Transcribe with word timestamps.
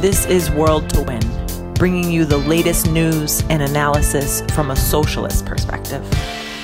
This 0.00 0.26
is 0.26 0.50
World 0.50 0.90
to 0.90 1.00
Win, 1.00 1.22
bringing 1.72 2.12
you 2.12 2.26
the 2.26 2.36
latest 2.36 2.90
news 2.90 3.42
and 3.48 3.62
analysis 3.62 4.42
from 4.52 4.70
a 4.70 4.76
socialist 4.76 5.46
perspective. 5.46 6.04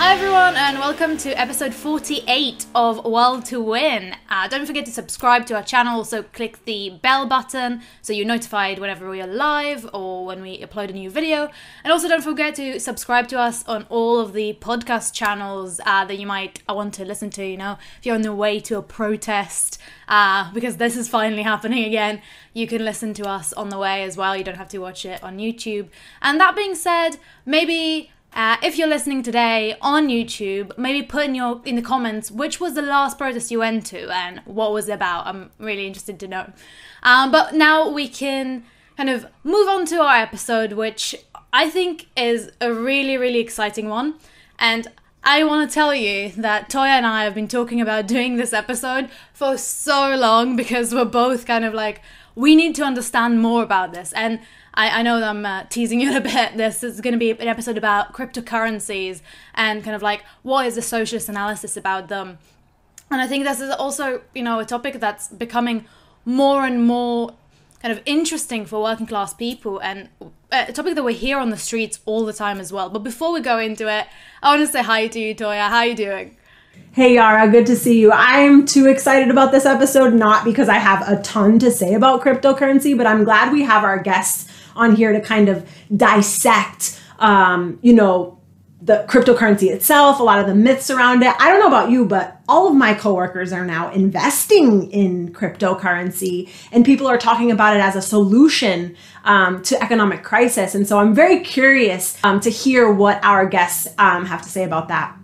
Hi, 0.04 0.14
everyone, 0.14 0.56
and 0.56 0.80
welcome 0.80 1.16
to 1.18 1.30
episode 1.40 1.72
48 1.72 2.66
of 2.74 3.04
World 3.04 3.44
to 3.46 3.62
Win. 3.62 4.16
Uh, 4.28 4.48
don't 4.48 4.66
forget 4.66 4.84
to 4.86 4.90
subscribe 4.90 5.46
to 5.46 5.54
our 5.54 5.62
channel. 5.62 5.98
Also, 5.98 6.24
click 6.24 6.64
the 6.64 6.98
bell 7.02 7.24
button 7.24 7.82
so 8.02 8.12
you're 8.12 8.26
notified 8.26 8.80
whenever 8.80 9.08
we 9.08 9.22
are 9.22 9.28
live 9.28 9.88
or 9.94 10.26
when 10.26 10.42
we 10.42 10.58
upload 10.58 10.90
a 10.90 10.92
new 10.92 11.08
video. 11.08 11.50
And 11.84 11.92
also, 11.92 12.08
don't 12.08 12.24
forget 12.24 12.56
to 12.56 12.80
subscribe 12.80 13.28
to 13.28 13.38
us 13.38 13.64
on 13.68 13.86
all 13.90 14.18
of 14.18 14.32
the 14.32 14.58
podcast 14.60 15.14
channels 15.14 15.80
uh, 15.86 16.04
that 16.06 16.18
you 16.18 16.26
might 16.26 16.64
want 16.68 16.94
to 16.94 17.04
listen 17.04 17.30
to. 17.30 17.46
You 17.46 17.56
know, 17.56 17.78
if 17.96 18.04
you're 18.04 18.16
on 18.16 18.22
the 18.22 18.34
way 18.34 18.58
to 18.58 18.78
a 18.78 18.82
protest, 18.82 19.78
uh, 20.08 20.52
because 20.52 20.78
this 20.78 20.96
is 20.96 21.08
finally 21.08 21.42
happening 21.42 21.84
again, 21.84 22.20
you 22.54 22.66
can 22.66 22.84
listen 22.84 23.14
to 23.14 23.28
us 23.28 23.52
on 23.52 23.68
the 23.68 23.78
way 23.78 24.02
as 24.02 24.16
well. 24.16 24.36
You 24.36 24.42
don't 24.42 24.58
have 24.58 24.70
to 24.70 24.78
watch 24.78 25.06
it 25.06 25.22
on 25.22 25.38
YouTube. 25.38 25.90
And 26.20 26.40
that 26.40 26.56
being 26.56 26.74
said, 26.74 27.18
maybe 27.46 28.10
uh, 28.34 28.56
if 28.62 28.78
you're 28.78 28.88
listening 28.88 29.22
today 29.22 29.76
on 29.82 30.08
YouTube, 30.08 30.76
maybe 30.78 31.04
put 31.04 31.24
in 31.24 31.34
your 31.34 31.60
in 31.64 31.76
the 31.76 31.82
comments 31.82 32.30
which 32.30 32.60
was 32.60 32.74
the 32.74 32.82
last 32.82 33.18
protest 33.18 33.50
you 33.50 33.58
went 33.58 33.84
to 33.86 34.08
and 34.10 34.40
what 34.44 34.72
was 34.72 34.88
it 34.88 34.92
about. 34.92 35.26
I'm 35.26 35.50
really 35.58 35.86
interested 35.86 36.18
to 36.20 36.28
know. 36.28 36.52
Um, 37.02 37.30
but 37.30 37.54
now 37.54 37.88
we 37.88 38.08
can 38.08 38.64
kind 38.96 39.10
of 39.10 39.26
move 39.44 39.68
on 39.68 39.84
to 39.86 40.00
our 40.00 40.16
episode, 40.16 40.72
which 40.72 41.14
I 41.52 41.68
think 41.68 42.06
is 42.16 42.50
a 42.60 42.72
really 42.72 43.16
really 43.16 43.40
exciting 43.40 43.88
one, 43.88 44.14
and. 44.58 44.88
I 45.24 45.44
want 45.44 45.70
to 45.70 45.72
tell 45.72 45.94
you 45.94 46.32
that 46.32 46.68
Toya 46.68 46.88
and 46.88 47.06
I 47.06 47.22
have 47.22 47.32
been 47.32 47.46
talking 47.46 47.80
about 47.80 48.08
doing 48.08 48.38
this 48.38 48.52
episode 48.52 49.08
for 49.32 49.56
so 49.56 50.16
long 50.16 50.56
because 50.56 50.92
we're 50.92 51.04
both 51.04 51.46
kind 51.46 51.64
of 51.64 51.72
like, 51.72 52.00
we 52.34 52.56
need 52.56 52.74
to 52.74 52.82
understand 52.82 53.40
more 53.40 53.62
about 53.62 53.92
this. 53.92 54.12
And 54.14 54.40
I, 54.74 55.00
I 55.00 55.02
know 55.02 55.22
I'm 55.22 55.44
uh, 55.44 55.64
teasing 55.68 56.00
you 56.00 56.16
a 56.16 56.20
bit. 56.20 56.56
This 56.56 56.82
is 56.82 57.00
going 57.00 57.12
to 57.12 57.18
be 57.18 57.30
an 57.30 57.48
episode 57.48 57.76
about 57.76 58.12
cryptocurrencies 58.12 59.20
and 59.54 59.82
kind 59.82 59.96
of 59.96 60.02
like 60.02 60.24
what 60.42 60.66
is 60.66 60.74
the 60.74 60.82
socialist 60.82 61.28
analysis 61.28 61.76
about 61.76 62.08
them. 62.08 62.38
And 63.10 63.20
I 63.20 63.26
think 63.26 63.44
this 63.44 63.60
is 63.60 63.70
also, 63.70 64.22
you 64.34 64.42
know, 64.42 64.58
a 64.58 64.64
topic 64.64 64.98
that's 64.98 65.28
becoming 65.28 65.84
more 66.24 66.64
and 66.64 66.86
more 66.86 67.34
kind 67.82 67.92
of 67.92 68.00
interesting 68.06 68.64
for 68.64 68.80
working 68.80 69.06
class 69.06 69.34
people 69.34 69.80
and 69.80 70.08
a 70.52 70.72
topic 70.72 70.94
that 70.94 71.02
we 71.02 71.14
hear 71.14 71.38
on 71.38 71.50
the 71.50 71.56
streets 71.56 71.98
all 72.06 72.24
the 72.24 72.32
time 72.32 72.60
as 72.60 72.72
well. 72.72 72.88
But 72.88 73.00
before 73.00 73.32
we 73.32 73.40
go 73.40 73.58
into 73.58 73.88
it, 73.88 74.06
I 74.42 74.56
want 74.56 74.66
to 74.66 74.72
say 74.72 74.82
hi 74.82 75.08
to 75.08 75.18
you, 75.18 75.34
Toya. 75.34 75.68
How 75.68 75.78
are 75.78 75.86
you 75.86 75.96
doing? 75.96 76.36
Hey 76.92 77.14
Yara, 77.14 77.48
good 77.48 77.66
to 77.66 77.76
see 77.76 78.00
you. 78.00 78.12
I'm 78.12 78.66
too 78.66 78.86
excited 78.86 79.30
about 79.30 79.50
this 79.50 79.66
episode, 79.66 80.14
not 80.14 80.44
because 80.44 80.68
I 80.68 80.74
have 80.74 81.06
a 81.08 81.20
ton 81.22 81.58
to 81.58 81.70
say 81.70 81.94
about 81.94 82.22
cryptocurrency, 82.22 82.96
but 82.96 83.06
I'm 83.06 83.24
glad 83.24 83.52
we 83.52 83.62
have 83.62 83.82
our 83.82 83.98
guests 83.98 84.51
on 84.76 84.96
here 84.96 85.12
to 85.12 85.20
kind 85.20 85.48
of 85.48 85.68
dissect, 85.96 87.00
um, 87.18 87.78
you 87.82 87.92
know, 87.92 88.38
the 88.84 89.04
cryptocurrency 89.08 89.70
itself, 89.70 90.18
a 90.18 90.22
lot 90.24 90.40
of 90.40 90.46
the 90.48 90.54
myths 90.56 90.90
around 90.90 91.22
it. 91.22 91.32
I 91.38 91.48
don't 91.50 91.60
know 91.60 91.68
about 91.68 91.90
you, 91.90 92.04
but 92.04 92.40
all 92.48 92.66
of 92.66 92.74
my 92.74 92.94
coworkers 92.94 93.52
are 93.52 93.64
now 93.64 93.92
investing 93.92 94.90
in 94.90 95.32
cryptocurrency, 95.32 96.50
and 96.72 96.84
people 96.84 97.06
are 97.06 97.16
talking 97.16 97.52
about 97.52 97.76
it 97.76 97.80
as 97.80 97.94
a 97.94 98.02
solution 98.02 98.96
um, 99.22 99.62
to 99.62 99.80
economic 99.80 100.24
crisis. 100.24 100.74
And 100.74 100.86
so 100.86 100.98
I'm 100.98 101.14
very 101.14 101.40
curious 101.40 102.18
um, 102.24 102.40
to 102.40 102.50
hear 102.50 102.92
what 102.92 103.20
our 103.22 103.46
guests 103.46 103.86
um, 103.98 104.26
have 104.26 104.42
to 104.42 104.48
say 104.48 104.64
about 104.64 104.88
that. 104.88 105.16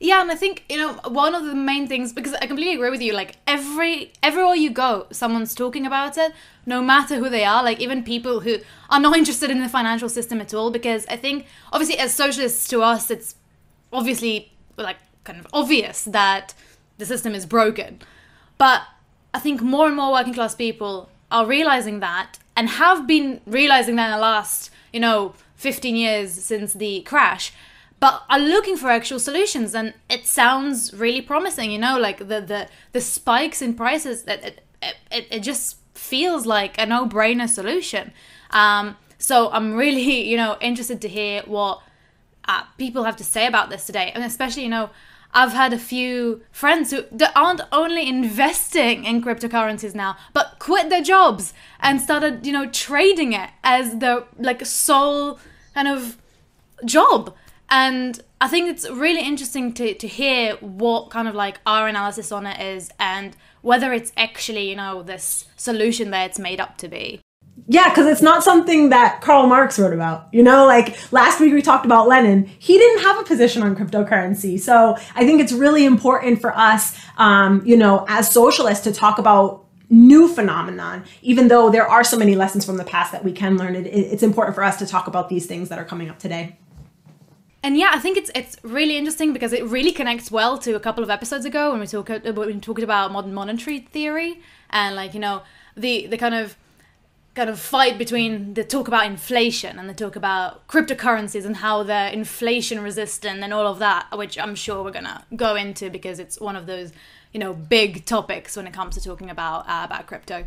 Yeah, 0.00 0.20
and 0.20 0.30
I 0.30 0.36
think 0.36 0.64
you 0.68 0.76
know 0.76 0.92
one 1.08 1.34
of 1.34 1.44
the 1.44 1.54
main 1.54 1.88
things 1.88 2.12
because 2.12 2.32
I 2.34 2.46
completely 2.46 2.74
agree 2.74 2.90
with 2.90 3.02
you. 3.02 3.12
Like 3.12 3.36
every 3.46 4.12
everywhere 4.22 4.54
you 4.54 4.70
go, 4.70 5.06
someone's 5.10 5.54
talking 5.54 5.86
about 5.86 6.16
it, 6.16 6.32
no 6.66 6.80
matter 6.80 7.16
who 7.16 7.28
they 7.28 7.44
are. 7.44 7.64
Like 7.64 7.80
even 7.80 8.04
people 8.04 8.40
who 8.40 8.58
are 8.90 9.00
not 9.00 9.16
interested 9.20 9.50
in 9.50 9.60
the 9.60 9.68
financial 9.68 10.08
system 10.08 10.40
at 10.40 10.54
all. 10.54 10.70
Because 10.70 11.04
I 11.06 11.16
think 11.16 11.46
obviously 11.72 11.98
as 11.98 12.14
socialists 12.14 12.68
to 12.68 12.82
us, 12.82 13.10
it's 13.10 13.34
obviously 13.92 14.52
like 14.76 14.98
kind 15.24 15.40
of 15.40 15.48
obvious 15.52 16.04
that 16.04 16.54
the 16.98 17.06
system 17.06 17.34
is 17.34 17.44
broken. 17.44 18.00
But 18.56 18.82
I 19.34 19.40
think 19.40 19.62
more 19.62 19.88
and 19.88 19.96
more 19.96 20.12
working 20.12 20.34
class 20.34 20.54
people 20.54 21.10
are 21.30 21.44
realizing 21.44 21.98
that 22.00 22.38
and 22.56 22.68
have 22.68 23.06
been 23.06 23.40
realizing 23.46 23.96
that 23.96 24.06
in 24.06 24.12
the 24.12 24.18
last 24.18 24.70
you 24.92 25.00
know 25.00 25.34
15 25.56 25.96
years 25.96 26.32
since 26.32 26.72
the 26.72 27.00
crash 27.02 27.52
but 28.00 28.22
are 28.30 28.38
looking 28.38 28.76
for 28.76 28.88
actual 28.88 29.18
solutions 29.18 29.74
and 29.74 29.94
it 30.08 30.26
sounds 30.26 30.94
really 30.94 31.20
promising 31.20 31.70
you 31.70 31.78
know 31.78 31.98
like 31.98 32.18
the 32.18 32.40
the, 32.40 32.68
the 32.92 33.00
spikes 33.00 33.60
in 33.62 33.74
prices 33.74 34.24
it, 34.26 34.62
it, 34.82 34.96
it, 35.10 35.26
it 35.30 35.40
just 35.40 35.76
feels 35.94 36.46
like 36.46 36.78
a 36.78 36.86
no-brainer 36.86 37.48
solution 37.48 38.12
um, 38.50 38.96
so 39.18 39.50
i'm 39.50 39.74
really 39.74 40.22
you 40.30 40.36
know 40.36 40.56
interested 40.60 41.00
to 41.00 41.08
hear 41.08 41.42
what 41.46 41.82
uh, 42.46 42.62
people 42.78 43.04
have 43.04 43.16
to 43.16 43.24
say 43.24 43.46
about 43.46 43.68
this 43.70 43.84
today 43.86 44.10
and 44.14 44.24
especially 44.24 44.62
you 44.62 44.68
know 44.68 44.90
I've 45.32 45.52
had 45.52 45.72
a 45.72 45.78
few 45.78 46.42
friends 46.50 46.90
who 46.90 47.04
aren't 47.36 47.60
only 47.70 48.08
investing 48.08 49.04
in 49.04 49.22
cryptocurrencies 49.22 49.94
now, 49.94 50.16
but 50.32 50.56
quit 50.58 50.88
their 50.88 51.02
jobs 51.02 51.52
and 51.80 52.00
started, 52.00 52.46
you 52.46 52.52
know, 52.52 52.68
trading 52.70 53.34
it 53.34 53.50
as 53.62 53.98
their 53.98 54.24
like 54.38 54.64
sole 54.64 55.38
kind 55.74 55.86
of 55.86 56.16
job. 56.84 57.34
And 57.70 58.20
I 58.40 58.48
think 58.48 58.68
it's 58.68 58.88
really 58.88 59.22
interesting 59.22 59.72
to, 59.74 59.94
to 59.94 60.08
hear 60.08 60.54
what 60.56 61.10
kind 61.10 61.28
of 61.28 61.34
like 61.34 61.60
our 61.66 61.88
analysis 61.88 62.32
on 62.32 62.46
it 62.46 62.60
is 62.60 62.90
and 62.98 63.36
whether 63.62 63.92
it's 63.92 64.12
actually, 64.16 64.70
you 64.70 64.76
know, 64.76 65.02
this 65.02 65.46
solution 65.56 66.10
that 66.10 66.30
it's 66.30 66.38
made 66.38 66.60
up 66.60 66.78
to 66.78 66.88
be. 66.88 67.20
Yeah, 67.66 67.88
because 67.88 68.06
it's 68.06 68.22
not 68.22 68.44
something 68.44 68.90
that 68.90 69.20
Karl 69.20 69.46
Marx 69.46 69.78
wrote 69.78 69.92
about. 69.92 70.28
You 70.32 70.42
know, 70.42 70.64
like 70.64 70.96
last 71.12 71.40
week 71.40 71.52
we 71.52 71.60
talked 71.60 71.84
about 71.84 72.08
Lenin. 72.08 72.46
He 72.58 72.78
didn't 72.78 73.02
have 73.02 73.18
a 73.18 73.24
position 73.24 73.62
on 73.62 73.74
cryptocurrency. 73.76 74.58
So 74.58 74.96
I 75.14 75.26
think 75.26 75.40
it's 75.40 75.52
really 75.52 75.84
important 75.84 76.40
for 76.40 76.56
us, 76.56 76.96
um, 77.18 77.62
you 77.66 77.76
know, 77.76 78.06
as 78.08 78.30
socialists 78.30 78.84
to 78.84 78.92
talk 78.92 79.18
about 79.18 79.64
new 79.90 80.28
phenomenon 80.28 81.02
even 81.22 81.48
though 81.48 81.70
there 81.70 81.86
are 81.86 82.04
so 82.04 82.18
many 82.18 82.34
lessons 82.34 82.62
from 82.62 82.76
the 82.76 82.84
past 82.84 83.10
that 83.10 83.24
we 83.24 83.32
can 83.32 83.56
learn 83.56 83.74
it, 83.74 83.86
it's 83.86 84.22
important 84.22 84.54
for 84.54 84.62
us 84.62 84.76
to 84.76 84.86
talk 84.86 85.06
about 85.06 85.30
these 85.30 85.46
things 85.46 85.70
that 85.70 85.78
are 85.78 85.84
coming 85.84 86.10
up 86.10 86.18
today 86.18 86.58
and 87.62 87.76
yeah, 87.76 87.90
I 87.92 87.98
think 87.98 88.16
it's 88.16 88.30
it's 88.34 88.56
really 88.62 88.96
interesting 88.96 89.32
because 89.32 89.52
it 89.52 89.64
really 89.64 89.92
connects 89.92 90.30
well 90.30 90.58
to 90.58 90.74
a 90.74 90.80
couple 90.80 91.02
of 91.02 91.10
episodes 91.10 91.44
ago 91.44 91.72
when 91.72 91.80
we 91.80 91.86
talked 91.86 92.10
when 92.10 92.36
we 92.36 92.60
talked 92.60 92.82
about 92.82 93.12
modern 93.12 93.34
monetary 93.34 93.80
theory 93.80 94.40
and 94.70 94.94
like 94.94 95.14
you 95.14 95.20
know 95.20 95.42
the 95.76 96.06
the 96.06 96.16
kind 96.16 96.34
of 96.34 96.56
kind 97.34 97.50
of 97.50 97.58
fight 97.60 97.98
between 97.98 98.54
the 98.54 98.64
talk 98.64 98.88
about 98.88 99.06
inflation 99.06 99.78
and 99.78 99.88
the 99.88 99.94
talk 99.94 100.16
about 100.16 100.66
cryptocurrencies 100.66 101.44
and 101.44 101.58
how 101.58 101.84
they're 101.84 102.08
inflation 102.08 102.80
resistant 102.80 103.44
and 103.44 103.52
all 103.52 103.66
of 103.66 103.78
that, 103.78 104.06
which 104.16 104.36
I'm 104.36 104.56
sure 104.56 104.82
we're 104.82 104.90
gonna 104.90 105.24
go 105.36 105.54
into 105.54 105.88
because 105.88 106.18
it's 106.18 106.40
one 106.40 106.56
of 106.56 106.66
those 106.66 106.92
you 107.32 107.40
know 107.40 107.52
big 107.52 108.04
topics 108.04 108.56
when 108.56 108.66
it 108.66 108.72
comes 108.72 108.94
to 108.94 109.00
talking 109.00 109.30
about 109.30 109.68
uh, 109.68 109.82
about 109.84 110.06
crypto. 110.06 110.44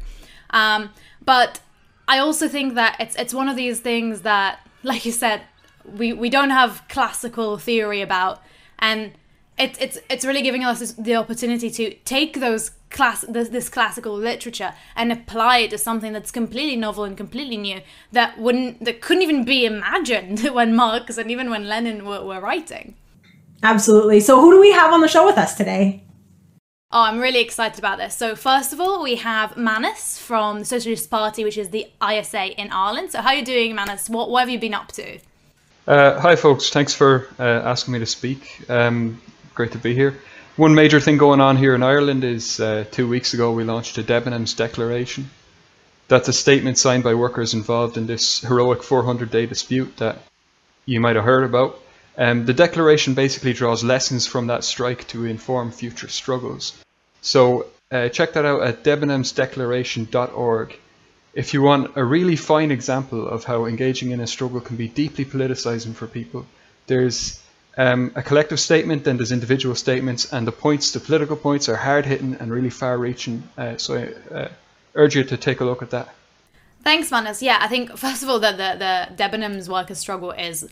Um, 0.49 0.91
but 1.23 1.59
I 2.07 2.19
also 2.19 2.47
think 2.47 2.75
that 2.75 2.97
it's 2.99 3.15
it's 3.15 3.33
one 3.33 3.49
of 3.49 3.55
these 3.55 3.79
things 3.79 4.21
that, 4.21 4.59
like 4.83 5.05
you 5.05 5.11
said, 5.11 5.41
we 5.85 6.13
we 6.13 6.29
don't 6.29 6.49
have 6.49 6.83
classical 6.89 7.57
theory 7.57 8.01
about 8.01 8.41
and 8.79 9.13
it's 9.57 9.77
it's 9.79 9.99
it's 10.09 10.25
really 10.25 10.41
giving 10.41 10.63
us 10.63 10.79
this, 10.79 10.93
the 10.93 11.15
opportunity 11.15 11.69
to 11.69 11.93
take 12.05 12.39
those 12.39 12.71
class 12.89 13.21
this, 13.29 13.49
this, 13.49 13.69
classical 13.69 14.13
literature 14.13 14.73
and 14.95 15.11
apply 15.11 15.59
it 15.59 15.69
to 15.69 15.77
something 15.77 16.11
that's 16.11 16.31
completely 16.31 16.75
novel 16.75 17.03
and 17.05 17.15
completely 17.15 17.57
new 17.57 17.79
that 18.11 18.37
wouldn't 18.37 18.83
that 18.83 19.01
couldn't 19.01 19.23
even 19.23 19.45
be 19.45 19.65
imagined 19.65 20.39
when 20.53 20.75
Marx 20.75 21.17
and 21.17 21.31
even 21.31 21.49
when 21.49 21.67
Lenin 21.67 22.05
were, 22.05 22.23
were 22.23 22.39
writing. 22.39 22.95
Absolutely. 23.63 24.19
So 24.19 24.41
who 24.41 24.51
do 24.51 24.59
we 24.59 24.71
have 24.71 24.91
on 24.91 25.01
the 25.01 25.07
show 25.07 25.25
with 25.25 25.37
us 25.37 25.55
today? 25.55 26.03
Oh, 26.93 27.03
I'm 27.03 27.19
really 27.19 27.39
excited 27.39 27.79
about 27.79 27.99
this. 27.99 28.17
So, 28.17 28.35
first 28.35 28.73
of 28.73 28.81
all, 28.81 29.01
we 29.01 29.15
have 29.15 29.55
Manus 29.55 30.19
from 30.19 30.59
the 30.59 30.65
Socialist 30.65 31.09
Party, 31.09 31.45
which 31.45 31.57
is 31.57 31.69
the 31.69 31.87
ISA 32.05 32.59
in 32.59 32.69
Ireland. 32.69 33.11
So, 33.11 33.21
how 33.21 33.29
are 33.29 33.35
you 33.35 33.45
doing, 33.45 33.73
Manus? 33.73 34.09
What, 34.09 34.29
what 34.29 34.41
have 34.41 34.49
you 34.49 34.59
been 34.59 34.73
up 34.73 34.91
to? 34.93 35.19
Uh, 35.87 36.19
hi, 36.19 36.35
folks. 36.35 36.69
Thanks 36.69 36.93
for 36.93 37.27
uh, 37.39 37.43
asking 37.43 37.93
me 37.93 37.99
to 37.99 38.05
speak. 38.05 38.61
Um, 38.69 39.19
great 39.55 39.71
to 39.71 39.79
be 39.79 39.95
here. 39.95 40.15
One 40.55 40.75
major 40.75 40.99
thing 40.99 41.17
going 41.17 41.41
on 41.41 41.57
here 41.57 41.73
in 41.73 41.81
Ireland 41.81 42.23
is 42.23 42.59
uh, 42.59 42.85
two 42.91 43.07
weeks 43.07 43.33
ago 43.33 43.51
we 43.51 43.63
launched 43.63 43.97
a 43.97 44.03
Debenhams 44.03 44.55
Declaration. 44.55 45.31
That's 46.07 46.27
a 46.27 46.33
statement 46.33 46.77
signed 46.77 47.03
by 47.03 47.15
workers 47.15 47.55
involved 47.55 47.97
in 47.97 48.05
this 48.05 48.41
heroic 48.41 48.83
400 48.83 49.31
day 49.31 49.47
dispute 49.47 49.97
that 49.97 50.19
you 50.85 50.99
might 50.99 51.15
have 51.15 51.25
heard 51.25 51.45
about. 51.45 51.79
Um, 52.15 52.45
the 52.45 52.53
declaration 52.53 53.15
basically 53.15 53.53
draws 53.53 53.83
lessons 53.83 54.27
from 54.27 54.47
that 54.47 54.63
strike 54.63 55.07
to 55.07 55.25
inform 55.25 55.71
future 55.71 56.09
struggles. 56.09 56.77
So 57.21 57.67
uh, 57.91 58.09
check 58.09 58.33
that 58.33 58.45
out 58.45 58.61
at 58.61 58.83
debenhamsdeclaration.org 58.83 60.77
if 61.33 61.53
you 61.53 61.61
want 61.61 61.95
a 61.95 62.03
really 62.03 62.35
fine 62.35 62.71
example 62.71 63.27
of 63.27 63.43
how 63.45 63.65
engaging 63.65 64.11
in 64.11 64.19
a 64.19 64.27
struggle 64.27 64.59
can 64.59 64.75
be 64.75 64.87
deeply 64.87 65.25
politicizing 65.25 65.93
for 65.95 66.07
people, 66.07 66.45
there's 66.87 67.41
um, 67.77 68.11
a 68.15 68.21
collective 68.21 68.59
statement, 68.59 69.05
then 69.05 69.17
there's 69.17 69.31
individual 69.31 69.75
statements, 69.75 70.31
and 70.33 70.45
the 70.45 70.51
points, 70.51 70.91
the 70.91 70.99
political 70.99 71.37
points, 71.37 71.69
are 71.69 71.77
hard 71.77 72.05
hitting 72.05 72.35
and 72.35 72.51
really 72.51 72.69
far 72.69 72.97
reaching. 72.97 73.43
Uh, 73.57 73.77
so 73.77 73.95
I 73.95 74.33
uh, 74.33 74.49
urge 74.95 75.15
you 75.15 75.23
to 75.23 75.37
take 75.37 75.61
a 75.61 75.65
look 75.65 75.81
at 75.81 75.91
that. 75.91 76.09
Thanks, 76.83 77.11
Manus. 77.11 77.41
Yeah, 77.41 77.59
I 77.61 77.67
think 77.67 77.97
first 77.97 78.23
of 78.23 78.29
all 78.29 78.39
that 78.39 78.57
the 78.57 78.77
the 78.77 79.23
Debenhams 79.23 79.69
workers 79.69 79.99
struggle 79.99 80.31
is 80.31 80.67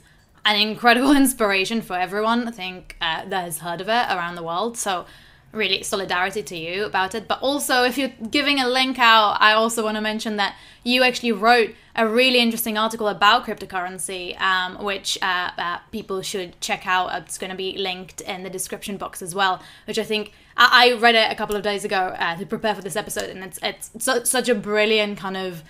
an 0.46 0.56
incredible 0.56 1.12
inspiration 1.16 1.82
for 1.82 1.96
everyone. 1.98 2.48
I 2.48 2.52
think 2.52 2.98
uh, 3.00 3.26
that 3.30 3.44
has 3.46 3.60
heard 3.60 3.80
of 3.82 3.88
it 3.88 4.08
around 4.10 4.36
the 4.36 4.44
world. 4.44 4.78
So 4.78 5.06
really 5.51 5.81
solidarity 5.84 6.44
to 6.44 6.56
you 6.56 6.86
about 6.86 7.16
it. 7.16 7.28
But 7.28 7.42
also, 7.42 7.84
if 7.84 7.98
you're 7.98 8.13
giving 8.30 8.60
a 8.60 8.68
link 8.68 9.00
out, 9.00 9.38
I 9.40 9.54
also 9.54 9.84
want 9.84 9.96
to 9.96 10.01
mention 10.01 10.38
that 10.38 10.56
you 10.84 11.04
actually 11.04 11.31
wrote 11.31 11.75
a 11.96 12.07
really 12.07 12.40
interesting 12.40 12.78
article 12.78 13.07
about 13.07 13.46
cryptocurrency, 13.46 14.40
um, 14.40 14.84
which 14.84 15.18
uh, 15.22 15.51
uh, 15.57 15.78
people 15.92 16.22
should 16.22 16.60
check 16.62 16.86
out. 16.86 17.24
It's 17.24 17.38
going 17.38 17.51
to 17.51 17.57
be 17.57 17.78
linked 17.78 18.22
in 18.22 18.44
the 18.44 18.50
description 18.50 18.98
box 18.98 19.22
as 19.22 19.34
well. 19.34 19.62
Which 19.86 19.98
I 19.98 20.04
think 20.04 20.34
I, 20.56 20.92
I 20.92 21.00
read 21.00 21.16
it 21.16 21.31
a 21.31 21.36
couple 21.36 21.56
of 21.56 21.63
days 21.63 21.84
ago 21.84 22.16
uh, 22.18 22.38
to 22.38 22.45
prepare 22.45 22.75
for 22.75 22.81
this 22.81 22.95
episode, 22.95 23.30
and 23.30 23.44
it's 23.44 23.60
it's 23.63 24.30
such 24.30 24.50
a 24.50 24.56
brilliant 24.56 25.18
kind 25.18 25.38
of 25.38 25.63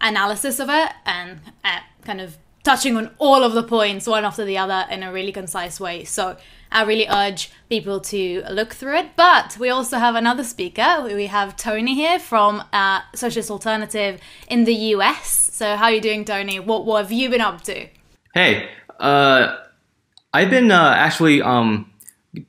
analysis 0.00 0.60
of 0.60 0.68
it 0.68 0.92
and 1.06 1.40
uh, 1.64 1.78
kind 2.04 2.20
of 2.20 2.36
touching 2.62 2.96
on 2.96 3.10
all 3.18 3.44
of 3.44 3.52
the 3.52 3.62
points 3.62 4.06
one 4.06 4.24
after 4.24 4.44
the 4.44 4.58
other 4.58 4.86
in 4.90 5.02
a 5.02 5.12
really 5.12 5.32
concise 5.32 5.78
way. 5.78 6.02
So 6.04 6.36
I 6.74 6.82
really 6.82 7.06
urge 7.08 7.50
people 7.68 8.00
to 8.00 8.42
look 8.50 8.74
through 8.74 8.96
it. 8.96 9.16
But 9.16 9.56
we 9.58 9.70
also 9.70 9.96
have 9.98 10.16
another 10.16 10.42
speaker. 10.42 11.02
We 11.04 11.26
have 11.26 11.56
Tony 11.56 11.94
here 11.94 12.18
from 12.18 12.64
uh, 12.72 13.00
Socialist 13.14 13.50
Alternative 13.50 14.20
in 14.48 14.64
the 14.64 14.74
US. 14.96 15.50
So 15.52 15.76
how 15.76 15.84
are 15.84 15.92
you 15.92 16.00
doing, 16.00 16.24
Tony? 16.24 16.58
What, 16.58 16.84
what 16.84 17.02
have 17.02 17.12
you 17.12 17.30
been 17.30 17.40
up 17.40 17.62
to? 17.62 17.86
Hey, 18.34 18.68
uh, 18.98 19.56
I've 20.32 20.50
been 20.50 20.72
uh, 20.72 20.94
actually 20.96 21.40
um, 21.40 21.88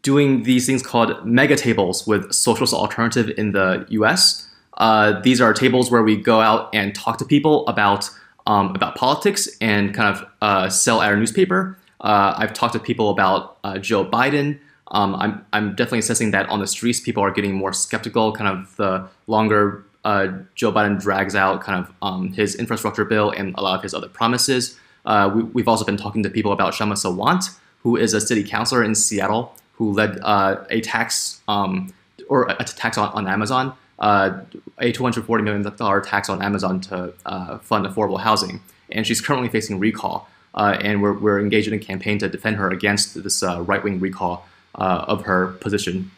doing 0.02 0.42
these 0.42 0.66
things 0.66 0.82
called 0.82 1.24
mega 1.24 1.56
tables 1.56 2.08
with 2.08 2.34
Socialist 2.34 2.74
Alternative 2.74 3.32
in 3.38 3.52
the 3.52 3.86
US. 3.90 4.50
Uh, 4.78 5.22
these 5.22 5.40
are 5.40 5.54
tables 5.54 5.92
where 5.92 6.02
we 6.02 6.18
go 6.18 6.42
out 6.42 6.74
and 6.74 6.96
talk 6.96 7.20
to 7.20 7.26
people 7.26 7.66
about 7.68 8.10
um, 8.48 8.76
about 8.76 8.96
politics 8.96 9.50
and 9.60 9.94
kind 9.94 10.16
of 10.16 10.26
uh, 10.42 10.70
sell 10.70 11.00
our 11.00 11.16
newspaper. 11.16 11.78
Uh, 12.06 12.36
I've 12.38 12.54
talked 12.54 12.74
to 12.74 12.80
people 12.80 13.10
about 13.10 13.58
uh, 13.64 13.78
Joe 13.78 14.06
Biden. 14.06 14.60
Um, 14.90 15.16
I'm, 15.16 15.46
I'm 15.52 15.70
definitely 15.76 16.00
assessing 16.00 16.32
that 16.32 16.48
on 16.48 16.60
the 16.60 16.68
streets, 16.68 17.02
people 17.02 17.24
are 17.24 17.32
getting 17.32 17.54
more 17.54 17.74
skeptical. 17.74 18.32
Kind 18.32 18.48
of 18.48 18.76
the 18.78 19.08
longer 19.28 19.84
uh, 20.06 20.28
Joe 20.54 20.72
Biden 20.72 21.02
drags 21.02 21.36
out 21.36 21.62
kind 21.62 21.84
of 21.84 21.94
um, 22.02 22.32
his 22.32 22.56
infrastructure 22.56 23.04
bill 23.04 23.32
and 23.32 23.54
a 23.58 23.62
lot 23.62 23.76
of 23.76 23.84
his 23.84 23.94
other 23.94 24.08
promises. 24.08 24.80
We, 25.06 25.62
have 25.62 25.68
also 25.68 25.84
been 25.84 25.98
talking 25.98 26.24
to 26.24 26.30
people 26.30 26.54
about 26.54 26.74
Kshama 26.74 26.94
Sawant, 26.94 27.58
who 27.82 27.98
is 27.98 28.14
a 28.14 28.22
city 28.22 28.44
councilor 28.44 28.84
in 28.84 28.96
Seattle, 28.96 29.56
who 29.74 29.92
led 29.92 30.20
a 30.24 30.80
tax 30.82 31.42
um, 31.48 31.92
or 32.30 32.48
a 32.48 32.64
tax 32.64 32.98
on, 32.98 33.10
on 33.10 33.28
Amazon 33.28 33.76
uh, 34.00 34.42
a 34.80 34.92
$240 34.92 35.44
million 35.44 36.04
tax 36.04 36.30
on 36.30 36.42
Amazon 36.42 36.82
to 36.82 37.14
uh, 37.26 37.58
fund 37.60 37.86
affordable 37.86 38.20
housing. 38.20 38.62
And 38.92 39.08
she's 39.08 39.22
currently 39.22 39.50
facing 39.50 39.80
recall. 39.80 40.30
Uh, 40.56 40.78
and 40.82 41.02
we're, 41.02 41.14
we're 41.14 41.40
engaged 41.40 41.68
in 41.68 41.74
a 41.74 41.80
campaign 41.80 42.18
to 42.18 42.30
defend 42.30 42.56
her 42.56 42.70
against 42.72 43.22
this 43.24 43.44
uh, 43.44 43.62
right 43.62 43.84
wing 43.84 44.00
recall 44.00 44.48
uh, 44.76 45.06
of 45.08 45.26
her 45.26 45.48
position. 45.60 46.12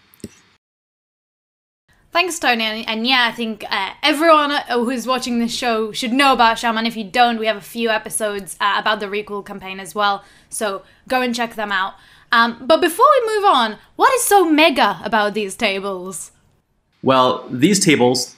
Thanks, 2.11 2.39
Tony. 2.39 2.63
And, 2.63 2.87
and 2.87 3.07
yeah, 3.07 3.27
I 3.31 3.35
think 3.35 3.65
uh, 3.69 3.91
everyone 4.01 4.51
who's 4.69 5.05
watching 5.05 5.39
this 5.39 5.53
show 5.53 5.91
should 5.91 6.13
know 6.13 6.33
about 6.33 6.57
Kshama. 6.57 6.87
If 6.87 6.95
you 6.95 7.03
don't, 7.03 7.37
we 7.37 7.47
have 7.47 7.57
a 7.57 7.61
few 7.61 7.89
episodes 7.89 8.55
about 8.59 8.99
the 8.99 9.09
recall 9.09 9.43
campaign 9.43 9.79
as 9.79 9.93
well. 9.93 10.23
So 10.49 10.83
go 11.07 11.21
and 11.21 11.35
check 11.35 11.55
them 11.55 11.71
out. 11.71 11.93
Um, 12.31 12.57
but 12.65 12.81
before 12.81 13.05
we 13.19 13.35
move 13.35 13.45
on, 13.45 13.77
what 13.95 14.13
is 14.13 14.23
so 14.23 14.49
mega 14.49 14.99
about 15.03 15.33
these 15.33 15.55
tables? 15.55 16.31
Well, 17.03 17.47
these 17.49 17.79
tables 17.79 18.35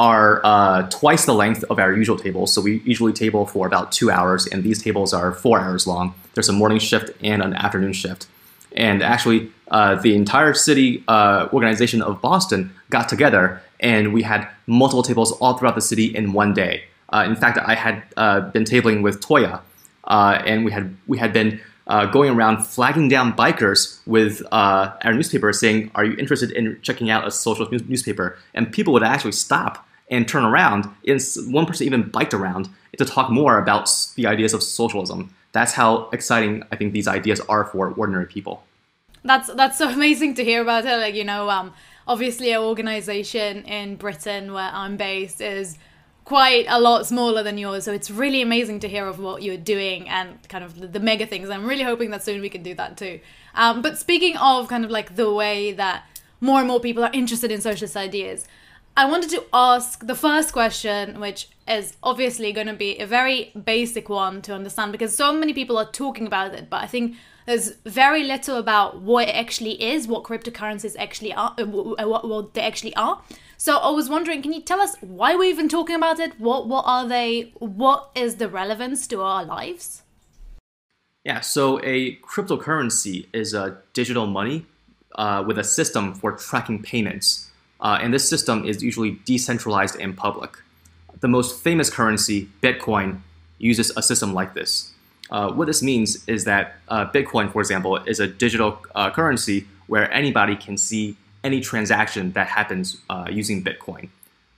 are 0.00 0.40
uh, 0.44 0.88
twice 0.88 1.26
the 1.26 1.34
length 1.34 1.62
of 1.68 1.78
our 1.78 1.92
usual 1.92 2.16
tables. 2.16 2.50
So 2.54 2.62
we 2.62 2.78
usually 2.86 3.12
table 3.12 3.44
for 3.44 3.66
about 3.66 3.92
two 3.92 4.10
hours, 4.10 4.46
and 4.46 4.64
these 4.64 4.82
tables 4.82 5.12
are 5.12 5.30
four 5.30 5.60
hours 5.60 5.86
long. 5.86 6.14
There's 6.32 6.48
a 6.48 6.54
morning 6.54 6.78
shift 6.78 7.10
and 7.22 7.42
an 7.42 7.52
afternoon 7.52 7.92
shift. 7.92 8.26
And 8.72 9.02
actually, 9.02 9.52
uh, 9.70 9.96
the 9.96 10.14
entire 10.14 10.54
city 10.54 11.04
uh, 11.06 11.48
organization 11.52 12.00
of 12.00 12.22
Boston 12.22 12.72
got 12.88 13.10
together, 13.10 13.60
and 13.78 14.14
we 14.14 14.22
had 14.22 14.48
multiple 14.66 15.02
tables 15.02 15.32
all 15.32 15.58
throughout 15.58 15.74
the 15.74 15.82
city 15.82 16.06
in 16.16 16.32
one 16.32 16.54
day. 16.54 16.84
Uh, 17.10 17.24
in 17.26 17.36
fact, 17.36 17.58
I 17.58 17.74
had 17.74 18.02
uh, 18.16 18.40
been 18.40 18.64
tabling 18.64 19.02
with 19.02 19.20
Toya, 19.20 19.60
uh, 20.04 20.42
and 20.46 20.64
we 20.64 20.72
had 20.72 20.96
we 21.08 21.18
had 21.18 21.34
been 21.34 21.60
going 22.10 22.30
around 22.30 22.64
flagging 22.64 23.08
down 23.08 23.34
bikers 23.34 24.00
with 24.06 24.42
our 24.50 25.12
newspaper 25.12 25.52
saying, 25.52 25.90
Are 25.94 26.06
you 26.06 26.16
interested 26.16 26.52
in 26.52 26.78
checking 26.80 27.10
out 27.10 27.26
a 27.26 27.30
social 27.30 27.68
news- 27.68 27.86
newspaper? 27.86 28.38
And 28.54 28.72
people 28.72 28.94
would 28.94 29.02
actually 29.02 29.32
stop 29.32 29.86
and 30.10 30.28
turn 30.28 30.44
around. 30.44 30.88
And 31.06 31.20
one 31.46 31.66
person 31.66 31.86
even 31.86 32.08
biked 32.10 32.34
around 32.34 32.68
to 32.98 33.04
talk 33.04 33.30
more 33.30 33.58
about 33.58 33.90
the 34.16 34.26
ideas 34.26 34.52
of 34.52 34.62
socialism. 34.62 35.34
That's 35.52 35.72
how 35.72 36.08
exciting 36.10 36.64
I 36.70 36.76
think 36.76 36.92
these 36.92 37.08
ideas 37.08 37.40
are 37.48 37.64
for 37.64 37.92
ordinary 37.92 38.26
people. 38.26 38.62
That's 39.24 39.52
that's 39.54 39.78
so 39.78 39.88
amazing 39.98 40.34
to 40.34 40.44
hear 40.44 40.62
about 40.62 40.84
it. 40.84 40.96
Like 40.96 41.14
you 41.14 41.24
know, 41.24 41.48
um, 41.48 41.72
obviously, 42.06 42.52
an 42.52 42.60
organization 42.60 43.64
in 43.64 43.96
Britain 43.96 44.52
where 44.52 44.70
I'm 44.72 44.96
based 44.96 45.40
is 45.40 45.78
quite 46.24 46.66
a 46.68 46.80
lot 46.80 47.06
smaller 47.06 47.42
than 47.42 47.58
yours. 47.58 47.84
So 47.84 47.92
it's 47.92 48.10
really 48.10 48.40
amazing 48.40 48.78
to 48.80 48.88
hear 48.88 49.06
of 49.06 49.18
what 49.18 49.42
you're 49.42 49.56
doing 49.56 50.08
and 50.08 50.38
kind 50.48 50.62
of 50.62 50.78
the, 50.78 50.86
the 50.86 51.00
mega 51.00 51.26
things. 51.26 51.50
I'm 51.50 51.66
really 51.66 51.82
hoping 51.82 52.10
that 52.10 52.22
soon 52.22 52.40
we 52.40 52.48
can 52.48 52.62
do 52.62 52.74
that 52.74 52.96
too. 52.96 53.18
Um, 53.54 53.82
but 53.82 53.98
speaking 53.98 54.36
of 54.36 54.68
kind 54.68 54.84
of 54.84 54.92
like 54.92 55.16
the 55.16 55.32
way 55.32 55.72
that 55.72 56.04
more 56.40 56.60
and 56.60 56.68
more 56.68 56.78
people 56.78 57.02
are 57.02 57.10
interested 57.12 57.50
in 57.50 57.60
socialist 57.60 57.96
ideas, 57.96 58.46
I 58.96 59.06
wanted 59.06 59.30
to 59.30 59.44
ask 59.52 60.06
the 60.06 60.14
first 60.14 60.52
question, 60.52 61.20
which 61.20 61.48
is 61.66 61.96
obviously 62.02 62.52
going 62.52 62.66
to 62.66 62.74
be 62.74 62.98
a 62.98 63.06
very 63.06 63.52
basic 63.64 64.08
one 64.08 64.42
to 64.42 64.54
understand 64.54 64.92
because 64.92 65.16
so 65.16 65.32
many 65.32 65.52
people 65.52 65.78
are 65.78 65.90
talking 65.90 66.26
about 66.26 66.54
it, 66.54 66.68
but 66.68 66.82
I 66.82 66.86
think 66.86 67.16
there's 67.46 67.72
very 67.86 68.24
little 68.24 68.56
about 68.56 69.00
what 69.00 69.28
it 69.28 69.34
actually 69.34 69.82
is, 69.82 70.06
what 70.06 70.24
cryptocurrencies 70.24 70.96
actually 70.98 71.32
are, 71.32 71.54
uh, 71.58 71.64
what, 71.64 72.28
what 72.28 72.54
they 72.54 72.60
actually 72.60 72.94
are. 72.96 73.22
So 73.56 73.76
I 73.76 73.90
was 73.90 74.08
wondering, 74.08 74.42
can 74.42 74.52
you 74.52 74.60
tell 74.60 74.80
us 74.80 74.96
why 75.00 75.34
we're 75.34 75.50
even 75.50 75.68
talking 75.68 75.96
about 75.96 76.18
it? 76.18 76.38
What 76.40 76.66
what 76.66 76.84
are 76.86 77.06
they? 77.06 77.52
What 77.58 78.10
is 78.14 78.36
the 78.36 78.48
relevance 78.48 79.06
to 79.08 79.20
our 79.22 79.44
lives? 79.44 80.02
Yeah, 81.24 81.40
so 81.40 81.78
a 81.82 82.16
cryptocurrency 82.16 83.26
is 83.34 83.52
a 83.52 83.78
digital 83.92 84.26
money 84.26 84.64
uh, 85.16 85.44
with 85.46 85.58
a 85.58 85.64
system 85.64 86.14
for 86.14 86.32
tracking 86.32 86.82
payments, 86.82 87.49
uh, 87.80 87.98
and 88.00 88.12
this 88.12 88.28
system 88.28 88.64
is 88.64 88.82
usually 88.82 89.12
decentralized 89.24 89.96
and 89.98 90.16
public. 90.16 90.58
The 91.20 91.28
most 91.28 91.62
famous 91.62 91.90
currency, 91.90 92.48
Bitcoin, 92.62 93.20
uses 93.58 93.92
a 93.96 94.02
system 94.02 94.32
like 94.32 94.54
this. 94.54 94.92
Uh, 95.30 95.52
what 95.52 95.66
this 95.66 95.82
means 95.82 96.26
is 96.26 96.44
that 96.44 96.76
uh, 96.88 97.06
Bitcoin, 97.06 97.52
for 97.52 97.60
example, 97.60 97.96
is 97.96 98.18
a 98.20 98.26
digital 98.26 98.78
uh, 98.94 99.10
currency 99.10 99.66
where 99.86 100.12
anybody 100.12 100.56
can 100.56 100.76
see 100.76 101.16
any 101.44 101.60
transaction 101.60 102.32
that 102.32 102.48
happens 102.48 102.98
uh, 103.08 103.26
using 103.30 103.62
Bitcoin. 103.62 104.08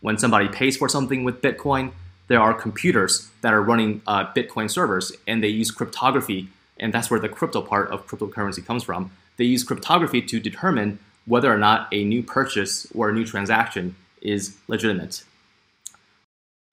When 0.01 0.19
somebody 0.19 0.49
pays 0.49 0.77
for 0.77 0.89
something 0.89 1.25
with 1.25 1.43
Bitcoin, 1.43 1.93
there 2.29 2.41
are 2.41 2.55
computers 2.55 3.31
that 3.43 3.53
are 3.53 3.63
running 3.63 4.03
uh, 4.07 4.33
Bitcoin 4.33 4.71
servers 4.71 5.13
and 5.27 5.43
they 5.43 5.49
use 5.49 5.71
cryptography, 5.71 6.49
and 6.79 6.93
that's 6.93 7.11
where 7.11 7.21
the 7.21 7.29
crypto 7.29 7.61
part 7.61 7.91
of 7.91 8.07
cryptocurrency 8.07 8.65
comes 8.65 8.83
from. 8.83 9.11
They 9.37 9.45
use 9.45 9.65
cryptography 9.65 10.23
to 10.23 10.41
determine 10.41 10.99
whether 11.27 11.53
or 11.53 11.59
not 11.59 11.89
a 11.93 12.05
new 12.05 12.23
purchase 12.23 12.87
or 12.95 13.11
a 13.11 13.13
new 13.13 13.25
transaction 13.25 13.95
is 14.21 14.57
legitimate. 14.69 15.25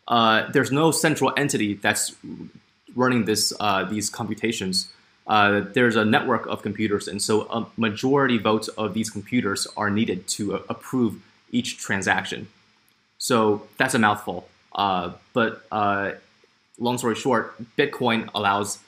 Uh, 0.07 0.49
there's 0.51 0.71
no 0.71 0.91
central 0.91 1.31
entity 1.37 1.75
that's 1.75 2.15
running 2.95 3.25
this 3.25 3.53
uh, 3.59 3.83
these 3.83 4.09
computations 4.09 4.89
uh, 5.29 5.61
there's 5.73 5.95
a 5.95 6.03
network 6.03 6.47
of 6.47 6.63
computers, 6.63 7.07
and 7.07 7.21
so 7.21 7.43
a 7.51 7.67
majority 7.77 8.39
votes 8.39 8.67
of 8.69 8.95
these 8.95 9.11
computers 9.11 9.67
are 9.77 9.91
needed 9.91 10.27
to 10.27 10.55
uh, 10.55 10.61
approve 10.67 11.21
each 11.51 11.77
transaction. 11.77 12.47
So 13.19 13.67
that's 13.77 13.93
a 13.93 13.99
mouthful. 13.99 14.49
Uh, 14.73 15.11
but 15.33 15.63
uh, 15.71 16.13
long 16.79 16.97
story 16.97 17.13
short, 17.13 17.55
Bitcoin 17.77 18.27
allows 18.33 18.79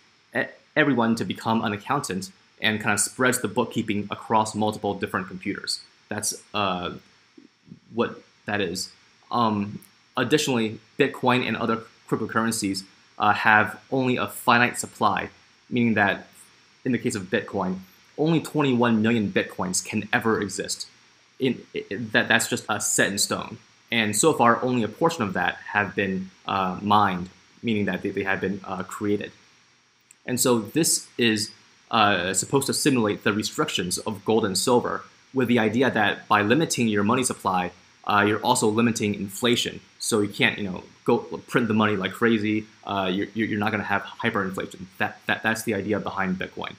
everyone 0.76 1.16
to 1.16 1.26
become 1.26 1.64
an 1.64 1.74
accountant 1.74 2.32
and 2.62 2.80
kind 2.80 2.94
of 2.94 3.00
spreads 3.00 3.42
the 3.42 3.48
bookkeeping 3.48 4.08
across 4.12 4.54
multiple 4.54 4.94
different 4.94 5.28
computers. 5.28 5.82
That's 6.10 6.42
uh, 6.54 6.94
what 7.94 8.22
that 8.46 8.62
is. 8.62 8.92
Um, 9.32 9.80
additionally, 10.16 10.80
Bitcoin 11.00 11.48
and 11.48 11.58
other 11.58 11.84
cryptocurrencies 12.08 12.84
uh, 13.18 13.34
have 13.34 13.80
only 13.92 14.18
a 14.18 14.28
finite 14.28 14.78
supply, 14.78 15.30
meaning 15.70 15.96
that 15.96 16.28
in 16.86 16.92
the 16.92 16.98
case 16.98 17.16
of 17.16 17.24
Bitcoin, 17.24 17.80
only 18.18 18.42
21 18.42 19.02
million 19.02 19.32
Bitcoins 19.32 19.84
can 19.84 20.08
ever 20.12 20.42
exist. 20.42 20.88
In, 21.40 21.62
in, 21.74 22.10
that 22.12 22.28
that's 22.28 22.48
just 22.48 22.66
a 22.70 22.80
set 22.80 23.12
in 23.12 23.18
stone. 23.18 23.58
And 23.92 24.16
so 24.16 24.34
far, 24.34 24.64
only 24.64 24.84
a 24.84 24.88
portion 24.88 25.24
of 25.24 25.34
that 25.34 25.56
have 25.74 25.96
been 25.96 26.30
uh, 26.46 26.80
mined, 26.82 27.30
meaning 27.64 27.86
that 27.86 28.02
they, 28.02 28.10
they 28.10 28.24
have 28.24 28.40
been 28.40 28.62
uh, 28.64 28.84
created. 28.84 29.32
And 30.26 30.40
so 30.40 30.60
this 30.60 31.08
is 31.18 31.52
uh, 31.92 32.34
supposed 32.34 32.68
to 32.68 32.74
simulate 32.74 33.24
the 33.24 33.34
restrictions 33.34 33.98
of 34.00 34.26
gold 34.26 34.46
and 34.46 34.58
silver 34.58 35.04
with 35.34 35.48
the 35.48 35.60
idea 35.60 35.92
that 35.92 36.28
by 36.28 36.42
limiting 36.42 36.88
your 36.88 37.04
money 37.04 37.24
supply, 37.24 37.72
uh, 38.06 38.24
you're 38.28 38.42
also 38.42 38.68
limiting 38.68 39.14
inflation. 39.14 39.80
So 40.00 40.22
you 40.22 40.30
can't, 40.30 40.58
you 40.58 40.64
know, 40.64 40.84
go 41.04 41.20
print 41.20 41.68
the 41.68 41.74
money 41.74 41.96
like 41.96 42.14
crazy. 42.14 42.66
Uh, 42.86 43.10
you're, 43.12 43.28
you're 43.34 43.60
not 43.60 43.72
going 43.72 43.84
to 43.84 43.88
have 43.88 44.04
hyperinflation. 44.24 44.86
That, 44.98 45.20
that, 45.28 45.44
that's 45.44 45.64
the 45.64 45.76
idea 45.76 46.00
behind 46.00 46.38
Bitcoin. 46.38 46.76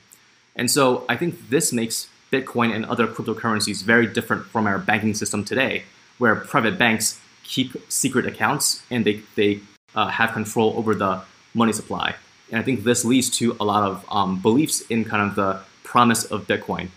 And 0.56 0.70
so 0.70 1.04
I 1.08 1.16
think 1.16 1.48
this 1.48 1.72
makes 1.72 2.08
Bitcoin 2.32 2.74
and 2.74 2.84
other 2.86 3.06
cryptocurrencies 3.06 3.82
very 3.82 4.06
different 4.06 4.46
from 4.46 4.66
our 4.66 4.78
banking 4.78 5.14
system 5.14 5.44
today, 5.44 5.84
where 6.18 6.34
private 6.34 6.78
banks 6.78 7.20
keep 7.44 7.76
secret 7.90 8.26
accounts 8.26 8.82
and 8.90 9.04
they, 9.04 9.20
they 9.34 9.60
uh, 9.94 10.08
have 10.08 10.32
control 10.32 10.74
over 10.76 10.94
the 10.94 11.22
money 11.54 11.72
supply. 11.72 12.14
And 12.52 12.60
I 12.60 12.62
think 12.62 12.84
this 12.84 13.04
leads 13.04 13.30
to 13.38 13.56
a 13.58 13.64
lot 13.64 13.82
of 13.90 14.04
um, 14.10 14.40
beliefs 14.40 14.82
in 14.82 15.04
kind 15.04 15.28
of 15.28 15.34
the 15.34 15.60
promise 15.82 16.24
of 16.24 16.46
Bitcoin. 16.46 16.90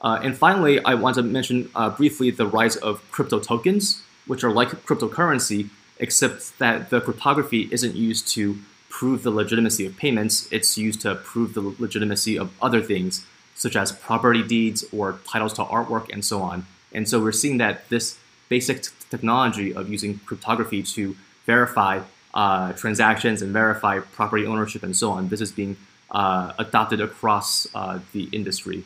Uh, 0.00 0.20
and 0.22 0.36
finally, 0.36 0.82
I 0.84 0.94
want 0.94 1.16
to 1.16 1.22
mention 1.22 1.68
uh, 1.74 1.90
briefly 1.90 2.30
the 2.30 2.46
rise 2.46 2.76
of 2.76 3.02
crypto 3.10 3.40
tokens, 3.40 4.02
which 4.26 4.44
are 4.44 4.52
like 4.52 4.68
cryptocurrency, 4.68 5.68
except 5.98 6.58
that 6.60 6.90
the 6.90 7.00
cryptography 7.00 7.68
isn't 7.72 7.96
used 7.96 8.28
to 8.28 8.56
prove 8.88 9.24
the 9.24 9.30
legitimacy 9.30 9.84
of 9.84 9.96
payments, 9.96 10.48
it's 10.50 10.78
used 10.78 11.00
to 11.02 11.16
prove 11.16 11.54
the 11.54 11.74
legitimacy 11.78 12.38
of 12.38 12.50
other 12.62 12.80
things, 12.80 13.26
such 13.54 13.74
as 13.76 13.92
property 13.92 14.42
deeds 14.42 14.84
or 14.92 15.18
titles 15.26 15.52
to 15.54 15.64
artwork 15.64 16.08
and 16.12 16.24
so 16.24 16.40
on. 16.40 16.66
And 16.92 17.08
so 17.08 17.20
we're 17.20 17.32
seeing 17.32 17.58
that 17.58 17.88
this 17.88 18.18
basic 18.48 18.86
technology 19.10 19.74
of 19.74 19.90
using 19.90 20.20
cryptography 20.20 20.82
to 20.82 21.16
verify 21.46 22.00
uh, 22.34 22.72
transactions 22.74 23.42
and 23.42 23.52
verify 23.52 24.00
property 24.00 24.46
ownership 24.46 24.82
and 24.82 24.96
so 24.96 25.10
on, 25.10 25.28
this 25.28 25.40
is 25.40 25.52
being 25.52 25.76
uh, 26.10 26.52
adopted 26.58 27.00
across 27.00 27.66
uh, 27.74 27.98
the 28.12 28.24
industry. 28.32 28.84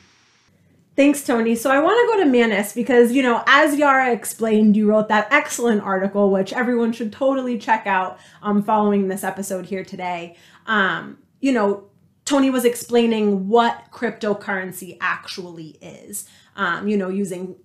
Thanks, 0.96 1.24
Tony. 1.24 1.54
So 1.54 1.70
I 1.70 1.78
want 1.78 1.96
to 1.98 2.16
go 2.16 2.24
to 2.24 2.30
Manus 2.30 2.72
because, 2.74 3.12
you 3.12 3.22
know, 3.22 3.42
as 3.46 3.76
Yara 3.76 4.12
explained, 4.12 4.76
you 4.76 4.86
wrote 4.86 5.08
that 5.08 5.28
excellent 5.32 5.82
article, 5.82 6.30
which 6.30 6.52
everyone 6.52 6.92
should 6.92 7.12
totally 7.12 7.58
check 7.58 7.86
out 7.86 8.18
um, 8.42 8.62
following 8.62 9.08
this 9.08 9.24
episode 9.24 9.64
here 9.66 9.84
today. 9.84 10.36
Um, 10.66 11.18
you 11.40 11.52
know, 11.52 11.84
Tony 12.24 12.50
was 12.50 12.64
explaining 12.64 13.48
what 13.48 13.86
cryptocurrency 13.90 14.98
actually 15.00 15.78
is, 15.80 16.28
um, 16.56 16.86
you 16.86 16.96
know, 16.96 17.08
using, 17.08 17.56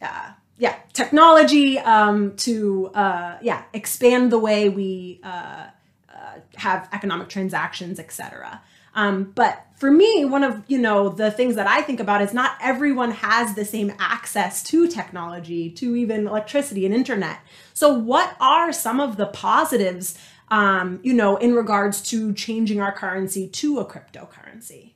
uh, 0.00 0.32
yeah, 0.62 0.76
technology 0.92 1.76
um, 1.80 2.36
to, 2.36 2.86
uh, 2.94 3.36
yeah, 3.42 3.64
expand 3.72 4.30
the 4.30 4.38
way 4.38 4.68
we 4.68 5.18
uh, 5.24 5.66
uh 6.08 6.38
have 6.54 6.88
economic 6.92 7.28
transactions, 7.28 7.98
etc. 7.98 8.62
Um, 8.94 9.32
but 9.34 9.66
for 9.74 9.90
me, 9.90 10.24
one 10.24 10.44
of 10.44 10.62
you 10.68 10.78
know 10.78 11.08
the 11.08 11.32
things 11.32 11.56
that 11.56 11.66
I 11.66 11.82
think 11.82 11.98
about 11.98 12.22
is 12.22 12.32
not 12.32 12.52
everyone 12.60 13.10
has 13.10 13.56
the 13.56 13.64
same 13.64 13.92
access 13.98 14.62
to 14.70 14.86
technology, 14.86 15.68
to 15.70 15.96
even 15.96 16.28
electricity 16.28 16.86
and 16.86 16.94
internet. 16.94 17.40
So, 17.74 17.92
what 17.92 18.36
are 18.38 18.72
some 18.72 19.00
of 19.00 19.16
the 19.16 19.26
positives, 19.26 20.16
um, 20.48 21.00
you 21.02 21.12
know, 21.12 21.38
in 21.38 21.56
regards 21.56 22.00
to 22.10 22.32
changing 22.34 22.80
our 22.80 22.92
currency 22.92 23.48
to 23.48 23.80
a 23.80 23.84
cryptocurrency? 23.84 24.92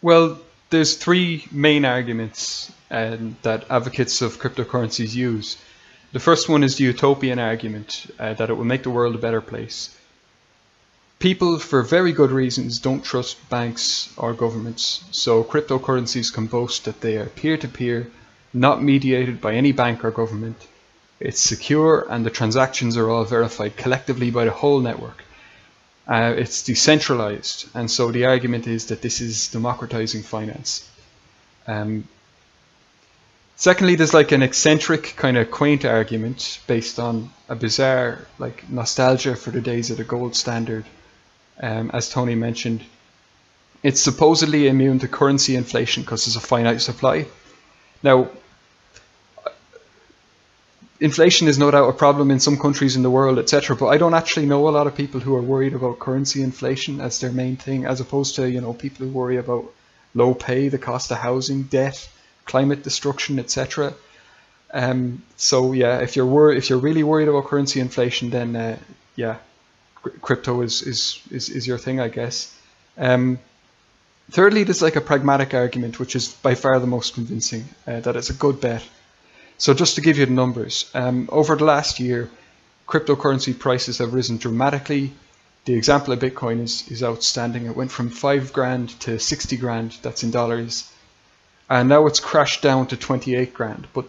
Well, 0.00 0.40
there's 0.70 0.96
three 0.96 1.46
main 1.50 1.84
arguments 1.84 2.72
um, 2.90 3.36
that 3.42 3.70
advocates 3.70 4.22
of 4.22 4.38
cryptocurrencies 4.38 5.14
use. 5.14 5.56
The 6.12 6.20
first 6.20 6.48
one 6.48 6.62
is 6.62 6.76
the 6.76 6.84
utopian 6.84 7.38
argument 7.38 8.06
uh, 8.18 8.34
that 8.34 8.50
it 8.50 8.54
will 8.54 8.64
make 8.64 8.82
the 8.82 8.90
world 8.90 9.14
a 9.14 9.18
better 9.18 9.40
place 9.40 9.96
people, 11.18 11.58
for 11.58 11.82
very 11.82 12.12
good 12.12 12.30
reasons, 12.30 12.78
don't 12.78 13.04
trust 13.04 13.48
banks 13.48 14.12
or 14.16 14.34
governments. 14.34 15.04
So 15.10 15.42
cryptocurrencies 15.42 16.32
can 16.32 16.46
boast 16.46 16.84
that 16.84 17.00
they 17.00 17.16
are 17.16 17.26
peer-to-peer, 17.26 18.10
not 18.52 18.82
mediated 18.82 19.40
by 19.40 19.54
any 19.54 19.72
bank 19.72 20.04
or 20.04 20.10
government. 20.10 20.66
It's 21.18 21.40
secure 21.40 22.06
and 22.10 22.24
the 22.24 22.30
transactions 22.30 22.96
are 22.96 23.10
all 23.10 23.24
verified 23.24 23.76
collectively 23.76 24.30
by 24.30 24.44
the 24.44 24.50
whole 24.50 24.80
network. 24.80 25.24
Uh, 26.06 26.34
it's 26.36 26.62
decentralized, 26.62 27.68
and 27.74 27.90
so 27.90 28.12
the 28.12 28.26
argument 28.26 28.66
is 28.66 28.86
that 28.86 29.02
this 29.02 29.20
is 29.20 29.48
democratizing 29.48 30.22
finance. 30.22 30.88
Um, 31.66 32.06
secondly, 33.56 33.96
there's 33.96 34.14
like 34.14 34.30
an 34.30 34.42
eccentric, 34.42 35.14
kind 35.16 35.36
of 35.36 35.50
quaint 35.50 35.84
argument 35.84 36.60
based 36.68 37.00
on 37.00 37.30
a 37.48 37.56
bizarre, 37.56 38.24
like 38.38 38.70
nostalgia 38.70 39.34
for 39.34 39.50
the 39.50 39.60
days 39.60 39.90
of 39.90 39.96
the 39.96 40.04
gold 40.04 40.36
standard 40.36 40.84
um, 41.60 41.90
as 41.92 42.08
Tony 42.08 42.34
mentioned. 42.34 42.84
It's 43.82 44.00
supposedly 44.00 44.68
immune 44.68 44.98
to 45.00 45.08
currency 45.08 45.56
inflation 45.56 46.02
because 46.02 46.24
there's 46.24 46.36
a 46.36 46.40
finite 46.40 46.80
supply. 46.80 47.26
Now, 48.02 48.30
inflation 51.00 51.48
is 51.48 51.58
no 51.58 51.70
doubt 51.70 51.88
a 51.88 51.92
problem 51.92 52.30
in 52.30 52.40
some 52.40 52.58
countries 52.58 52.96
in 52.96 53.02
the 53.02 53.10
world, 53.10 53.38
etc. 53.38 53.76
But 53.76 53.88
I 53.88 53.98
don't 53.98 54.14
actually 54.14 54.46
know 54.46 54.68
a 54.68 54.70
lot 54.70 54.86
of 54.86 54.94
people 54.94 55.20
who 55.20 55.34
are 55.34 55.42
worried 55.42 55.74
about 55.74 55.98
currency 55.98 56.42
inflation 56.42 57.00
as 57.00 57.20
their 57.20 57.32
main 57.32 57.56
thing, 57.56 57.84
as 57.84 58.00
opposed 58.00 58.36
to 58.36 58.48
you 58.48 58.60
know 58.60 58.72
people 58.72 59.06
who 59.06 59.12
worry 59.12 59.36
about 59.36 59.64
low 60.14 60.34
pay, 60.34 60.68
the 60.68 60.78
cost 60.78 61.10
of 61.10 61.18
housing, 61.18 61.64
debt, 61.64 62.08
climate 62.44 62.82
destruction, 62.82 63.38
etc. 63.38 63.94
Um, 64.72 65.22
so 65.36 65.72
yeah, 65.72 65.98
if 65.98 66.16
you're 66.16 66.26
wor- 66.26 66.52
if 66.52 66.70
you're 66.70 66.78
really 66.78 67.02
worried 67.02 67.28
about 67.28 67.46
currency 67.46 67.80
inflation, 67.80 68.30
then 68.30 68.56
uh, 68.56 68.78
yeah, 69.14 69.36
crypto 70.20 70.62
is, 70.62 70.82
is, 70.82 71.20
is, 71.30 71.48
is 71.48 71.66
your 71.66 71.78
thing, 71.78 72.00
I 72.00 72.08
guess. 72.08 72.54
Um, 72.98 73.38
thirdly, 74.30 74.64
there's 74.64 74.82
like 74.82 74.96
a 74.96 75.00
pragmatic 75.00 75.54
argument, 75.54 75.98
which 75.98 76.16
is 76.16 76.28
by 76.28 76.54
far 76.54 76.78
the 76.78 76.86
most 76.86 77.14
convincing, 77.14 77.64
uh, 77.86 78.00
that 78.00 78.16
it's 78.16 78.30
a 78.30 78.34
good 78.34 78.60
bet. 78.60 78.82
So 79.58 79.74
just 79.74 79.94
to 79.94 80.00
give 80.00 80.18
you 80.18 80.26
the 80.26 80.32
numbers, 80.32 80.90
um, 80.94 81.28
over 81.32 81.56
the 81.56 81.64
last 81.64 81.98
year, 82.00 82.30
cryptocurrency 82.86 83.58
prices 83.58 83.98
have 83.98 84.14
risen 84.14 84.36
dramatically. 84.36 85.12
The 85.64 85.74
example 85.74 86.12
of 86.12 86.20
Bitcoin 86.20 86.60
is, 86.62 86.88
is 86.88 87.02
outstanding. 87.02 87.66
It 87.66 87.76
went 87.76 87.90
from 87.90 88.10
five 88.10 88.52
grand 88.52 88.90
to 89.00 89.18
60 89.18 89.56
grand, 89.56 89.96
that's 90.02 90.22
in 90.22 90.30
dollars. 90.30 90.90
And 91.68 91.88
now 91.88 92.06
it's 92.06 92.20
crashed 92.20 92.62
down 92.62 92.86
to 92.88 92.96
28 92.96 93.52
grand, 93.54 93.88
but 93.92 94.04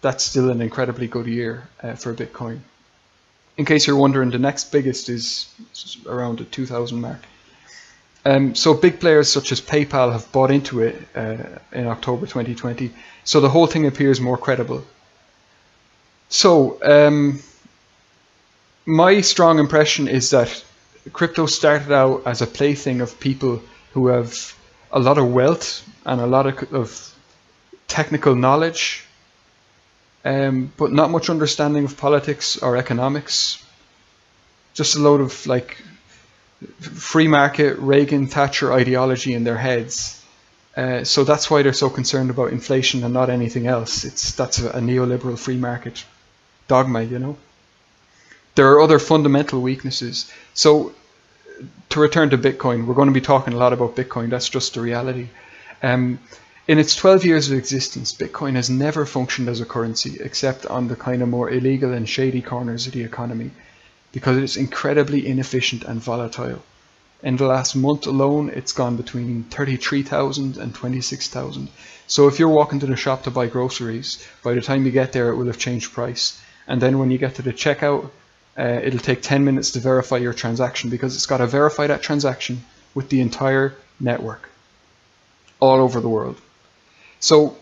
that's 0.00 0.24
still 0.24 0.50
an 0.50 0.60
incredibly 0.60 1.06
good 1.06 1.26
year 1.26 1.68
uh, 1.82 1.94
for 1.94 2.12
Bitcoin 2.14 2.60
in 3.56 3.64
case 3.64 3.86
you're 3.86 3.96
wondering, 3.96 4.30
the 4.30 4.38
next 4.38 4.72
biggest 4.72 5.08
is 5.08 5.46
around 6.06 6.38
the 6.38 6.44
2000 6.44 7.00
mark. 7.00 7.20
Um, 8.24 8.54
so 8.54 8.72
big 8.74 9.00
players 9.00 9.30
such 9.30 9.52
as 9.52 9.60
PayPal 9.60 10.12
have 10.12 10.30
bought 10.32 10.50
into 10.50 10.80
it 10.80 10.96
uh, 11.14 11.36
in 11.72 11.86
October 11.86 12.26
2020. 12.26 12.90
So 13.24 13.40
the 13.40 13.50
whole 13.50 13.66
thing 13.66 13.86
appears 13.86 14.20
more 14.20 14.38
credible. 14.38 14.84
So 16.30 16.78
um, 16.82 17.40
my 18.86 19.20
strong 19.20 19.58
impression 19.58 20.08
is 20.08 20.30
that 20.30 20.64
crypto 21.12 21.46
started 21.46 21.92
out 21.92 22.22
as 22.26 22.40
a 22.40 22.46
plaything 22.46 23.02
of 23.02 23.20
people 23.20 23.62
who 23.92 24.08
have 24.08 24.54
a 24.90 24.98
lot 24.98 25.18
of 25.18 25.32
wealth 25.32 25.86
and 26.06 26.20
a 26.20 26.26
lot 26.26 26.46
of, 26.46 26.72
of 26.72 27.14
technical 27.88 28.34
knowledge 28.34 29.04
um, 30.24 30.72
but 30.76 30.92
not 30.92 31.10
much 31.10 31.28
understanding 31.28 31.84
of 31.84 31.96
politics 31.96 32.56
or 32.56 32.76
economics. 32.76 33.62
Just 34.72 34.96
a 34.96 34.98
load 34.98 35.20
of 35.20 35.46
like 35.46 35.82
free 36.80 37.28
market 37.28 37.78
Reagan 37.78 38.26
Thatcher 38.26 38.72
ideology 38.72 39.34
in 39.34 39.44
their 39.44 39.58
heads. 39.58 40.22
Uh, 40.76 41.04
so 41.04 41.22
that's 41.24 41.50
why 41.50 41.62
they're 41.62 41.72
so 41.72 41.88
concerned 41.88 42.30
about 42.30 42.52
inflation 42.52 43.04
and 43.04 43.14
not 43.14 43.30
anything 43.30 43.66
else. 43.66 44.04
It's 44.04 44.32
that's 44.34 44.60
a, 44.60 44.70
a 44.70 44.80
neoliberal 44.80 45.38
free 45.38 45.56
market 45.56 46.04
dogma, 46.66 47.02
you 47.02 47.18
know. 47.18 47.36
There 48.54 48.72
are 48.72 48.80
other 48.80 48.98
fundamental 48.98 49.60
weaknesses. 49.60 50.30
So 50.54 50.94
to 51.90 52.00
return 52.00 52.30
to 52.30 52.38
Bitcoin, 52.38 52.86
we're 52.86 52.94
going 52.94 53.08
to 53.08 53.14
be 53.14 53.20
talking 53.20 53.54
a 53.54 53.56
lot 53.56 53.72
about 53.72 53.96
Bitcoin. 53.96 54.30
That's 54.30 54.48
just 54.48 54.74
the 54.74 54.80
reality. 54.80 55.28
Um, 55.82 56.18
in 56.66 56.78
its 56.78 56.96
12 56.96 57.24
years 57.24 57.50
of 57.50 57.58
existence, 57.58 58.12
Bitcoin 58.12 58.54
has 58.54 58.70
never 58.70 59.04
functioned 59.04 59.48
as 59.48 59.60
a 59.60 59.66
currency 59.66 60.16
except 60.20 60.66
on 60.66 60.88
the 60.88 60.96
kind 60.96 61.22
of 61.22 61.28
more 61.28 61.50
illegal 61.50 61.92
and 61.92 62.08
shady 62.08 62.40
corners 62.40 62.86
of 62.86 62.94
the 62.94 63.04
economy 63.04 63.50
because 64.14 64.38
it's 64.38 64.56
incredibly 64.56 65.26
inefficient 65.26 65.82
and 65.82 66.00
volatile. 66.00 66.62
In 67.24 67.36
the 67.36 67.46
last 67.46 67.74
month 67.74 68.06
alone, 68.06 68.48
it's 68.48 68.72
gone 68.72 68.96
between 68.96 69.42
33,000 69.44 70.56
and 70.56 70.72
26,000. 70.72 71.68
So 72.06 72.28
if 72.28 72.38
you're 72.38 72.48
walking 72.60 72.78
to 72.80 72.86
the 72.86 72.96
shop 72.96 73.24
to 73.24 73.32
buy 73.32 73.48
groceries, 73.48 74.24
by 74.44 74.54
the 74.54 74.60
time 74.60 74.86
you 74.86 74.92
get 74.92 75.12
there, 75.12 75.30
it 75.30 75.36
will 75.36 75.46
have 75.46 75.58
changed 75.58 75.92
price. 75.92 76.40
And 76.68 76.80
then 76.80 76.98
when 77.00 77.10
you 77.10 77.18
get 77.18 77.34
to 77.36 77.42
the 77.42 77.52
checkout, 77.52 78.10
uh, 78.56 78.80
it'll 78.84 79.00
take 79.00 79.20
10 79.20 79.44
minutes 79.44 79.72
to 79.72 79.80
verify 79.80 80.18
your 80.18 80.32
transaction 80.32 80.90
because 80.90 81.16
it's 81.16 81.26
got 81.26 81.38
to 81.38 81.46
verify 81.48 81.88
that 81.88 82.02
transaction 82.02 82.62
with 82.94 83.08
the 83.08 83.20
entire 83.20 83.74
network 83.98 84.48
all 85.58 85.80
over 85.80 86.00
the 86.00 86.08
world. 86.08 86.40
So, 87.18 87.56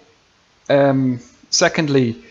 um, 0.68 1.20
secondly, 1.48 2.22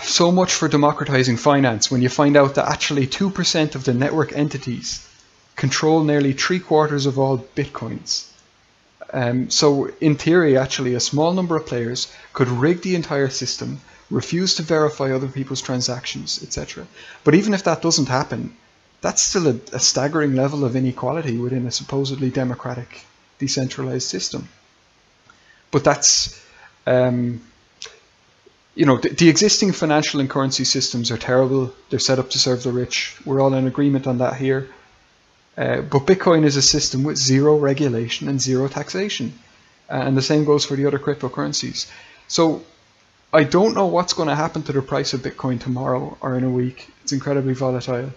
so 0.00 0.32
much 0.32 0.52
for 0.54 0.68
democratizing 0.68 1.36
finance 1.36 1.90
when 1.90 2.02
you 2.02 2.08
find 2.08 2.36
out 2.36 2.54
that 2.54 2.68
actually 2.68 3.06
2% 3.06 3.74
of 3.74 3.84
the 3.84 3.94
network 3.94 4.32
entities 4.32 5.06
control 5.56 6.02
nearly 6.02 6.32
three 6.32 6.60
quarters 6.60 7.06
of 7.06 7.18
all 7.18 7.38
bitcoins. 7.38 8.28
Um, 9.12 9.50
so, 9.50 9.90
in 10.00 10.16
theory, 10.16 10.56
actually, 10.56 10.94
a 10.94 11.00
small 11.00 11.34
number 11.34 11.56
of 11.56 11.66
players 11.66 12.10
could 12.32 12.48
rig 12.48 12.80
the 12.80 12.94
entire 12.94 13.28
system, 13.28 13.80
refuse 14.10 14.54
to 14.54 14.62
verify 14.62 15.12
other 15.12 15.28
people's 15.28 15.60
transactions, 15.60 16.42
etc. 16.42 16.86
But 17.24 17.34
even 17.34 17.52
if 17.52 17.64
that 17.64 17.82
doesn't 17.82 18.08
happen, 18.08 18.56
that's 19.02 19.22
still 19.22 19.48
a, 19.48 19.56
a 19.72 19.80
staggering 19.80 20.34
level 20.34 20.64
of 20.64 20.76
inequality 20.76 21.36
within 21.36 21.66
a 21.66 21.70
supposedly 21.70 22.30
democratic, 22.30 23.04
decentralized 23.38 24.08
system. 24.08 24.48
But 25.70 25.84
that's, 25.84 26.40
um, 26.86 27.42
you 28.74 28.86
know, 28.86 28.96
the, 28.98 29.10
the, 29.10 29.28
existing 29.28 29.72
financial 29.72 30.20
and 30.20 30.30
currency 30.30 30.64
systems 30.64 31.10
are 31.10 31.18
terrible. 31.18 31.72
They're 31.90 31.98
set 31.98 32.18
up 32.18 32.30
to 32.30 32.38
serve 32.38 32.62
the 32.62 32.72
rich. 32.72 33.16
We're 33.24 33.40
all 33.40 33.52
in 33.54 33.66
agreement 33.66 34.06
on 34.06 34.18
that 34.18 34.36
here. 34.36 34.68
Uh, 35.56 35.82
but 35.82 36.06
Bitcoin 36.06 36.44
is 36.44 36.56
a 36.56 36.62
system 36.62 37.02
with 37.02 37.18
zero 37.18 37.58
regulation 37.58 38.28
and 38.28 38.40
zero 38.40 38.68
taxation. 38.68 39.38
Uh, 39.90 39.96
and 40.06 40.16
the 40.16 40.22
same 40.22 40.44
goes 40.44 40.64
for 40.64 40.74
the 40.74 40.86
other 40.86 40.98
cryptocurrencies. 40.98 41.90
So 42.28 42.64
I 43.32 43.44
don't 43.44 43.74
know 43.74 43.86
what's 43.86 44.14
going 44.14 44.28
to 44.28 44.34
happen 44.34 44.62
to 44.62 44.72
the 44.72 44.80
price 44.80 45.12
of 45.12 45.20
Bitcoin 45.20 45.60
tomorrow 45.60 46.16
or 46.22 46.38
in 46.38 46.44
a 46.44 46.50
week. 46.50 46.88
It's 47.02 47.12
incredibly 47.12 47.52
volatile. 47.52 48.10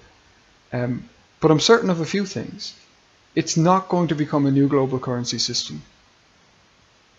Um, 0.71 1.09
but 1.41 1.51
I'm 1.51 1.59
certain 1.59 1.89
of 1.89 1.99
a 1.99 2.05
few 2.05 2.25
things. 2.25 2.73
It's 3.35 3.57
not 3.57 3.89
going 3.89 4.07
to 4.07 4.15
become 4.15 4.45
a 4.45 4.51
new 4.51 4.69
global 4.69 4.99
currency 4.99 5.39
system. 5.39 5.81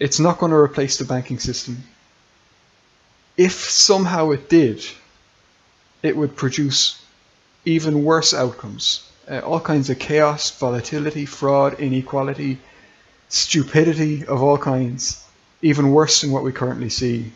It's 0.00 0.18
not 0.18 0.38
going 0.38 0.52
to 0.52 0.56
replace 0.56 0.96
the 0.96 1.04
banking 1.04 1.38
system. 1.38 1.84
If 3.36 3.52
somehow 3.52 4.30
it 4.30 4.48
did, 4.48 4.84
it 6.02 6.16
would 6.16 6.36
produce 6.36 7.02
even 7.64 8.04
worse 8.04 8.32
outcomes 8.32 9.06
uh, 9.28 9.40
all 9.40 9.60
kinds 9.60 9.90
of 9.90 9.98
chaos, 9.98 10.50
volatility, 10.50 11.26
fraud, 11.26 11.80
inequality, 11.80 12.58
stupidity 13.28 14.24
of 14.26 14.42
all 14.42 14.58
kinds, 14.58 15.24
even 15.62 15.90
worse 15.90 16.20
than 16.20 16.30
what 16.30 16.44
we 16.44 16.52
currently 16.52 16.88
see 16.88 17.32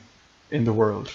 in 0.51 0.65
the 0.65 0.73
world. 0.73 1.11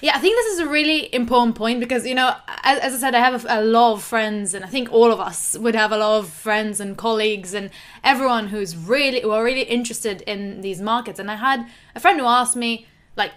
Yeah, 0.00 0.12
I 0.14 0.18
think 0.18 0.36
this 0.36 0.54
is 0.54 0.58
a 0.58 0.68
really 0.68 1.12
important 1.14 1.56
point 1.56 1.80
because, 1.80 2.06
you 2.06 2.14
know, 2.14 2.36
as, 2.62 2.78
as 2.80 2.94
I 2.94 2.98
said, 2.98 3.14
I 3.14 3.20
have 3.20 3.44
a, 3.44 3.60
a, 3.60 3.62
lot 3.62 3.94
of 3.94 4.02
friends, 4.02 4.52
and 4.52 4.64
I 4.64 4.68
think 4.68 4.92
all 4.92 5.10
of 5.10 5.18
us 5.18 5.56
would 5.58 5.74
have 5.74 5.92
a 5.92 5.96
lot 5.96 6.18
of 6.18 6.28
friends 6.28 6.78
and 6.78 6.96
colleagues 6.96 7.54
and 7.54 7.70
everyone 8.02 8.48
who's 8.48 8.76
really, 8.76 9.22
who 9.22 9.30
are 9.30 9.42
really 9.42 9.62
interested 9.62 10.20
in 10.22 10.60
these 10.60 10.80
markets. 10.82 11.18
And 11.18 11.30
I 11.30 11.36
had 11.36 11.66
a 11.94 12.00
friend 12.00 12.20
who 12.20 12.26
asked 12.26 12.54
me, 12.54 12.86
like, 13.16 13.32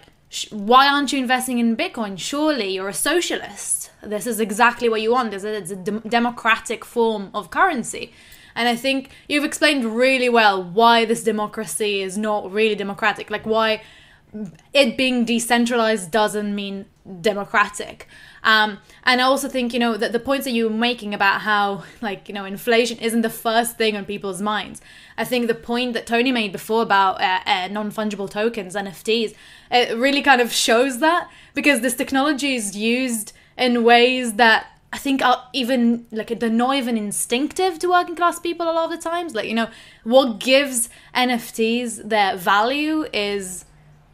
why 0.50 0.88
aren't 0.88 1.12
you 1.12 1.18
investing 1.18 1.58
in 1.58 1.76
Bitcoin? 1.76 2.18
Surely 2.18 2.74
you're 2.74 2.88
a 2.88 2.94
socialist. 2.94 3.90
This 4.02 4.26
is 4.26 4.40
exactly 4.40 4.88
what 4.88 5.00
you 5.00 5.12
want. 5.12 5.32
A, 5.32 5.56
it's 5.56 5.70
a 5.70 5.76
democratic 5.76 6.84
form 6.84 7.30
of 7.34 7.50
currency. 7.50 8.12
And 8.54 8.68
I 8.68 8.76
think 8.76 9.10
you've 9.28 9.44
explained 9.44 9.84
really 9.84 10.28
well 10.28 10.62
why 10.62 11.04
this 11.04 11.22
democracy 11.22 12.02
is 12.02 12.18
not 12.18 12.50
really 12.50 12.74
democratic. 12.74 13.30
Like, 13.30 13.46
why 13.46 13.82
it 14.74 14.96
being 14.96 15.24
decentralized 15.24 16.10
doesn't 16.10 16.54
mean 16.54 16.86
democratic. 17.20 18.08
Um, 18.48 18.78
and 19.04 19.20
I 19.20 19.24
also 19.24 19.46
think, 19.46 19.74
you 19.74 19.78
know, 19.78 19.98
that 19.98 20.12
the 20.12 20.18
points 20.18 20.46
that 20.46 20.52
you 20.52 20.64
were 20.64 20.74
making 20.74 21.12
about 21.12 21.42
how, 21.42 21.84
like, 22.00 22.28
you 22.28 22.34
know, 22.34 22.46
inflation 22.46 22.96
isn't 22.98 23.20
the 23.20 23.28
first 23.28 23.76
thing 23.76 23.94
on 23.94 24.06
people's 24.06 24.40
minds. 24.40 24.80
I 25.18 25.24
think 25.24 25.48
the 25.48 25.54
point 25.54 25.92
that 25.92 26.06
Tony 26.06 26.32
made 26.32 26.50
before 26.50 26.80
about 26.80 27.20
uh, 27.20 27.40
uh, 27.44 27.68
non 27.68 27.92
fungible 27.92 28.30
tokens, 28.30 28.74
NFTs, 28.74 29.34
it 29.70 29.98
really 29.98 30.22
kind 30.22 30.40
of 30.40 30.50
shows 30.50 31.00
that 31.00 31.28
because 31.52 31.82
this 31.82 31.94
technology 31.94 32.54
is 32.54 32.74
used 32.74 33.34
in 33.58 33.84
ways 33.84 34.34
that 34.34 34.68
I 34.94 34.96
think 34.96 35.20
are 35.22 35.46
even 35.52 36.06
like 36.10 36.40
they're 36.40 36.48
not 36.48 36.76
even 36.76 36.96
instinctive 36.96 37.78
to 37.80 37.88
working 37.88 38.16
class 38.16 38.40
people 38.40 38.70
a 38.70 38.72
lot 38.72 38.90
of 38.90 38.92
the 38.92 39.10
times. 39.10 39.34
Like, 39.34 39.46
you 39.46 39.54
know, 39.54 39.68
what 40.04 40.38
gives 40.38 40.88
NFTs 41.14 42.08
their 42.08 42.34
value 42.34 43.04
is 43.12 43.66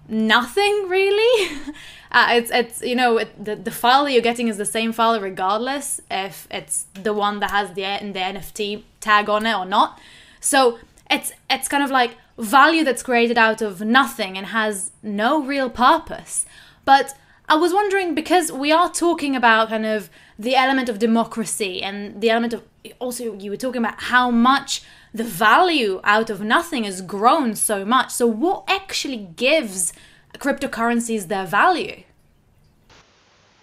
nothing 0.08 0.88
really. 0.88 1.56
uh, 2.12 2.28
it's 2.32 2.50
it's 2.50 2.82
you 2.82 2.94
know 2.94 3.18
it, 3.18 3.44
the 3.44 3.56
the 3.56 3.70
file 3.70 4.04
that 4.04 4.12
you're 4.12 4.22
getting 4.22 4.48
is 4.48 4.56
the 4.56 4.64
same 4.64 4.92
file 4.92 5.20
regardless 5.20 6.00
if 6.10 6.46
it's 6.50 6.86
the 6.94 7.12
one 7.12 7.40
that 7.40 7.50
has 7.50 7.68
the 7.70 7.82
the 7.82 8.20
NFT 8.20 8.82
tag 9.00 9.28
on 9.28 9.46
it 9.46 9.54
or 9.54 9.66
not. 9.66 10.00
So 10.40 10.78
it's 11.10 11.32
it's 11.50 11.68
kind 11.68 11.82
of 11.82 11.90
like 11.90 12.16
value 12.38 12.84
that's 12.84 13.02
created 13.02 13.38
out 13.38 13.62
of 13.62 13.80
nothing 13.80 14.36
and 14.36 14.48
has 14.48 14.92
no 15.02 15.42
real 15.42 15.70
purpose. 15.70 16.46
But 16.84 17.14
I 17.48 17.56
was 17.56 17.72
wondering 17.72 18.14
because 18.14 18.50
we 18.50 18.72
are 18.72 18.90
talking 18.90 19.36
about 19.36 19.68
kind 19.68 19.86
of 19.86 20.10
the 20.38 20.56
element 20.56 20.88
of 20.88 20.98
democracy 20.98 21.82
and 21.82 22.20
the 22.20 22.30
element 22.30 22.52
of 22.54 22.62
also 22.98 23.34
you 23.34 23.50
were 23.50 23.56
talking 23.56 23.82
about 23.84 24.00
how 24.02 24.30
much 24.30 24.82
the 25.12 25.24
value 25.24 26.00
out 26.04 26.30
of 26.30 26.40
nothing 26.40 26.84
has 26.84 27.00
grown 27.00 27.54
so 27.54 27.84
much. 27.84 28.10
So, 28.10 28.26
what 28.26 28.64
actually 28.68 29.28
gives 29.36 29.92
cryptocurrencies 30.38 31.28
their 31.28 31.46
value? 31.46 32.02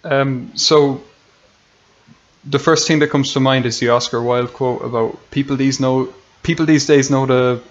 Um, 0.04 0.52
so, 0.54 1.02
the 2.44 2.58
first 2.58 2.88
thing 2.88 2.98
that 3.00 3.08
comes 3.08 3.32
to 3.34 3.40
mind 3.40 3.66
is 3.66 3.78
the 3.78 3.90
Oscar 3.90 4.22
Wilde 4.22 4.52
quote 4.52 4.82
about 4.82 5.30
people 5.30 5.56
these 5.56 5.78
know 5.78 6.12
people 6.42 6.66
these 6.66 6.86
days 6.86 7.10
know 7.10 7.26
the 7.26 7.62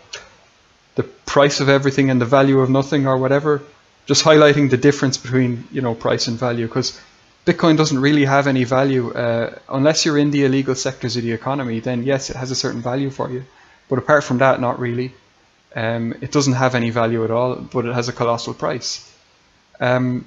the 0.96 1.04
price 1.04 1.60
of 1.60 1.70
everything 1.70 2.10
and 2.10 2.22
the 2.22 2.26
value 2.26 2.60
of 2.60 2.70
nothing 2.70 3.08
or 3.08 3.18
whatever. 3.18 3.62
Just 4.06 4.24
highlighting 4.24 4.70
the 4.70 4.78
difference 4.78 5.18
between 5.18 5.68
you 5.72 5.82
know 5.82 5.96
price 5.96 6.28
and 6.28 6.38
value 6.38 6.68
because 6.68 7.00
Bitcoin 7.45 7.75
doesn't 7.75 7.99
really 7.99 8.25
have 8.25 8.45
any 8.45 8.63
value 8.65 9.12
uh, 9.13 9.58
unless 9.67 10.06
you're 10.06 10.17
in 10.17 10.30
the 10.30 10.45
illegal 10.45 10.75
sectors 10.75 11.17
of 11.17 11.23
the 11.23 11.32
economy. 11.32 11.80
Then 11.80 12.04
yes, 12.04 12.30
it 12.30 12.36
has 12.36 12.51
a 12.51 12.56
certain 12.56 12.82
value 12.82 13.10
for 13.10 13.32
you. 13.32 13.43
But 13.89 13.97
apart 13.97 14.23
from 14.23 14.38
that, 14.39 14.62
not 14.62 14.80
really. 14.80 15.13
Um, 15.75 16.13
it 16.21 16.32
doesn't 16.32 16.54
have 16.54 16.75
any 16.75 16.91
value 16.91 17.23
at 17.23 17.32
all, 17.32 17.56
but 17.56 17.86
it 17.86 17.93
has 17.93 18.10
a 18.10 18.13
colossal 18.13 18.54
price. 18.54 19.12
Um, 19.80 20.25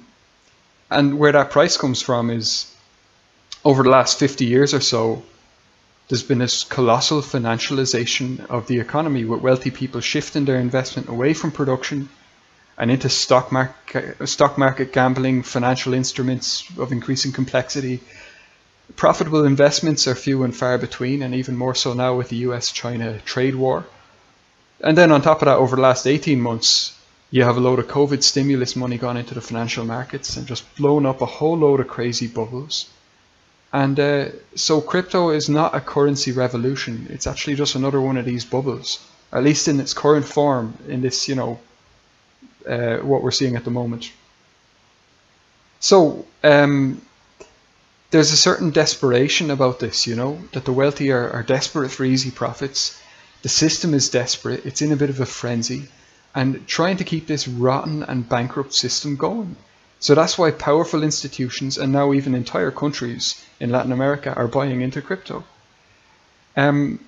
and 0.91 1.17
where 1.17 1.31
that 1.31 1.51
price 1.51 1.77
comes 1.77 2.01
from 2.01 2.29
is 2.29 2.71
over 3.63 3.83
the 3.83 3.89
last 3.89 4.19
50 4.19 4.45
years 4.45 4.73
or 4.73 4.81
so, 4.81 5.23
there's 6.09 6.23
been 6.23 6.39
this 6.39 6.63
colossal 6.63 7.21
financialization 7.21 8.45
of 8.47 8.67
the 8.67 8.79
economy 8.79 9.23
with 9.25 9.41
wealthy 9.41 9.71
people 9.71 10.01
shifting 10.01 10.45
their 10.45 10.57
investment 10.57 11.09
away 11.09 11.33
from 11.33 11.51
production 11.51 12.09
and 12.77 12.91
into 12.91 13.09
stock 13.09 13.51
market, 13.51 14.27
stock 14.27 14.57
market 14.57 14.91
gambling, 14.91 15.43
financial 15.43 15.93
instruments 15.93 16.65
of 16.77 16.91
increasing 16.91 17.31
complexity, 17.31 18.01
Profitable 18.95 19.45
investments 19.45 20.07
are 20.07 20.13
few 20.13 20.43
and 20.43 20.55
far 20.55 20.77
between, 20.77 21.23
and 21.23 21.33
even 21.33 21.57
more 21.57 21.73
so 21.73 21.93
now 21.93 22.15
with 22.15 22.29
the 22.29 22.45
US 22.47 22.71
China 22.71 23.19
trade 23.25 23.55
war. 23.55 23.85
And 24.79 24.95
then 24.95 25.11
on 25.11 25.23
top 25.23 25.41
of 25.41 25.47
that, 25.47 25.57
over 25.57 25.75
the 25.75 25.81
last 25.81 26.05
18 26.05 26.39
months, 26.39 26.93
you 27.31 27.43
have 27.43 27.57
a 27.57 27.59
load 27.59 27.79
of 27.79 27.87
COVID 27.87 28.21
stimulus 28.21 28.75
money 28.75 28.99
gone 28.99 29.17
into 29.17 29.33
the 29.33 29.41
financial 29.41 29.85
markets 29.85 30.37
and 30.37 30.45
just 30.45 30.75
blown 30.75 31.05
up 31.05 31.21
a 31.21 31.25
whole 31.25 31.57
load 31.57 31.79
of 31.79 31.87
crazy 31.87 32.27
bubbles. 32.27 32.85
And 33.73 33.99
uh, 33.99 34.29
so 34.53 34.79
crypto 34.81 35.31
is 35.31 35.49
not 35.49 35.73
a 35.73 35.81
currency 35.81 36.31
revolution. 36.31 37.07
It's 37.09 37.27
actually 37.27 37.55
just 37.55 37.75
another 37.75 37.99
one 37.99 38.17
of 38.17 38.25
these 38.25 38.45
bubbles, 38.45 38.99
at 39.33 39.43
least 39.43 39.67
in 39.67 39.79
its 39.79 39.95
current 39.95 40.25
form, 40.25 40.77
in 40.87 41.01
this, 41.01 41.27
you 41.27 41.35
know, 41.35 41.59
uh, 42.67 42.97
what 42.97 43.23
we're 43.23 43.31
seeing 43.31 43.55
at 43.55 43.63
the 43.63 43.71
moment. 43.71 44.11
So, 45.79 46.25
um, 46.43 47.01
there's 48.11 48.31
a 48.31 48.37
certain 48.37 48.71
desperation 48.71 49.51
about 49.51 49.79
this, 49.79 50.07
you 50.07 50.15
know, 50.15 50.39
that 50.53 50.65
the 50.65 50.71
wealthy 50.71 51.11
are, 51.11 51.29
are 51.31 51.43
desperate 51.43 51.89
for 51.89 52.05
easy 52.05 52.31
profits. 52.31 52.99
The 53.41 53.49
system 53.49 53.93
is 53.93 54.09
desperate, 54.09 54.65
it's 54.65 54.81
in 54.81 54.91
a 54.91 54.95
bit 54.95 55.09
of 55.09 55.19
a 55.19 55.25
frenzy, 55.25 55.87
and 56.33 56.67
trying 56.67 56.97
to 56.97 57.03
keep 57.03 57.27
this 57.27 57.47
rotten 57.47 58.03
and 58.03 58.27
bankrupt 58.27 58.73
system 58.73 59.15
going. 59.15 59.55
So 59.99 60.15
that's 60.15 60.37
why 60.37 60.51
powerful 60.51 61.03
institutions 61.03 61.77
and 61.77 61.91
now 61.91 62.13
even 62.13 62.35
entire 62.35 62.71
countries 62.71 63.43
in 63.59 63.69
Latin 63.69 63.91
America 63.91 64.33
are 64.33 64.47
buying 64.47 64.81
into 64.81 65.01
crypto. 65.01 65.43
Um, 66.57 66.99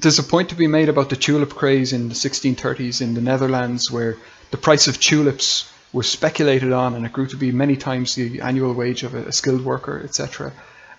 there's 0.00 0.18
a 0.18 0.22
point 0.22 0.50
to 0.50 0.54
be 0.54 0.66
made 0.66 0.88
about 0.88 1.10
the 1.10 1.16
tulip 1.16 1.50
craze 1.50 1.92
in 1.92 2.08
the 2.08 2.14
1630s 2.14 3.00
in 3.00 3.14
the 3.14 3.20
Netherlands, 3.20 3.90
where 3.90 4.16
the 4.50 4.56
price 4.56 4.88
of 4.88 5.00
tulips 5.00 5.70
was 5.92 6.10
speculated 6.10 6.72
on, 6.72 6.94
and 6.94 7.06
it 7.06 7.12
grew 7.12 7.26
to 7.26 7.36
be 7.36 7.50
many 7.52 7.76
times 7.76 8.14
the 8.14 8.40
annual 8.40 8.74
wage 8.74 9.02
of 9.02 9.14
a, 9.14 9.28
a 9.28 9.32
skilled 9.32 9.64
worker, 9.64 10.00
etc. 10.04 10.52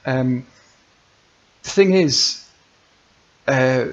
Um, 0.06 0.46
the 1.64 1.70
thing 1.70 1.94
is, 1.94 2.44
uh, 3.48 3.88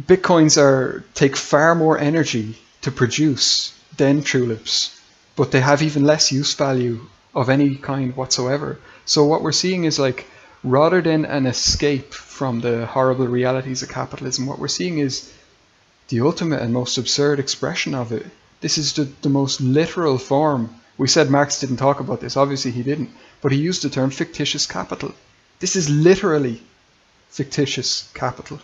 bitcoins 0.00 0.56
are 0.56 1.04
take 1.14 1.36
far 1.36 1.74
more 1.74 1.98
energy 1.98 2.56
to 2.82 2.90
produce 2.90 3.78
than 3.96 4.22
tulips, 4.22 4.98
but 5.36 5.50
they 5.50 5.60
have 5.60 5.82
even 5.82 6.04
less 6.04 6.32
use 6.32 6.54
value 6.54 7.00
of 7.34 7.50
any 7.50 7.76
kind 7.76 8.16
whatsoever. 8.16 8.78
So 9.04 9.24
what 9.24 9.42
we're 9.42 9.52
seeing 9.52 9.84
is 9.84 9.98
like 9.98 10.26
rather 10.62 11.02
than 11.02 11.24
an 11.24 11.46
escape 11.46 12.14
from 12.14 12.60
the 12.60 12.86
horrible 12.86 13.26
realities 13.26 13.82
of 13.82 13.88
capitalism, 13.88 14.46
what 14.46 14.58
we're 14.58 14.68
seeing 14.68 14.98
is 14.98 15.32
the 16.08 16.20
ultimate 16.20 16.60
and 16.60 16.72
most 16.72 16.98
absurd 16.98 17.38
expression 17.38 17.94
of 17.94 18.12
it 18.12 18.26
this 18.62 18.78
is 18.78 18.94
the, 18.94 19.04
the 19.22 19.28
most 19.28 19.60
literal 19.60 20.16
form. 20.16 20.74
We 20.96 21.08
said 21.08 21.28
Marx 21.28 21.60
didn't 21.60 21.76
talk 21.76 22.00
about 22.00 22.20
this, 22.20 22.36
obviously 22.36 22.70
he 22.70 22.82
didn't, 22.82 23.10
but 23.42 23.52
he 23.52 23.58
used 23.58 23.82
the 23.82 23.90
term 23.90 24.10
fictitious 24.10 24.66
capital. 24.66 25.12
This 25.58 25.76
is 25.76 25.90
literally 25.90 26.62
fictitious 27.28 28.10
capital. 28.14 28.60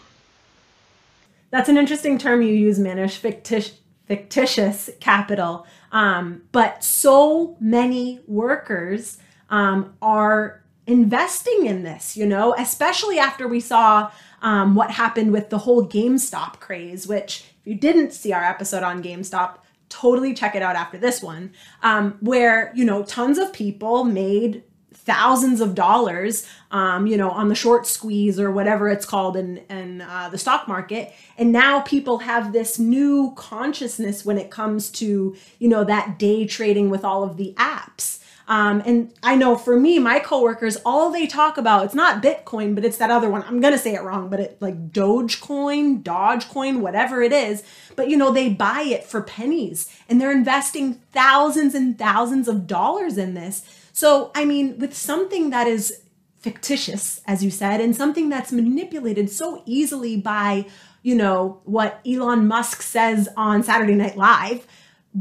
That's 1.50 1.68
an 1.68 1.76
interesting 1.76 2.16
term 2.16 2.42
you 2.42 2.54
use, 2.54 2.78
Manus, 2.78 3.16
fictitious, 3.16 3.78
fictitious 4.06 4.88
capital. 5.00 5.66
Um, 5.90 6.42
but 6.52 6.84
so 6.84 7.56
many 7.60 8.20
workers 8.28 9.18
um, 9.50 9.94
are 10.00 10.62
investing 10.88 11.66
in 11.66 11.84
this, 11.84 12.16
you 12.16 12.26
know, 12.26 12.54
especially 12.58 13.18
after 13.18 13.46
we 13.46 13.60
saw 13.60 14.10
um, 14.42 14.74
what 14.74 14.90
happened 14.90 15.32
with 15.32 15.50
the 15.50 15.58
whole 15.58 15.86
GameStop 15.86 16.58
craze, 16.60 17.06
which, 17.06 17.44
if 17.60 17.66
you 17.66 17.74
didn't 17.74 18.12
see 18.12 18.32
our 18.32 18.42
episode 18.42 18.82
on 18.82 19.02
GameStop, 19.02 19.58
totally 19.90 20.34
check 20.34 20.54
it 20.54 20.62
out 20.62 20.76
after 20.76 20.98
this 20.98 21.22
one, 21.22 21.52
um, 21.82 22.16
where, 22.20 22.72
you 22.74 22.84
know, 22.84 23.02
tons 23.04 23.38
of 23.38 23.52
people 23.52 24.04
made 24.04 24.64
thousands 24.94 25.60
of 25.60 25.74
dollars, 25.74 26.46
um, 26.70 27.06
you 27.06 27.16
know, 27.16 27.30
on 27.30 27.48
the 27.48 27.54
short 27.54 27.86
squeeze 27.86 28.40
or 28.40 28.50
whatever 28.50 28.88
it's 28.88 29.06
called 29.06 29.36
in, 29.36 29.58
in 29.70 30.00
uh, 30.02 30.28
the 30.30 30.38
stock 30.38 30.68
market. 30.68 31.12
And 31.36 31.52
now 31.52 31.80
people 31.80 32.18
have 32.18 32.52
this 32.52 32.78
new 32.78 33.32
consciousness 33.36 34.24
when 34.24 34.38
it 34.38 34.50
comes 34.50 34.90
to, 34.92 35.36
you 35.58 35.68
know, 35.68 35.84
that 35.84 36.18
day 36.18 36.46
trading 36.46 36.90
with 36.90 37.04
all 37.04 37.22
of 37.22 37.36
the 37.36 37.54
apps. 37.56 38.20
Um, 38.48 38.82
and 38.86 39.12
I 39.22 39.36
know 39.36 39.56
for 39.56 39.78
me, 39.78 39.98
my 39.98 40.18
coworkers, 40.18 40.78
all 40.84 41.10
they 41.10 41.26
talk 41.26 41.58
about, 41.58 41.84
it's 41.84 41.94
not 41.94 42.22
Bitcoin, 42.22 42.74
but 42.74 42.82
it's 42.82 42.96
that 42.96 43.10
other 43.10 43.28
one. 43.28 43.42
I'm 43.42 43.60
going 43.60 43.74
to 43.74 43.78
say 43.78 43.94
it 43.94 44.02
wrong, 44.02 44.30
but 44.30 44.40
it 44.40 44.56
like 44.60 44.90
Dogecoin, 44.90 46.02
Dogecoin, 46.02 46.80
whatever 46.80 47.20
it 47.20 47.32
is. 47.32 47.62
But 47.94 48.08
you 48.08 48.16
know, 48.16 48.32
they 48.32 48.48
buy 48.48 48.80
it 48.80 49.04
for 49.04 49.20
pennies 49.20 49.94
and 50.08 50.18
they're 50.18 50.32
investing 50.32 50.94
thousands 51.12 51.74
and 51.74 51.98
thousands 51.98 52.48
of 52.48 52.66
dollars 52.66 53.18
in 53.18 53.34
this. 53.34 53.62
So, 53.92 54.30
I 54.34 54.46
mean, 54.46 54.78
with 54.78 54.96
something 54.96 55.50
that 55.50 55.66
is 55.66 56.02
fictitious, 56.38 57.20
as 57.26 57.44
you 57.44 57.50
said, 57.50 57.82
and 57.82 57.94
something 57.94 58.30
that's 58.30 58.50
manipulated 58.50 59.28
so 59.28 59.62
easily 59.66 60.16
by, 60.16 60.64
you 61.02 61.14
know, 61.14 61.60
what 61.64 62.00
Elon 62.06 62.48
Musk 62.48 62.80
says 62.80 63.28
on 63.36 63.62
Saturday 63.62 63.94
Night 63.94 64.16
Live 64.16 64.66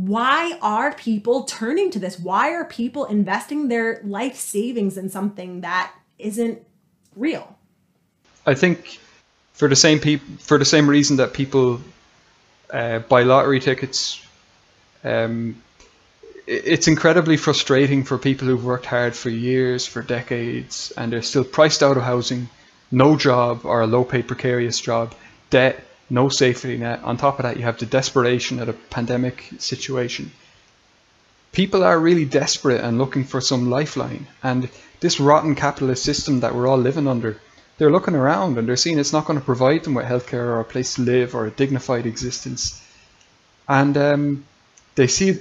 why 0.06 0.60
are 0.62 0.94
people 0.94 1.44
turning 1.44 1.90
to 1.92 1.98
this? 2.00 2.20
Why 2.20 2.52
are 2.52 2.66
people 2.66 3.06
investing 3.06 3.68
their 3.68 4.00
life 4.04 4.36
savings 4.36 4.96
in 4.96 5.10
something 5.10 5.62
that 5.62 5.92
isn't 6.20 6.62
real? 7.16 7.58
I 8.46 8.54
think 8.54 9.00
for 9.54 9.68
the 9.68 9.76
same 9.76 10.00
for 10.38 10.60
the 10.60 10.66
same 10.66 10.88
reason 10.88 11.18
that 11.18 11.34
people 11.34 11.82
uh, 12.72 13.00
buy 13.00 13.24
lottery 13.24 13.60
tickets, 13.60 14.22
um, 15.04 15.64
it's 16.46 16.88
incredibly 16.88 17.36
frustrating 17.36 18.04
for 18.04 18.20
people 18.20 18.48
who've 18.48 18.64
worked 18.64 18.86
hard 18.86 19.16
for 19.16 19.32
years, 19.32 19.88
for 19.88 20.04
decades, 20.04 20.94
and 20.96 21.12
they're 21.12 21.24
still 21.24 21.44
priced 21.44 21.82
out 21.82 21.98
of 21.98 22.04
housing, 22.04 22.50
no 22.92 23.18
job 23.18 23.66
or 23.66 23.82
a 23.82 23.88
low-paid 23.88 24.28
precarious 24.28 24.80
job, 24.80 25.16
debt, 25.50 25.84
no 26.10 26.30
safety 26.30 26.78
net. 26.78 27.04
On 27.04 27.18
top 27.18 27.40
of 27.40 27.44
that, 27.44 27.58
you 27.58 27.64
have 27.64 27.80
the 27.80 27.86
desperation 27.86 28.60
of 28.60 28.70
a 28.70 28.74
pandemic 28.74 29.50
situation. 29.58 30.32
People 31.52 31.84
are 31.84 32.00
really 32.00 32.26
desperate 32.26 32.82
and 32.82 32.98
looking 32.98 33.24
for 33.24 33.42
some 33.42 33.70
lifeline. 33.70 34.28
And 34.44 34.70
this 35.00 35.20
rotten 35.20 35.56
capitalist 35.56 36.04
system 36.04 36.42
that 36.42 36.56
we're 36.56 36.68
all 36.68 36.78
living 36.78 37.08
under, 37.08 37.40
they're 37.78 37.92
looking 37.92 38.16
around 38.16 38.58
and 38.58 38.68
they're 38.68 38.76
seeing 38.76 39.00
it's 39.00 39.14
not 39.14 39.26
going 39.26 39.40
to 39.40 39.46
provide 39.46 39.84
them 39.84 39.94
with 39.94 40.06
healthcare 40.06 40.34
or 40.34 40.60
a 40.60 40.66
place 40.66 40.96
to 40.96 41.02
live 41.02 41.36
or 41.36 41.46
a 41.46 41.52
dignified 41.52 42.06
existence. 42.06 42.82
And 43.68 43.98
um, 43.98 44.46
they 44.96 45.08
see 45.08 45.40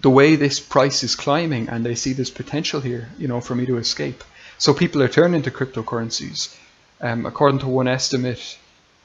the 0.00 0.10
way 0.10 0.36
this 0.36 0.58
price 0.60 1.02
is 1.04 1.14
climbing 1.14 1.68
and 1.68 1.86
they 1.86 1.94
see 1.94 2.12
this 2.12 2.30
potential 2.30 2.80
here, 2.80 3.08
you 3.18 3.28
know, 3.28 3.40
for 3.40 3.54
me 3.54 3.66
to 3.66 3.78
escape. 3.78 4.24
So 4.58 4.74
people 4.74 5.02
are 5.02 5.08
turning 5.08 5.42
to 5.42 5.50
cryptocurrencies. 5.50 6.56
Um, 7.00 7.26
according 7.26 7.60
to 7.60 7.66
one 7.66 7.88
estimate, 7.88 8.58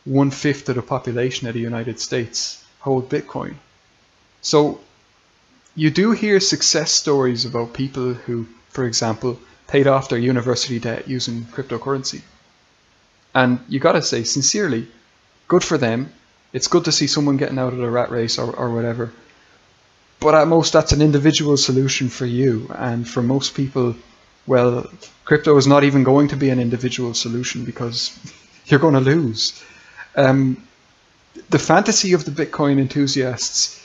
one 0.07 0.31
fifth 0.31 0.69
of 0.69 0.75
the 0.75 0.81
population 0.81 1.47
of 1.47 1.53
the 1.53 1.59
United 1.59 1.99
States 1.99 2.63
hold 2.79 3.09
Bitcoin. 3.09 3.55
So 4.41 4.79
you 5.75 5.91
do 5.91 6.11
hear 6.11 6.39
success 6.39 6.91
stories 6.91 7.43
about 7.43 7.73
people 7.73 8.13
who, 8.13 8.47
for 8.69 8.85
example, 8.85 9.37
paid 9.67 9.85
off 9.85 10.09
their 10.09 10.17
university 10.19 10.79
debt 10.79 11.09
using 11.09 11.43
cryptocurrency. 11.43 12.21
And 13.35 13.59
you 13.67 13.79
gotta 13.79 14.01
say, 14.01 14.23
sincerely, 14.23 14.87
good 15.49 15.63
for 15.63 15.77
them. 15.77 16.13
It's 16.53 16.69
good 16.69 16.85
to 16.85 16.91
see 16.93 17.07
someone 17.07 17.35
getting 17.37 17.59
out 17.59 17.73
of 17.73 17.79
the 17.79 17.89
rat 17.89 18.09
race 18.09 18.39
or, 18.39 18.55
or 18.55 18.73
whatever. 18.73 19.11
But 20.19 20.35
at 20.35 20.47
most, 20.47 20.71
that's 20.71 20.93
an 20.93 21.01
individual 21.01 21.57
solution 21.57 22.07
for 22.09 22.25
you. 22.25 22.71
And 22.73 23.07
for 23.07 23.21
most 23.21 23.53
people, 23.53 23.95
well, 24.47 24.89
crypto 25.25 25.57
is 25.57 25.67
not 25.67 25.83
even 25.83 26.03
going 26.03 26.29
to 26.29 26.37
be 26.37 26.49
an 26.49 26.59
individual 26.59 27.13
solution 27.13 27.65
because 27.65 28.17
you're 28.67 28.79
going 28.79 28.93
to 28.93 29.01
lose. 29.01 29.61
Um, 30.17 30.67
the 31.49 31.59
fantasy 31.59 32.13
of 32.13 32.25
the 32.25 32.31
Bitcoin 32.31 32.79
enthusiasts, 32.79 33.81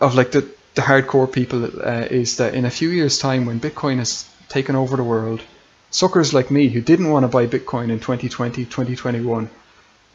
of 0.00 0.14
like 0.14 0.30
the, 0.30 0.48
the 0.76 0.82
hardcore 0.82 1.30
people, 1.30 1.64
uh, 1.64 2.06
is 2.10 2.36
that 2.36 2.54
in 2.54 2.64
a 2.64 2.70
few 2.70 2.88
years' 2.88 3.18
time, 3.18 3.44
when 3.44 3.60
Bitcoin 3.60 3.98
has 3.98 4.24
taken 4.48 4.76
over 4.76 4.96
the 4.96 5.02
world, 5.02 5.42
suckers 5.90 6.32
like 6.32 6.50
me 6.50 6.68
who 6.68 6.80
didn't 6.80 7.10
want 7.10 7.24
to 7.24 7.28
buy 7.28 7.46
Bitcoin 7.46 7.90
in 7.90 7.98
2020, 7.98 8.64
2021, 8.64 9.50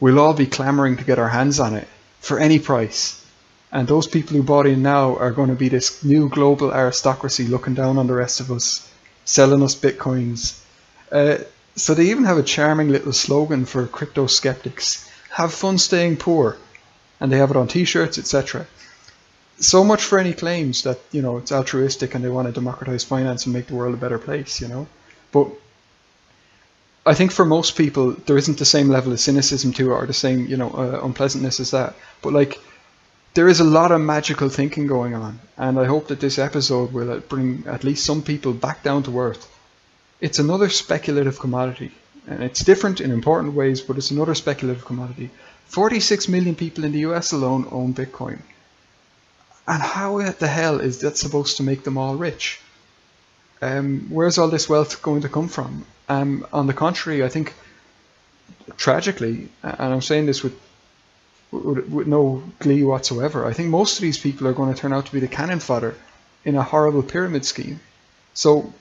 will 0.00 0.18
all 0.18 0.34
be 0.34 0.46
clamoring 0.46 0.96
to 0.96 1.04
get 1.04 1.18
our 1.18 1.28
hands 1.28 1.60
on 1.60 1.74
it 1.74 1.88
for 2.20 2.38
any 2.38 2.58
price. 2.58 3.22
And 3.70 3.86
those 3.86 4.06
people 4.06 4.36
who 4.36 4.42
bought 4.42 4.66
in 4.66 4.82
now 4.82 5.16
are 5.16 5.30
going 5.30 5.50
to 5.50 5.54
be 5.54 5.68
this 5.68 6.02
new 6.02 6.28
global 6.30 6.72
aristocracy 6.72 7.46
looking 7.46 7.74
down 7.74 7.98
on 7.98 8.06
the 8.06 8.14
rest 8.14 8.40
of 8.40 8.50
us, 8.50 8.90
selling 9.24 9.62
us 9.62 9.74
bitcoins. 9.74 10.58
Uh, 11.12 11.38
so 11.76 11.92
they 11.94 12.10
even 12.10 12.24
have 12.24 12.38
a 12.38 12.42
charming 12.42 12.88
little 12.88 13.12
slogan 13.12 13.66
for 13.66 13.86
crypto 13.86 14.26
skeptics 14.26 15.08
have 15.30 15.52
fun 15.52 15.76
staying 15.76 16.16
poor. 16.16 16.56
And 17.20 17.30
they 17.30 17.36
have 17.36 17.50
it 17.50 17.56
on 17.56 17.68
t 17.68 17.84
shirts, 17.84 18.18
etc. 18.18 18.66
So 19.58 19.84
much 19.84 20.02
for 20.02 20.18
any 20.18 20.32
claims 20.32 20.82
that, 20.82 20.98
you 21.12 21.22
know, 21.22 21.36
it's 21.36 21.52
altruistic 21.52 22.14
and 22.14 22.24
they 22.24 22.28
want 22.28 22.48
to 22.48 22.52
democratize 22.52 23.04
finance 23.04 23.44
and 23.44 23.54
make 23.54 23.66
the 23.66 23.74
world 23.74 23.94
a 23.94 23.98
better 23.98 24.18
place, 24.18 24.60
you 24.60 24.68
know. 24.68 24.86
But 25.32 25.48
I 27.04 27.14
think 27.14 27.32
for 27.32 27.44
most 27.44 27.76
people, 27.76 28.12
there 28.12 28.38
isn't 28.38 28.58
the 28.58 28.64
same 28.64 28.88
level 28.88 29.12
of 29.12 29.20
cynicism 29.20 29.72
to 29.74 29.92
it 29.92 29.94
or 29.94 30.06
the 30.06 30.12
same, 30.12 30.46
you 30.46 30.56
know, 30.56 30.70
uh, 30.70 31.00
unpleasantness 31.02 31.60
as 31.60 31.70
that. 31.70 31.94
But 32.22 32.32
like, 32.32 32.58
there 33.34 33.48
is 33.48 33.60
a 33.60 33.64
lot 33.64 33.92
of 33.92 34.00
magical 34.00 34.48
thinking 34.48 34.86
going 34.86 35.14
on, 35.14 35.38
and 35.58 35.78
I 35.78 35.84
hope 35.84 36.08
that 36.08 36.20
this 36.20 36.38
episode 36.38 36.92
will 36.92 37.10
uh, 37.10 37.18
bring 37.20 37.64
at 37.66 37.84
least 37.84 38.06
some 38.06 38.22
people 38.22 38.54
back 38.54 38.82
down 38.82 39.02
to 39.04 39.20
earth 39.20 39.46
it's 40.20 40.38
another 40.38 40.68
speculative 40.68 41.38
commodity. 41.38 41.92
And 42.26 42.42
it's 42.42 42.64
different 42.64 43.00
in 43.00 43.10
important 43.10 43.54
ways, 43.54 43.80
but 43.80 43.96
it's 43.96 44.10
another 44.10 44.34
speculative 44.34 44.84
commodity. 44.84 45.30
46 45.68 46.28
million 46.28 46.54
people 46.54 46.84
in 46.84 46.92
the 46.92 47.00
US 47.00 47.32
alone 47.32 47.66
own 47.70 47.94
Bitcoin. 47.94 48.38
And 49.68 49.82
how 49.82 50.18
the 50.30 50.46
hell 50.46 50.80
is 50.80 51.00
that 51.00 51.16
supposed 51.16 51.56
to 51.56 51.62
make 51.62 51.84
them 51.84 51.98
all 51.98 52.16
rich? 52.16 52.60
Um, 53.60 54.06
where's 54.10 54.38
all 54.38 54.48
this 54.48 54.68
wealth 54.68 55.02
going 55.02 55.22
to 55.22 55.28
come 55.28 55.48
from? 55.48 55.86
Um, 56.08 56.46
on 56.52 56.66
the 56.66 56.74
contrary, 56.74 57.24
I 57.24 57.28
think 57.28 57.54
tragically, 58.76 59.48
and 59.62 59.94
I'm 59.94 60.02
saying 60.02 60.26
this 60.26 60.42
with, 60.42 60.58
with, 61.50 61.88
with 61.88 62.06
no 62.06 62.42
glee 62.60 62.84
whatsoever, 62.84 63.44
I 63.44 63.52
think 63.52 63.70
most 63.70 63.98
of 63.98 64.02
these 64.02 64.18
people 64.18 64.46
are 64.46 64.52
going 64.52 64.72
to 64.72 64.80
turn 64.80 64.92
out 64.92 65.06
to 65.06 65.12
be 65.12 65.20
the 65.20 65.28
cannon 65.28 65.60
fodder 65.60 65.96
in 66.44 66.54
a 66.54 66.62
horrible 66.62 67.02
pyramid 67.02 67.44
scheme. 67.44 67.80
So 68.34 68.72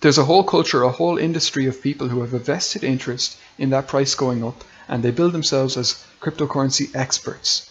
there's 0.00 0.18
a 0.18 0.24
whole 0.24 0.44
culture, 0.44 0.82
a 0.82 0.90
whole 0.90 1.18
industry 1.18 1.66
of 1.66 1.82
people 1.82 2.08
who 2.08 2.20
have 2.20 2.34
a 2.34 2.38
vested 2.38 2.84
interest 2.84 3.38
in 3.58 3.70
that 3.70 3.88
price 3.88 4.14
going 4.14 4.44
up, 4.44 4.62
and 4.88 5.02
they 5.02 5.10
build 5.10 5.32
themselves 5.32 5.76
as 5.76 6.04
cryptocurrency 6.20 6.94
experts. 6.94 7.70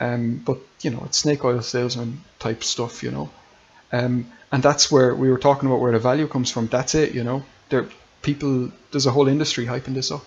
Um, 0.00 0.42
but 0.44 0.58
you 0.82 0.90
know, 0.90 1.02
it's 1.06 1.18
snake 1.18 1.44
oil 1.44 1.62
salesman 1.62 2.22
type 2.38 2.62
stuff, 2.62 3.02
you 3.02 3.10
know. 3.10 3.30
Um, 3.92 4.26
and 4.52 4.62
that's 4.62 4.90
where 4.90 5.14
we 5.14 5.30
were 5.30 5.38
talking 5.38 5.68
about 5.68 5.80
where 5.80 5.92
the 5.92 5.98
value 5.98 6.28
comes 6.28 6.50
from. 6.50 6.66
That's 6.66 6.94
it, 6.94 7.14
you 7.14 7.24
know. 7.24 7.44
There, 7.70 7.88
people, 8.22 8.70
there's 8.90 9.06
a 9.06 9.10
whole 9.10 9.28
industry 9.28 9.66
hyping 9.66 9.94
this 9.94 10.10
up. 10.10 10.24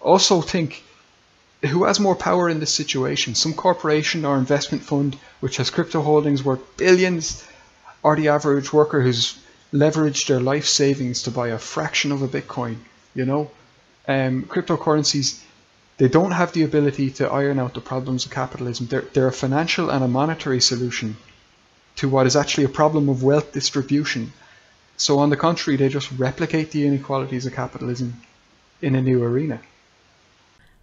Also, 0.00 0.40
think 0.40 0.82
who 1.62 1.84
has 1.84 2.00
more 2.00 2.16
power 2.16 2.48
in 2.48 2.60
this 2.60 2.72
situation? 2.72 3.34
Some 3.34 3.54
corporation 3.54 4.24
or 4.24 4.38
investment 4.38 4.82
fund 4.82 5.16
which 5.40 5.58
has 5.58 5.70
crypto 5.70 6.00
holdings 6.02 6.42
worth 6.42 6.76
billions, 6.76 7.46
or 8.02 8.16
the 8.16 8.28
average 8.28 8.72
worker 8.72 9.02
who's 9.02 9.38
leverage 9.72 10.26
their 10.26 10.40
life 10.40 10.66
savings 10.66 11.22
to 11.24 11.30
buy 11.30 11.48
a 11.48 11.58
fraction 11.58 12.12
of 12.12 12.22
a 12.22 12.28
Bitcoin. 12.28 12.76
You 13.14 13.24
know, 13.24 13.50
um, 14.06 14.44
cryptocurrencies 14.44 15.42
they 16.00 16.08
don't 16.08 16.30
have 16.30 16.52
the 16.52 16.62
ability 16.62 17.10
to 17.10 17.28
iron 17.30 17.58
out 17.58 17.74
the 17.74 17.80
problems 17.82 18.24
of 18.24 18.30
capitalism. 18.32 18.86
They're, 18.86 19.04
they're 19.12 19.26
a 19.26 19.32
financial 19.32 19.90
and 19.90 20.02
a 20.02 20.08
monetary 20.08 20.62
solution 20.62 21.18
to 21.96 22.08
what 22.08 22.26
is 22.26 22.36
actually 22.36 22.64
a 22.64 22.70
problem 22.70 23.10
of 23.10 23.22
wealth 23.22 23.52
distribution. 23.52 24.32
So, 24.96 25.18
on 25.18 25.28
the 25.28 25.36
contrary, 25.36 25.76
they 25.76 25.90
just 25.90 26.10
replicate 26.12 26.70
the 26.70 26.86
inequalities 26.86 27.44
of 27.44 27.52
capitalism 27.52 28.14
in 28.80 28.94
a 28.94 29.02
new 29.02 29.22
arena. 29.22 29.60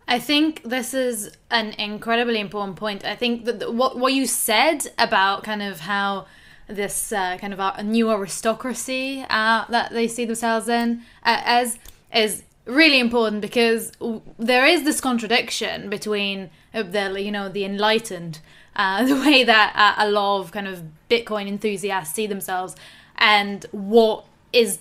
I 0.08 0.19
think 0.19 0.62
this 0.62 0.93
is 0.93 1.36
an 1.50 1.73
incredibly 1.80 2.39
important 2.39 2.78
point. 2.78 3.04
I 3.04 3.15
think 3.15 3.45
that 3.45 3.73
what 3.73 3.97
what 3.97 4.13
you 4.13 4.28
said 4.28 4.88
about 5.00 5.43
kind 5.43 5.63
of 5.63 5.80
how 5.80 6.28
this 6.67 7.12
uh, 7.12 7.38
kind 7.38 7.53
of 7.53 7.60
a 7.60 7.84
new 7.84 8.12
aristocracy 8.12 9.25
uh, 9.30 9.65
that 9.69 9.91
they 9.91 10.08
see 10.08 10.25
themselves 10.25 10.67
in 10.67 11.01
uh, 11.23 11.41
as 11.45 11.80
is 12.13 12.43
really 12.65 12.99
important 12.99 13.41
because 13.41 13.91
w- 13.91 14.21
there 14.38 14.65
is 14.65 14.84
this 14.84 14.99
contradiction 15.01 15.89
between 15.89 16.49
uh, 16.73 16.84
the 16.84 17.21
you 17.21 17.32
know 17.32 17.49
the 17.49 17.65
enlightened, 17.65 18.39
uh, 18.75 19.06
the 19.12 19.15
way 19.15 19.43
that 19.43 19.95
a 19.97 20.10
lot 20.10 20.39
of 20.39 20.51
kind 20.51 20.67
of 20.67 20.84
Bitcoin 21.10 21.47
enthusiasts 21.47 22.13
see 22.13 22.27
themselves, 22.27 22.75
and 23.17 23.65
what 23.71 24.25
is 24.53 24.80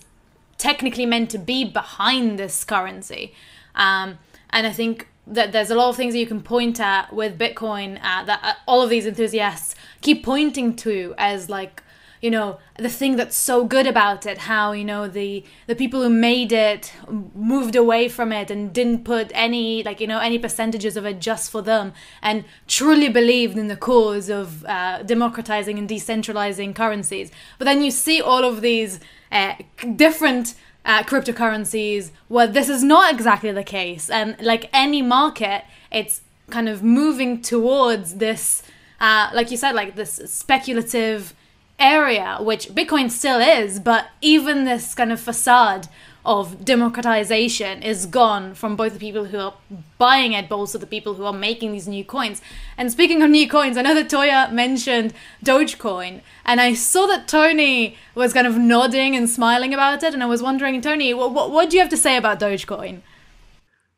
technically 0.59 1.07
meant 1.07 1.31
to 1.31 1.39
be 1.39 1.65
behind 1.65 2.39
this 2.39 2.65
currency. 2.65 3.35
Um, 3.75 4.19
and 4.51 4.67
I 4.67 4.73
think 4.73 5.09
that 5.27 5.53
there's 5.53 5.71
a 5.71 5.75
lot 5.75 5.91
of 5.91 5.97
things 5.97 6.15
that 6.15 6.19
you 6.19 6.27
can 6.27 6.41
point 6.41 6.81
at 6.81 7.13
with 7.13 7.39
Bitcoin 7.39 7.99
uh, 8.03 8.25
that 8.25 8.59
all 8.67 8.81
of 8.81 8.89
these 8.91 9.07
enthusiasts 9.07 9.75
keep 10.07 10.23
pointing 10.23 10.77
to 10.77 11.15
as 11.19 11.51
like 11.51 11.83
you 12.21 12.31
know 12.31 12.59
the 12.79 12.89
thing 12.89 13.17
that's 13.17 13.37
so 13.37 13.65
good 13.65 13.87
about 13.87 14.25
it 14.25 14.39
how 14.53 14.71
you 14.71 14.85
know 14.85 15.09
the 15.09 15.45
the 15.67 15.75
people 15.75 16.01
who 16.03 16.09
made 16.09 16.53
it 16.53 16.93
moved 17.35 17.75
away 17.75 18.09
from 18.09 18.31
it 18.33 18.49
and 18.49 18.73
didn't 18.73 19.05
put 19.05 19.33
any 19.35 19.83
like 19.83 20.01
you 20.01 20.07
know 20.07 20.21
any 20.21 20.39
percentages 20.39 20.97
of 20.97 21.05
it 21.05 21.21
just 21.21 21.51
for 21.51 21.61
them 21.61 21.93
and 22.23 22.45
truly 22.69 23.09
believed 23.09 23.59
in 23.59 23.67
the 23.67 23.77
cause 23.77 24.29
of 24.29 24.65
uh, 24.67 25.03
democratizing 25.03 25.77
and 25.79 25.89
decentralizing 25.89 26.75
currencies. 26.75 27.31
But 27.59 27.65
then 27.65 27.83
you 27.83 27.91
see 27.91 28.21
all 28.21 28.45
of 28.45 28.61
these 28.61 29.01
uh, 29.33 29.55
different 29.97 30.55
uh, 30.85 31.03
cryptocurrencies 31.03 32.13
where 32.29 32.47
this 32.47 32.69
is 32.69 32.83
not 32.85 33.13
exactly 33.13 33.51
the 33.51 33.65
case. 33.65 34.09
And 34.09 34.41
like 34.41 34.71
any 34.73 35.03
market 35.03 35.65
it's 35.91 36.23
kind 36.51 36.69
of 36.69 36.83
moving 36.83 37.43
towards 37.43 38.17
this 38.17 38.63
uh, 39.01 39.31
like 39.33 39.51
you 39.51 39.57
said 39.57 39.75
like 39.75 39.97
this 39.97 40.21
speculative 40.27 41.35
area, 41.79 42.39
which 42.41 42.69
Bitcoin 42.69 43.11
still 43.11 43.41
is, 43.41 43.81
but 43.81 44.09
even 44.21 44.65
this 44.65 44.95
kind 44.95 45.13
of 45.13 45.21
facade 45.21 45.89
of 46.27 46.65
democratization 46.65 47.83
is 47.83 48.05
gone 48.05 48.53
from 48.53 48.75
both 48.75 48.93
the 48.95 48.99
people 48.99 49.27
who 49.27 49.39
are 49.39 49.55
buying 49.97 50.33
it, 50.33 50.49
but 50.49 50.57
also 50.57 50.77
the 50.77 50.87
people 50.87 51.15
who 51.15 51.25
are 51.25 51.33
making 51.33 51.71
these 51.71 51.87
new 51.87 52.05
coins. 52.05 52.43
And 52.77 52.91
speaking 52.91 53.23
of 53.23 53.31
new 53.31 53.49
coins, 53.49 53.77
I 53.77 53.83
know 53.83 53.95
that 53.95 54.09
Toya 54.11 54.51
mentioned 54.53 55.15
Dogecoin, 55.45 56.23
and 56.45 56.61
I 56.61 56.75
saw 56.75 57.07
that 57.07 57.29
Tony 57.29 57.97
was 58.17 58.33
kind 58.33 58.47
of 58.47 58.59
nodding 58.59 59.15
and 59.15 59.31
smiling 59.31 59.73
about 59.73 60.03
it, 60.03 60.15
and 60.15 60.23
I 60.23 60.27
was 60.27 60.43
wondering, 60.43 60.81
Tony, 60.81 61.15
what, 61.15 61.33
what, 61.33 61.53
what 61.53 61.71
do 61.71 61.77
you 61.77 61.81
have 61.81 61.91
to 61.91 61.97
say 61.97 62.17
about 62.17 62.41
Dogecoin? 62.41 63.03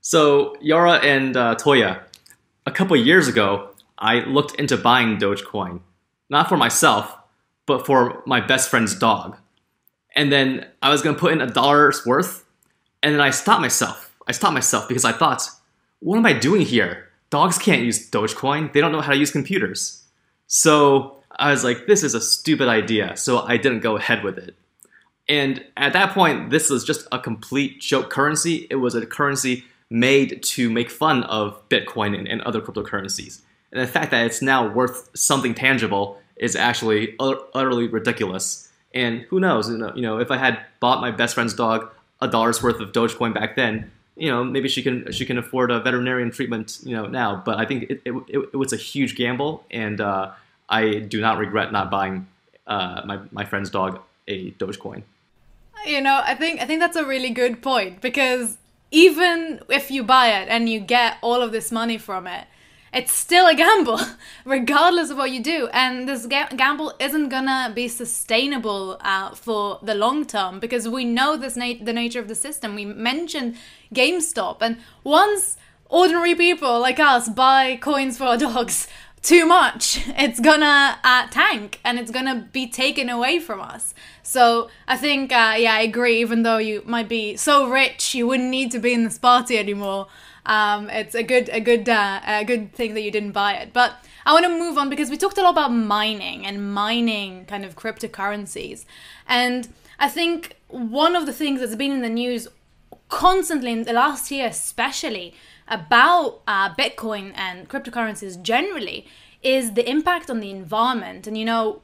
So, 0.02 0.56
Yara 0.60 0.96
and 0.96 1.34
uh, 1.34 1.54
Toya, 1.54 2.02
a 2.66 2.70
couple 2.70 2.94
years 2.96 3.26
ago, 3.26 3.70
I 3.98 4.20
looked 4.20 4.54
into 4.60 4.76
buying 4.76 5.18
Dogecoin, 5.18 5.80
not 6.30 6.48
for 6.48 6.56
myself, 6.56 7.16
but 7.66 7.84
for 7.84 8.22
my 8.26 8.40
best 8.40 8.70
friend's 8.70 8.94
dog. 8.94 9.36
And 10.14 10.32
then 10.32 10.66
I 10.82 10.90
was 10.90 11.02
gonna 11.02 11.18
put 11.18 11.32
in 11.32 11.40
a 11.40 11.50
dollar's 11.50 12.06
worth, 12.06 12.44
and 13.02 13.14
then 13.14 13.20
I 13.20 13.30
stopped 13.30 13.60
myself. 13.60 14.14
I 14.26 14.32
stopped 14.32 14.54
myself 14.54 14.88
because 14.88 15.04
I 15.04 15.12
thought, 15.12 15.48
what 16.00 16.16
am 16.16 16.26
I 16.26 16.32
doing 16.32 16.62
here? 16.62 17.08
Dogs 17.30 17.58
can't 17.58 17.82
use 17.82 18.08
Dogecoin. 18.10 18.72
They 18.72 18.80
don't 18.80 18.92
know 18.92 19.00
how 19.00 19.12
to 19.12 19.18
use 19.18 19.30
computers. 19.30 20.04
So 20.46 21.22
I 21.38 21.50
was 21.50 21.64
like, 21.64 21.86
this 21.86 22.02
is 22.02 22.14
a 22.14 22.20
stupid 22.20 22.68
idea. 22.68 23.16
So 23.16 23.40
I 23.40 23.56
didn't 23.56 23.80
go 23.80 23.96
ahead 23.96 24.24
with 24.24 24.38
it. 24.38 24.56
And 25.28 25.64
at 25.76 25.92
that 25.92 26.14
point, 26.14 26.50
this 26.50 26.70
was 26.70 26.84
just 26.84 27.06
a 27.12 27.18
complete 27.18 27.80
joke 27.80 28.08
currency. 28.10 28.66
It 28.70 28.76
was 28.76 28.94
a 28.94 29.04
currency 29.04 29.64
made 29.90 30.42
to 30.42 30.70
make 30.70 30.90
fun 30.90 31.24
of 31.24 31.68
Bitcoin 31.68 32.16
and, 32.16 32.26
and 32.26 32.40
other 32.42 32.60
cryptocurrencies. 32.60 33.42
And 33.72 33.80
the 33.82 33.86
fact 33.86 34.10
that 34.10 34.26
it's 34.26 34.40
now 34.40 34.68
worth 34.68 35.10
something 35.14 35.54
tangible 35.54 36.18
is 36.36 36.56
actually 36.56 37.16
utterly 37.20 37.88
ridiculous. 37.88 38.70
And 38.94 39.22
who 39.22 39.40
knows? 39.40 39.68
You 39.68 40.02
know, 40.02 40.18
if 40.18 40.30
I 40.30 40.38
had 40.38 40.60
bought 40.80 41.00
my 41.00 41.10
best 41.10 41.34
friend's 41.34 41.54
dog 41.54 41.90
a 42.20 42.28
dollar's 42.28 42.62
worth 42.62 42.80
of 42.80 42.92
Dogecoin 42.92 43.32
back 43.32 43.54
then, 43.54 43.90
you 44.16 44.28
know, 44.28 44.42
maybe 44.42 44.68
she 44.68 44.82
can 44.82 45.10
she 45.12 45.24
can 45.24 45.38
afford 45.38 45.70
a 45.70 45.80
veterinarian 45.80 46.30
treatment, 46.30 46.78
you 46.82 46.96
know, 46.96 47.06
now. 47.06 47.40
But 47.44 47.58
I 47.58 47.64
think 47.64 47.84
it, 47.84 48.02
it, 48.04 48.12
it, 48.28 48.38
it 48.52 48.56
was 48.56 48.72
a 48.72 48.76
huge 48.76 49.14
gamble, 49.14 49.64
and 49.70 50.00
uh, 50.00 50.32
I 50.68 50.98
do 50.98 51.20
not 51.20 51.38
regret 51.38 51.70
not 51.70 51.90
buying 51.90 52.26
uh, 52.66 53.02
my 53.04 53.20
my 53.30 53.44
friend's 53.44 53.70
dog 53.70 54.00
a 54.26 54.50
Dogecoin. 54.52 55.02
You 55.86 56.00
know, 56.00 56.20
I 56.24 56.34
think 56.34 56.60
I 56.60 56.66
think 56.66 56.80
that's 56.80 56.96
a 56.96 57.04
really 57.04 57.30
good 57.30 57.62
point 57.62 58.00
because 58.00 58.58
even 58.90 59.60
if 59.68 59.90
you 59.90 60.02
buy 60.02 60.28
it 60.40 60.48
and 60.48 60.68
you 60.68 60.80
get 60.80 61.18
all 61.22 61.40
of 61.40 61.52
this 61.52 61.70
money 61.70 61.98
from 61.98 62.26
it, 62.26 62.46
it's 62.92 63.12
still 63.12 63.46
a 63.46 63.54
gamble, 63.54 64.00
regardless 64.44 65.10
of 65.10 65.16
what 65.18 65.30
you 65.30 65.42
do. 65.42 65.68
And 65.72 66.08
this 66.08 66.26
ga- 66.26 66.48
gamble 66.56 66.94
isn't 66.98 67.28
gonna 67.28 67.72
be 67.74 67.88
sustainable 67.88 68.98
uh, 69.00 69.34
for 69.34 69.78
the 69.82 69.94
long 69.94 70.24
term 70.24 70.58
because 70.60 70.88
we 70.88 71.04
know 71.04 71.36
this 71.36 71.56
na- 71.56 71.74
the 71.80 71.92
nature 71.92 72.20
of 72.20 72.28
the 72.28 72.34
system. 72.34 72.74
We 72.74 72.84
mentioned 72.84 73.56
GameStop, 73.94 74.58
and 74.60 74.78
once 75.04 75.56
ordinary 75.88 76.34
people 76.34 76.80
like 76.80 76.98
us 76.98 77.28
buy 77.28 77.76
coins 77.76 78.18
for 78.18 78.24
our 78.24 78.36
dogs 78.36 78.88
too 79.22 79.46
much, 79.46 80.00
it's 80.16 80.40
gonna 80.40 80.98
uh, 81.04 81.26
tank 81.28 81.80
and 81.84 81.98
it's 81.98 82.10
gonna 82.10 82.48
be 82.52 82.66
taken 82.66 83.08
away 83.08 83.38
from 83.38 83.60
us. 83.60 83.94
So 84.22 84.68
I 84.86 84.96
think, 84.96 85.32
uh, 85.32 85.54
yeah, 85.58 85.74
I 85.74 85.80
agree. 85.80 86.20
Even 86.20 86.42
though 86.42 86.58
you 86.58 86.82
might 86.86 87.08
be 87.08 87.36
so 87.36 87.68
rich, 87.68 88.14
you 88.14 88.26
wouldn't 88.26 88.50
need 88.50 88.70
to 88.72 88.78
be 88.78 88.92
in 88.92 89.04
this 89.04 89.18
party 89.18 89.58
anymore 89.58 90.06
um, 90.48 90.88
it's 90.88 91.14
a 91.14 91.22
good 91.22 91.48
a 91.50 91.60
good 91.60 91.88
uh, 91.88 92.20
a 92.26 92.44
good 92.44 92.72
thing 92.72 92.94
that 92.94 93.02
you 93.02 93.10
didn't 93.10 93.32
buy 93.32 93.52
it. 93.54 93.72
But 93.72 94.04
I 94.24 94.32
want 94.32 94.46
to 94.46 94.50
move 94.50 94.78
on 94.78 94.90
because 94.90 95.10
we 95.10 95.18
talked 95.18 95.38
a 95.38 95.42
lot 95.42 95.50
about 95.50 95.72
mining 95.72 96.46
and 96.46 96.72
mining 96.74 97.44
kind 97.44 97.64
of 97.64 97.76
cryptocurrencies, 97.76 98.86
and 99.26 99.68
I 99.98 100.08
think 100.08 100.56
one 100.68 101.14
of 101.14 101.26
the 101.26 101.32
things 101.32 101.60
that's 101.60 101.76
been 101.76 101.92
in 101.92 102.00
the 102.00 102.08
news 102.08 102.48
constantly 103.08 103.72
in 103.72 103.84
the 103.84 103.92
last 103.92 104.30
year, 104.30 104.46
especially 104.46 105.34
about 105.68 106.40
uh, 106.48 106.74
Bitcoin 106.74 107.32
and 107.36 107.68
cryptocurrencies 107.68 108.40
generally, 108.42 109.06
is 109.42 109.74
the 109.74 109.88
impact 109.88 110.30
on 110.30 110.40
the 110.40 110.50
environment. 110.50 111.26
And 111.26 111.36
you 111.36 111.44
know, 111.44 111.82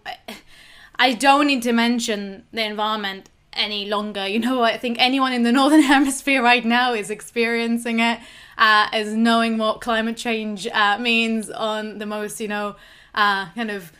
I 0.97 1.13
don't 1.13 1.47
need 1.47 1.63
to 1.65 1.73
mention 1.73 2.45
the 2.51 2.65
environment 2.65 3.29
any 3.53 3.87
longer. 3.87 4.27
You 4.27 4.39
know, 4.39 4.63
I 4.63 4.79
think 4.79 4.97
anyone 4.99 5.35
in 5.35 5.43
the 5.43 5.53
northern 5.53 5.83
hemisphere 5.95 6.43
right 6.43 6.65
now 6.65 6.95
is 6.95 7.11
experiencing 7.11 8.01
it 8.01 8.21
uh, 8.59 8.89
as 8.93 9.13
knowing 9.13 9.59
what 9.59 9.81
climate 9.81 10.17
change 10.17 10.67
uh, 10.69 10.99
means 10.99 11.51
on 11.51 11.99
the 11.99 12.07
most, 12.07 12.41
you 12.41 12.49
know, 12.49 12.77
uh, 13.15 13.51
kind 13.51 13.71
of 13.71 13.93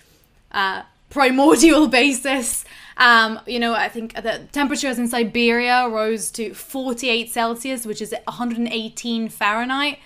uh, 0.53 0.83
primordial 1.11 1.89
basis. 2.01 2.65
Um, 2.97 3.41
you 3.47 3.59
know, 3.59 3.75
I 3.75 3.89
think 3.89 4.15
the 4.15 4.43
temperatures 4.53 4.99
in 4.99 5.09
Siberia 5.09 5.89
rose 5.89 6.31
to 6.33 6.55
48 6.55 7.31
Celsius, 7.31 7.87
which 7.87 8.01
is 8.01 8.15
118 8.25 9.29
Fahrenheit 9.29 9.99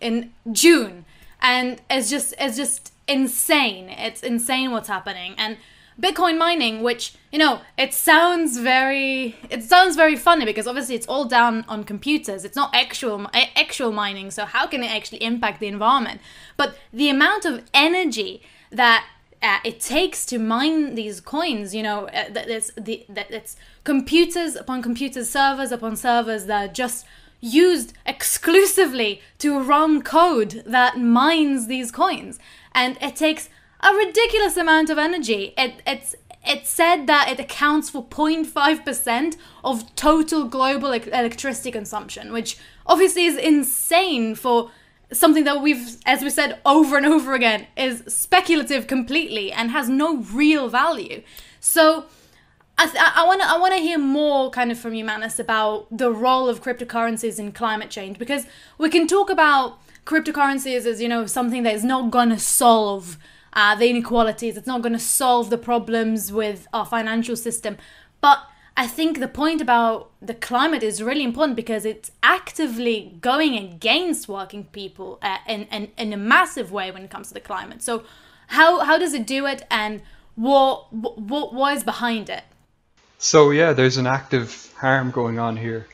in 0.00 0.32
June, 0.52 1.04
and 1.40 1.80
it's 1.90 2.08
just 2.08 2.34
it's 2.38 2.56
just 2.56 2.92
insane. 3.08 3.88
It's 3.88 4.22
insane 4.22 4.70
what's 4.70 4.88
happening, 4.88 5.34
and 5.38 5.56
Bitcoin 6.00 6.36
mining, 6.36 6.82
which 6.82 7.14
you 7.32 7.38
know, 7.38 7.60
it 7.76 7.92
sounds 7.92 8.58
very 8.58 9.36
it 9.50 9.62
sounds 9.62 9.96
very 9.96 10.16
funny 10.16 10.44
because 10.44 10.66
obviously 10.66 10.94
it's 10.94 11.06
all 11.06 11.24
down 11.24 11.64
on 11.68 11.84
computers. 11.84 12.44
It's 12.44 12.56
not 12.56 12.74
actual 12.74 13.28
actual 13.34 13.92
mining, 13.92 14.30
so 14.30 14.44
how 14.44 14.66
can 14.66 14.82
it 14.82 14.90
actually 14.90 15.22
impact 15.22 15.60
the 15.60 15.66
environment? 15.66 16.20
But 16.56 16.76
the 16.92 17.08
amount 17.08 17.44
of 17.44 17.62
energy 17.74 18.42
that 18.70 19.06
uh, 19.42 19.58
it 19.64 19.80
takes 19.80 20.24
to 20.26 20.38
mine 20.38 20.94
these 20.94 21.20
coins, 21.20 21.74
you 21.74 21.82
know, 21.82 22.08
uh, 22.08 22.30
that 22.30 22.48
it's 22.48 22.72
the 22.76 23.04
that 23.08 23.30
it's 23.30 23.56
computers 23.84 24.56
upon 24.56 24.82
computers, 24.82 25.28
servers 25.30 25.72
upon 25.72 25.96
servers 25.96 26.46
that 26.46 26.70
are 26.70 26.72
just 26.72 27.06
used 27.40 27.92
exclusively 28.06 29.20
to 29.38 29.60
run 29.60 30.02
code 30.02 30.62
that 30.66 30.98
mines 30.98 31.66
these 31.66 31.92
coins, 31.92 32.38
and 32.74 32.96
it 33.02 33.16
takes 33.16 33.48
a 33.80 33.92
ridiculous 33.92 34.56
amount 34.56 34.90
of 34.90 34.98
energy. 34.98 35.54
It, 35.56 35.82
it's 35.86 36.14
it 36.46 36.66
said 36.66 37.08
that 37.08 37.28
it 37.28 37.40
accounts 37.40 37.90
for 37.90 38.04
0.5% 38.04 39.36
of 39.64 39.94
total 39.96 40.44
global 40.44 40.92
electricity 40.92 41.72
consumption, 41.72 42.32
which 42.32 42.56
obviously 42.86 43.24
is 43.24 43.36
insane 43.36 44.36
for 44.36 44.70
something 45.12 45.42
that 45.44 45.60
we've, 45.60 45.96
as 46.06 46.22
we 46.22 46.30
said 46.30 46.60
over 46.64 46.96
and 46.96 47.04
over 47.04 47.34
again, 47.34 47.66
is 47.76 48.04
speculative 48.06 48.86
completely 48.86 49.50
and 49.50 49.72
has 49.72 49.88
no 49.88 50.18
real 50.18 50.68
value. 50.68 51.22
So 51.58 52.06
I, 52.78 53.24
want 53.26 53.40
to 53.40 53.48
I 53.48 53.58
want 53.58 53.74
to 53.74 53.80
hear 53.80 53.98
more 53.98 54.50
kind 54.50 54.70
of 54.70 54.78
from 54.78 54.94
you, 54.94 55.04
Manus, 55.04 55.38
about 55.38 55.86
the 55.96 56.12
role 56.12 56.48
of 56.48 56.62
cryptocurrencies 56.62 57.38
in 57.38 57.52
climate 57.52 57.90
change 57.90 58.18
because 58.18 58.46
we 58.78 58.90
can 58.90 59.06
talk 59.06 59.30
about 59.30 59.78
cryptocurrencies 60.04 60.86
as 60.86 61.00
you 61.00 61.08
know 61.08 61.26
something 61.26 61.62
that 61.62 61.74
is 61.74 61.84
not 61.84 62.10
going 62.10 62.28
to 62.28 62.38
solve 62.38 63.16
uh, 63.56 63.74
the 63.74 63.88
inequalities. 63.88 64.56
It's 64.56 64.66
not 64.66 64.82
going 64.82 64.92
to 64.92 64.98
solve 64.98 65.50
the 65.50 65.58
problems 65.58 66.30
with 66.30 66.68
our 66.74 66.84
financial 66.84 67.34
system. 67.34 67.78
But 68.20 68.38
I 68.76 68.86
think 68.86 69.18
the 69.18 69.28
point 69.28 69.62
about 69.62 70.10
the 70.20 70.34
climate 70.34 70.82
is 70.82 71.02
really 71.02 71.24
important 71.24 71.56
because 71.56 71.86
it's 71.86 72.12
actively 72.22 73.16
going 73.22 73.56
against 73.56 74.28
working 74.28 74.64
people 74.64 75.18
uh, 75.22 75.38
in, 75.48 75.62
in, 75.72 75.90
in 75.96 76.12
a 76.12 76.18
massive 76.18 76.70
way 76.70 76.90
when 76.90 77.02
it 77.02 77.10
comes 77.10 77.28
to 77.28 77.34
the 77.34 77.40
climate. 77.40 77.82
So, 77.82 78.04
how, 78.48 78.80
how 78.80 78.98
does 78.98 79.14
it 79.14 79.26
do 79.26 79.46
it 79.46 79.64
and 79.70 80.02
what, 80.36 80.92
what, 80.92 81.54
what 81.54 81.76
is 81.76 81.82
behind 81.82 82.28
it? 82.28 82.44
So, 83.18 83.50
yeah, 83.50 83.72
there's 83.72 83.96
an 83.96 84.06
active 84.06 84.72
harm 84.76 85.10
going 85.10 85.38
on 85.38 85.56
here. 85.56 85.86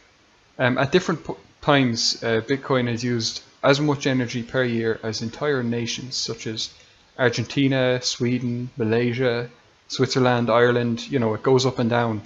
Um, 0.58 0.76
at 0.76 0.90
different 0.90 1.24
times, 1.62 2.22
uh, 2.22 2.40
Bitcoin 2.40 2.88
has 2.88 3.04
used 3.04 3.42
as 3.62 3.80
much 3.80 4.08
energy 4.08 4.42
per 4.42 4.64
year 4.64 4.98
as 5.04 5.22
entire 5.22 5.62
nations 5.62 6.16
such 6.16 6.48
as 6.48 6.74
Argentina, 7.18 8.00
Sweden, 8.02 8.70
Malaysia, 8.76 9.48
Switzerland, 9.88 10.50
Ireland. 10.50 11.10
You 11.10 11.18
know, 11.18 11.34
it 11.34 11.42
goes 11.42 11.66
up 11.66 11.78
and 11.78 11.90
down 11.90 12.22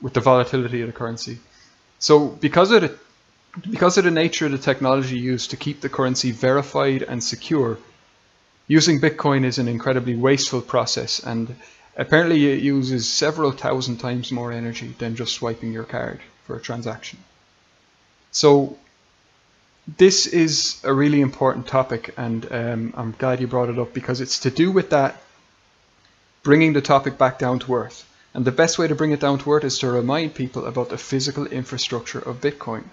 with 0.00 0.14
the 0.14 0.20
volatility 0.20 0.80
of 0.82 0.88
the 0.88 0.92
currency. 0.92 1.38
So 1.98 2.28
because 2.28 2.70
of 2.72 2.82
the 2.82 2.98
because 3.70 3.98
of 3.98 4.04
the 4.04 4.10
nature 4.10 4.46
of 4.46 4.52
the 4.52 4.58
technology 4.58 5.18
used 5.18 5.50
to 5.50 5.58
keep 5.58 5.82
the 5.82 5.90
currency 5.90 6.30
verified 6.30 7.02
and 7.02 7.22
secure, 7.22 7.76
using 8.66 8.98
Bitcoin 8.98 9.44
is 9.44 9.58
an 9.58 9.68
incredibly 9.68 10.16
wasteful 10.16 10.62
process 10.62 11.20
and 11.20 11.54
apparently 11.96 12.50
it 12.50 12.62
uses 12.62 13.08
several 13.08 13.52
thousand 13.52 13.98
times 13.98 14.32
more 14.32 14.52
energy 14.52 14.94
than 14.98 15.16
just 15.16 15.34
swiping 15.34 15.72
your 15.72 15.84
card 15.84 16.20
for 16.44 16.56
a 16.56 16.60
transaction. 16.60 17.18
So 18.30 18.78
this 19.86 20.26
is 20.26 20.80
a 20.84 20.92
really 20.92 21.20
important 21.20 21.66
topic 21.66 22.14
and 22.16 22.50
um, 22.52 22.94
I'm 22.96 23.12
glad 23.12 23.40
you 23.40 23.46
brought 23.46 23.68
it 23.68 23.78
up 23.78 23.92
because 23.92 24.20
it's 24.20 24.40
to 24.40 24.50
do 24.50 24.70
with 24.70 24.90
that 24.90 25.20
bringing 26.42 26.72
the 26.72 26.80
topic 26.80 27.18
back 27.18 27.38
down 27.38 27.58
to 27.60 27.74
earth. 27.74 28.08
And 28.34 28.44
the 28.44 28.52
best 28.52 28.78
way 28.78 28.88
to 28.88 28.94
bring 28.94 29.12
it 29.12 29.20
down 29.20 29.38
to 29.40 29.52
earth 29.52 29.64
is 29.64 29.78
to 29.80 29.90
remind 29.90 30.34
people 30.34 30.66
about 30.66 30.88
the 30.88 30.98
physical 30.98 31.46
infrastructure 31.46 32.18
of 32.18 32.40
Bitcoin 32.40 32.84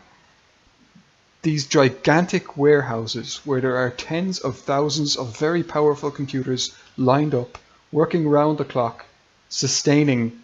these 1.41 1.67
gigantic 1.67 2.57
warehouses 2.57 3.39
where 3.45 3.61
there 3.61 3.77
are 3.77 3.89
tens 3.89 4.39
of 4.39 4.57
thousands 4.57 5.15
of 5.15 5.37
very 5.37 5.63
powerful 5.63 6.11
computers 6.11 6.75
lined 6.97 7.33
up, 7.33 7.57
working 7.91 8.27
round 8.27 8.57
the 8.57 8.65
clock, 8.65 9.05
sustaining 9.47 10.41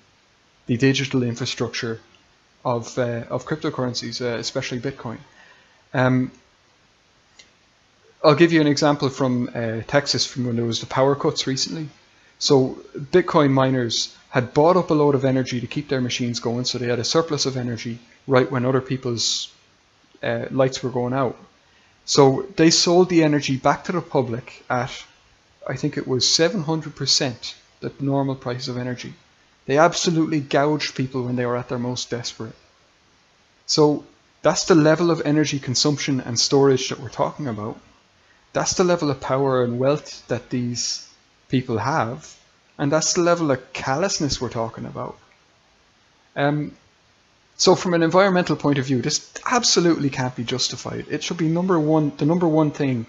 the 0.68 0.78
digital 0.78 1.22
infrastructure 1.22 2.00
of, 2.64 2.98
uh, 2.98 3.24
of 3.30 3.46
cryptocurrencies, 3.46 4.22
uh, 4.22 4.38
especially 4.38 4.80
Bitcoin. 4.80 5.18
Um, 5.96 6.30
I'll 8.22 8.36
give 8.36 8.52
you 8.52 8.60
an 8.60 8.68
example 8.68 9.08
from 9.08 9.50
uh, 9.56 9.82
Texas 9.88 10.26
from 10.26 10.46
when 10.46 10.58
there 10.58 10.66
was 10.66 10.82
the 10.82 10.88
power 10.88 11.16
cuts 11.16 11.48
recently. 11.48 11.88
So 12.38 12.80
Bitcoin 12.98 13.52
miners 13.52 14.14
had 14.30 14.54
bought 14.54 14.76
up 14.76 14.90
a 14.90 14.94
load 14.94 15.16
of 15.16 15.24
energy 15.24 15.62
to 15.62 15.68
keep 15.68 15.88
their 15.88 16.02
machines 16.02 16.42
going, 16.42 16.66
so 16.66 16.78
they 16.78 16.88
had 16.88 17.00
a 17.00 17.06
surplus 17.06 17.46
of 17.46 17.56
energy 17.56 18.00
right 18.28 18.52
when 18.52 18.66
other 18.66 18.82
people's 18.82 19.54
uh, 20.22 20.48
lights 20.52 20.84
were 20.84 20.90
going 20.90 21.14
out. 21.14 21.38
So 22.04 22.46
they 22.58 22.72
sold 22.72 23.08
the 23.08 23.24
energy 23.24 23.56
back 23.56 23.86
to 23.86 23.94
the 23.94 24.02
public 24.02 24.66
at, 24.70 24.92
I 25.66 25.78
think 25.78 25.98
it 25.98 26.06
was 26.06 26.26
700% 26.26 27.54
the 27.80 27.94
normal 28.02 28.36
price 28.36 28.68
of 28.68 28.78
energy. 28.78 29.14
They 29.66 29.78
absolutely 29.78 30.42
gouged 30.42 30.96
people 30.96 31.24
when 31.24 31.38
they 31.38 31.46
were 31.46 31.56
at 31.56 31.70
their 31.70 31.80
most 31.80 32.10
desperate. 32.10 32.56
So 33.66 34.04
that's 34.46 34.66
the 34.66 34.76
level 34.76 35.10
of 35.10 35.24
energy 35.26 35.58
consumption 35.58 36.22
and 36.22 36.40
storage 36.40 36.90
that 36.90 37.00
we're 37.00 37.10
talking 37.10 37.48
about. 37.48 37.80
That's 38.54 38.76
the 38.76 38.84
level 38.84 39.10
of 39.10 39.20
power 39.20 39.64
and 39.64 39.80
wealth 39.80 40.28
that 40.28 40.52
these 40.52 41.10
people 41.50 41.80
have. 41.80 42.32
And 42.78 42.92
that's 42.92 43.16
the 43.16 43.22
level 43.22 43.50
of 43.50 43.74
callousness 43.74 44.40
we're 44.40 44.50
talking 44.50 44.86
about. 44.86 45.18
Um, 46.36 46.78
so 47.58 47.74
from 47.74 47.96
an 47.96 48.04
environmental 48.04 48.56
point 48.56 48.78
of 48.78 48.86
view, 48.86 49.02
this 49.02 49.32
absolutely 49.50 50.12
can't 50.12 50.36
be 50.36 50.44
justified. 50.44 51.08
It 51.10 51.24
should 51.24 51.38
be 51.38 51.48
number 51.48 51.80
one, 51.80 52.12
the 52.18 52.28
number 52.28 52.48
one 52.48 52.70
thing 52.70 53.08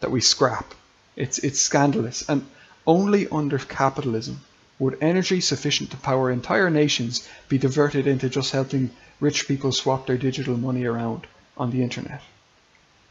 that 0.00 0.10
we 0.10 0.22
scrap. 0.22 0.72
It's, 1.16 1.38
it's 1.40 1.60
scandalous. 1.60 2.26
And 2.30 2.46
only 2.86 3.28
under 3.28 3.58
capitalism 3.58 4.40
would 4.78 4.96
energy 5.02 5.42
sufficient 5.42 5.90
to 5.90 5.98
power 5.98 6.30
entire 6.30 6.70
nations 6.70 7.28
be 7.50 7.58
diverted 7.58 8.06
into 8.06 8.30
just 8.30 8.52
helping 8.52 8.90
rich 9.20 9.48
people 9.48 9.72
swap 9.72 10.06
their 10.06 10.16
digital 10.16 10.56
money 10.56 10.84
around 10.84 11.26
on 11.56 11.70
the 11.70 11.82
internet. 11.82 12.22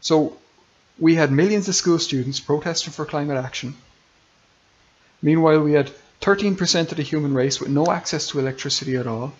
So 0.00 0.36
we 0.98 1.14
had 1.14 1.30
millions 1.30 1.68
of 1.68 1.74
school 1.74 1.98
students 1.98 2.40
protesting 2.40 2.92
for 2.92 3.04
climate 3.04 3.36
action. 3.36 3.76
Meanwhile, 5.22 5.60
we 5.60 5.72
had 5.72 5.90
13% 6.20 6.90
of 6.90 6.96
the 6.96 7.02
human 7.02 7.34
race 7.34 7.60
with 7.60 7.68
no 7.68 7.86
access 7.86 8.28
to 8.28 8.38
electricity 8.38 8.96
at 8.96 9.06
all, 9.06 9.32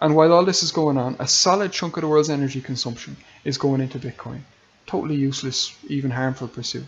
and 0.00 0.16
while 0.16 0.32
all 0.32 0.44
this 0.44 0.62
is 0.62 0.72
going 0.72 0.96
on, 0.96 1.16
a 1.18 1.28
solid 1.28 1.72
chunk 1.72 1.96
of 1.96 2.00
the 2.02 2.08
world's 2.08 2.30
energy 2.30 2.62
consumption 2.62 3.16
is 3.44 3.58
going 3.58 3.82
into 3.82 3.98
Bitcoin. 3.98 4.40
Totally 4.86 5.16
useless, 5.16 5.76
even 5.88 6.10
harmful 6.10 6.48
pursuit. 6.48 6.86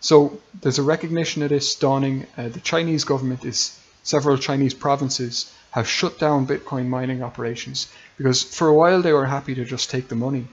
So 0.00 0.40
there's 0.60 0.78
a 0.78 0.82
recognition 0.82 1.42
of 1.42 1.50
this 1.50 1.74
dawning. 1.74 2.26
Uh, 2.36 2.48
the 2.48 2.60
Chinese 2.60 3.04
government 3.04 3.44
is 3.44 3.78
several 4.02 4.38
Chinese 4.38 4.72
provinces 4.72 5.52
have 5.72 5.86
shut 5.86 6.18
down 6.18 6.46
Bitcoin 6.46 6.86
mining 6.86 7.22
operations 7.22 7.88
because 8.18 8.42
for 8.42 8.68
a 8.68 8.74
while 8.74 9.00
they 9.00 9.12
were 9.12 9.24
happy 9.24 9.54
to 9.54 9.64
just 9.64 9.90
take 9.90 10.08
the 10.08 10.14
money. 10.16 10.46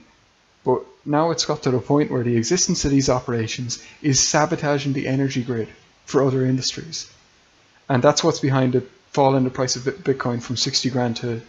But 0.64 0.82
now 1.04 1.30
it's 1.30 1.44
got 1.44 1.62
to 1.64 1.70
the 1.70 1.78
point 1.78 2.10
where 2.10 2.24
the 2.24 2.36
existence 2.36 2.84
of 2.84 2.90
these 2.90 3.10
operations 3.10 3.84
is 4.00 4.26
sabotaging 4.26 4.94
the 4.94 5.06
energy 5.06 5.42
grid 5.42 5.68
for 6.06 6.22
other 6.22 6.46
industries. 6.46 7.12
And 7.88 8.02
that's 8.02 8.24
what's 8.24 8.40
behind 8.40 8.72
the 8.72 8.80
fall 9.10 9.36
in 9.36 9.44
the 9.44 9.50
price 9.50 9.76
of 9.76 9.82
Bitcoin 9.82 10.42
from 10.42 10.56
60 10.56 10.90
grand 10.90 11.16
to 11.16 11.40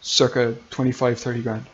circa 0.00 0.56
25, 0.70 1.18
30 1.18 1.42
grand. 1.42 1.66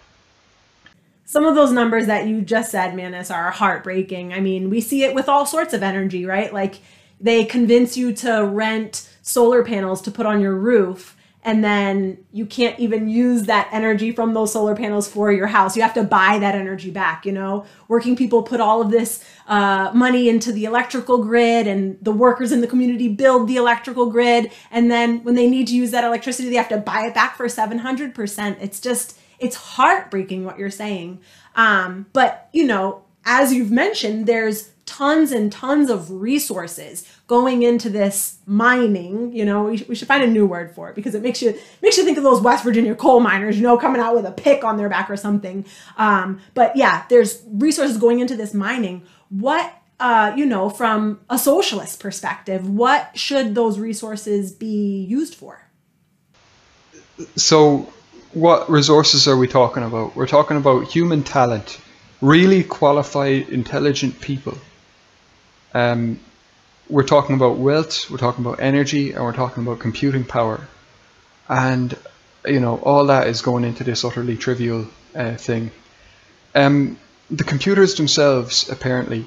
Some 1.25 1.45
of 1.45 1.55
those 1.55 1.73
numbers 1.73 2.07
that 2.07 2.27
you 2.27 2.41
just 2.41 2.71
said, 2.71 2.95
Manus, 2.95 3.31
are 3.31 3.51
heartbreaking. 3.51 4.33
I 4.33 4.41
mean, 4.41 4.71
we 4.71 4.81
see 4.81 5.05
it 5.05 5.15
with 5.15 5.29
all 5.29 5.45
sorts 5.45 5.75
of 5.75 5.83
energy, 5.83 6.25
right? 6.25 6.53
Like 6.53 6.81
they 7.21 7.45
convince 7.45 7.97
you 7.97 8.13
to 8.15 8.45
rent 8.45 9.13
solar 9.23 9.63
panels 9.63 10.01
to 10.03 10.11
put 10.11 10.25
on 10.25 10.41
your 10.41 10.55
roof 10.55 11.18
and 11.45 11.63
then 11.63 12.25
you 12.33 12.45
can't 12.45 12.79
even 12.81 13.09
use 13.09 13.45
that 13.45 13.69
energy 13.73 14.13
from 14.13 14.35
those 14.35 14.53
solar 14.53 14.75
panels 14.75 15.09
for 15.09 15.31
your 15.31 15.47
house. 15.47 15.77
You 15.77 15.83
have 15.83 15.95
to 15.95 16.03
buy 16.03 16.39
that 16.39 16.55
energy 16.55 16.91
back. 16.91 17.25
You 17.25 17.33
know, 17.33 17.65
working 17.87 18.17
people 18.17 18.43
put 18.43 18.61
all 18.61 18.81
of 18.83 18.91
this 18.91 19.25
uh, 19.47 19.91
money 19.95 20.29
into 20.29 20.53
the 20.53 20.65
electrical 20.65 21.23
grid, 21.23 21.67
and 21.67 21.99
the 22.03 22.13
workers 22.13 22.51
in 22.51 22.61
the 22.61 22.67
community 22.67 23.09
build 23.09 23.49
the 23.49 23.57
electrical 23.57 24.11
grid. 24.11 24.51
And 24.71 24.91
then 24.91 25.23
when 25.25 25.37
they 25.37 25.49
need 25.49 25.69
to 25.69 25.75
use 25.75 25.93
that 25.93 26.05
electricity, 26.05 26.51
they 26.51 26.57
have 26.57 26.69
to 26.71 26.79
buy 26.79 27.07
it 27.07 27.15
back 27.15 27.37
for 27.37 27.47
700%. 27.47 28.57
It's 28.61 28.81
just, 28.81 29.19
it's 29.39 29.57
heartbreaking 29.57 30.45
what 30.45 30.59
you're 30.59 30.71
saying. 30.71 31.21
Um, 31.55 32.07
but, 32.13 32.49
you 32.53 32.67
know, 32.67 33.05
as 33.25 33.53
you've 33.53 33.71
mentioned, 33.71 34.27
there's 34.27 34.71
tons 34.89 35.33
and 35.33 35.53
tons 35.53 35.91
of 35.91 36.11
resources 36.11 37.07
going 37.27 37.63
into 37.63 37.91
this 37.91 38.39
mining 38.47 39.31
you 39.35 39.45
know 39.45 39.65
we, 39.65 39.77
should 39.77 40.09
find 40.09 40.25
a 40.25 40.27
new 40.27 40.47
word 40.47 40.75
for 40.75 40.89
it 40.89 40.97
because 40.97 41.15
it 41.15 41.23
makes 41.23 41.43
you 41.43 41.57
makes 41.83 41.99
you 41.99 42.05
think 42.05 42.17
of 42.17 42.25
those 42.25 42.41
west 42.41 42.65
virginia 42.65 42.95
coal 42.95 43.21
miners 43.21 43.57
you 43.57 43.63
know 43.63 43.77
coming 43.77 44.01
out 44.01 44.15
with 44.15 44.25
a 44.25 44.33
pick 44.33 44.65
on 44.65 44.79
their 44.79 44.89
back 44.89 45.11
or 45.11 45.17
something. 45.17 45.65
Um, 45.99 46.41
but 46.55 46.75
yeah 46.75 47.05
there's 47.11 47.43
resources 47.47 47.99
going 47.99 48.21
into 48.21 48.35
this 48.35 48.55
mining. 48.55 49.03
What 49.29 49.75
uh, 50.01 50.33
you 50.37 50.47
know 50.47 50.71
from 50.71 51.21
a 51.29 51.39
socialist 51.39 52.01
perspective 52.01 52.69
what 52.69 53.11
should 53.15 53.55
those 53.55 53.79
resources 53.79 54.53
be 54.53 55.05
used 55.05 55.35
for? 55.35 55.69
So 57.37 57.93
what 58.33 58.71
resources 58.71 59.29
are 59.29 59.37
we 59.37 59.49
talking 59.49 59.83
about? 59.83 60.17
We're 60.17 60.27
talking 60.27 60.57
about 60.57 60.87
human 60.87 61.23
talent 61.23 61.79
really 62.21 62.65
qualified 62.65 63.49
intelligent 63.49 64.21
people 64.21 64.57
um, 65.75 66.21
we're 66.89 67.07
talking 67.07 67.37
about 67.37 67.59
wealth, 67.59 68.11
we're 68.11 68.19
talking 68.19 68.45
about 68.45 68.61
energy, 68.61 69.13
and 69.13 69.23
we're 69.23 69.33
talking 69.33 69.63
about 69.63 69.79
computing 69.79 70.25
power. 70.25 70.67
And, 71.49 71.97
you 72.47 72.61
know, 72.61 72.79
all 72.79 73.07
that 73.07 73.27
is 73.27 73.43
going 73.43 73.65
into 73.65 73.85
this 73.85 74.05
utterly 74.05 74.37
trivial 74.37 74.87
uh, 75.15 75.37
thing. 75.37 75.71
Um, 76.55 76.99
the 77.31 77.45
computers 77.45 77.95
themselves, 77.95 78.69
apparently, 78.71 79.27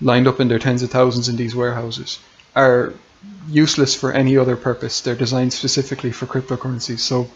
lined 0.00 0.28
up 0.28 0.40
in 0.40 0.48
their 0.48 0.58
tens 0.58 0.82
of 0.82 0.90
thousands 0.90 1.28
in 1.28 1.36
these 1.36 1.54
warehouses, 1.54 2.20
are 2.54 2.94
useless 3.48 3.94
for 3.94 4.12
any 4.12 4.36
other 4.36 4.56
purpose. 4.56 5.00
They're 5.00 5.14
designed 5.14 5.52
specifically 5.52 6.12
for 6.12 6.26
cryptocurrencies. 6.26 7.00
So 7.00 7.28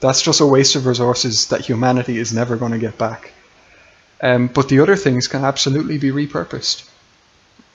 that's 0.00 0.22
just 0.22 0.40
a 0.40 0.46
waste 0.46 0.76
of 0.76 0.86
resources 0.86 1.48
that 1.48 1.62
humanity 1.62 2.18
is 2.18 2.32
never 2.32 2.56
going 2.56 2.72
to 2.72 2.78
get 2.78 2.96
back. 2.96 3.32
Um, 4.22 4.46
but 4.46 4.68
the 4.70 4.80
other 4.80 4.96
things 4.96 5.28
can 5.28 5.44
absolutely 5.44 5.98
be 5.98 6.10
repurposed 6.10 6.88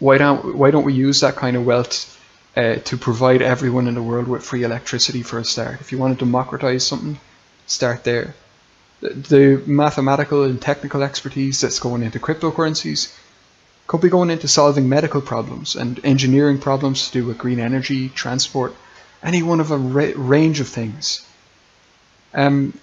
why 0.02 0.18
don't 0.18 0.56
why 0.56 0.72
don't 0.72 0.84
we 0.84 0.94
use 0.94 1.20
that 1.20 1.36
kind 1.36 1.56
of 1.56 1.64
wealth 1.64 2.20
uh, 2.58 2.76
to 2.90 2.98
provide 2.98 3.44
everyone 3.44 3.88
in 3.88 3.94
the 3.94 4.02
world 4.02 4.28
with 4.28 4.44
free 4.44 4.64
electricity 4.64 5.22
for 5.22 5.38
a 5.38 5.46
start? 5.46 5.80
If 5.80 5.92
you 5.92 6.00
want 6.00 6.18
to 6.18 6.26
democratize 6.26 6.86
something, 6.86 7.20
start 7.68 8.04
there. 8.04 8.34
The, 9.02 9.10
the 9.10 9.64
mathematical 9.68 10.44
and 10.44 10.60
technical 10.60 11.04
expertise 11.04 11.62
that's 11.62 11.80
going 11.80 12.02
into 12.02 12.20
cryptocurrencies 12.20 13.16
could 13.86 14.02
be 14.02 14.10
going 14.10 14.32
into 14.32 14.48
solving 14.48 14.90
medical 14.90 15.22
problems 15.22 15.76
and 15.76 16.04
engineering 16.04 16.58
problems 16.58 17.08
to 17.08 17.14
do 17.20 17.26
with 17.28 17.38
green 17.38 17.60
energy, 17.60 18.10
transport, 18.10 18.74
any 19.22 19.44
one 19.44 19.60
of 19.60 19.70
a 19.70 19.78
ra- 19.78 20.14
range 20.16 20.62
of 20.62 20.68
things. 20.68 21.24
Um, 22.34 22.74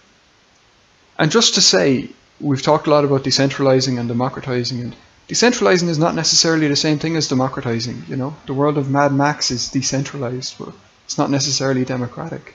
and 1.19 1.33
just 1.33 1.55
to 1.55 1.61
say, 1.61 2.11
we've 2.41 2.63
talked 2.63 2.87
a 2.87 2.91
lot 2.91 3.05
about 3.05 3.25
decentralizing 3.25 3.99
and 3.99 4.09
democratizing 4.09 4.81
and 4.81 4.97
Decentralizing 5.29 5.89
is 5.89 5.99
not 5.99 6.15
necessarily 6.15 6.69
the 6.69 6.77
same 6.77 6.99
thing 6.99 7.15
as 7.15 7.29
democratizing. 7.29 8.03
You 8.09 8.17
know, 8.17 8.35
the 8.47 8.55
world 8.55 8.79
of 8.79 8.89
Mad 8.91 9.13
Max 9.13 9.51
is 9.51 9.69
decentralized, 9.69 10.55
but 10.59 10.73
it's 11.05 11.19
not 11.19 11.31
necessarily 11.31 11.85
democratic. 11.85 12.55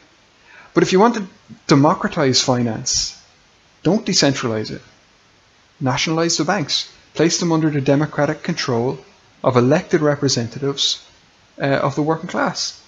But 0.73 0.81
if 0.81 0.91
you 0.91 0.99
want 0.99 1.13
to 1.15 1.27
democratize 1.67 2.41
finance, 2.41 3.21
don't 3.83 4.05
decentralize 4.05 4.71
it. 4.71 4.81
nationalize 5.79 6.37
the 6.37 6.45
banks, 6.45 6.89
place 7.13 7.39
them 7.39 7.51
under 7.51 7.69
the 7.69 7.81
democratic 7.81 8.41
control 8.41 8.97
of 9.43 9.55
elected 9.55 10.01
representatives 10.01 10.99
uh, 11.61 11.65
of 11.65 11.93
the 11.93 12.01
working 12.01 12.29
class. 12.29 12.81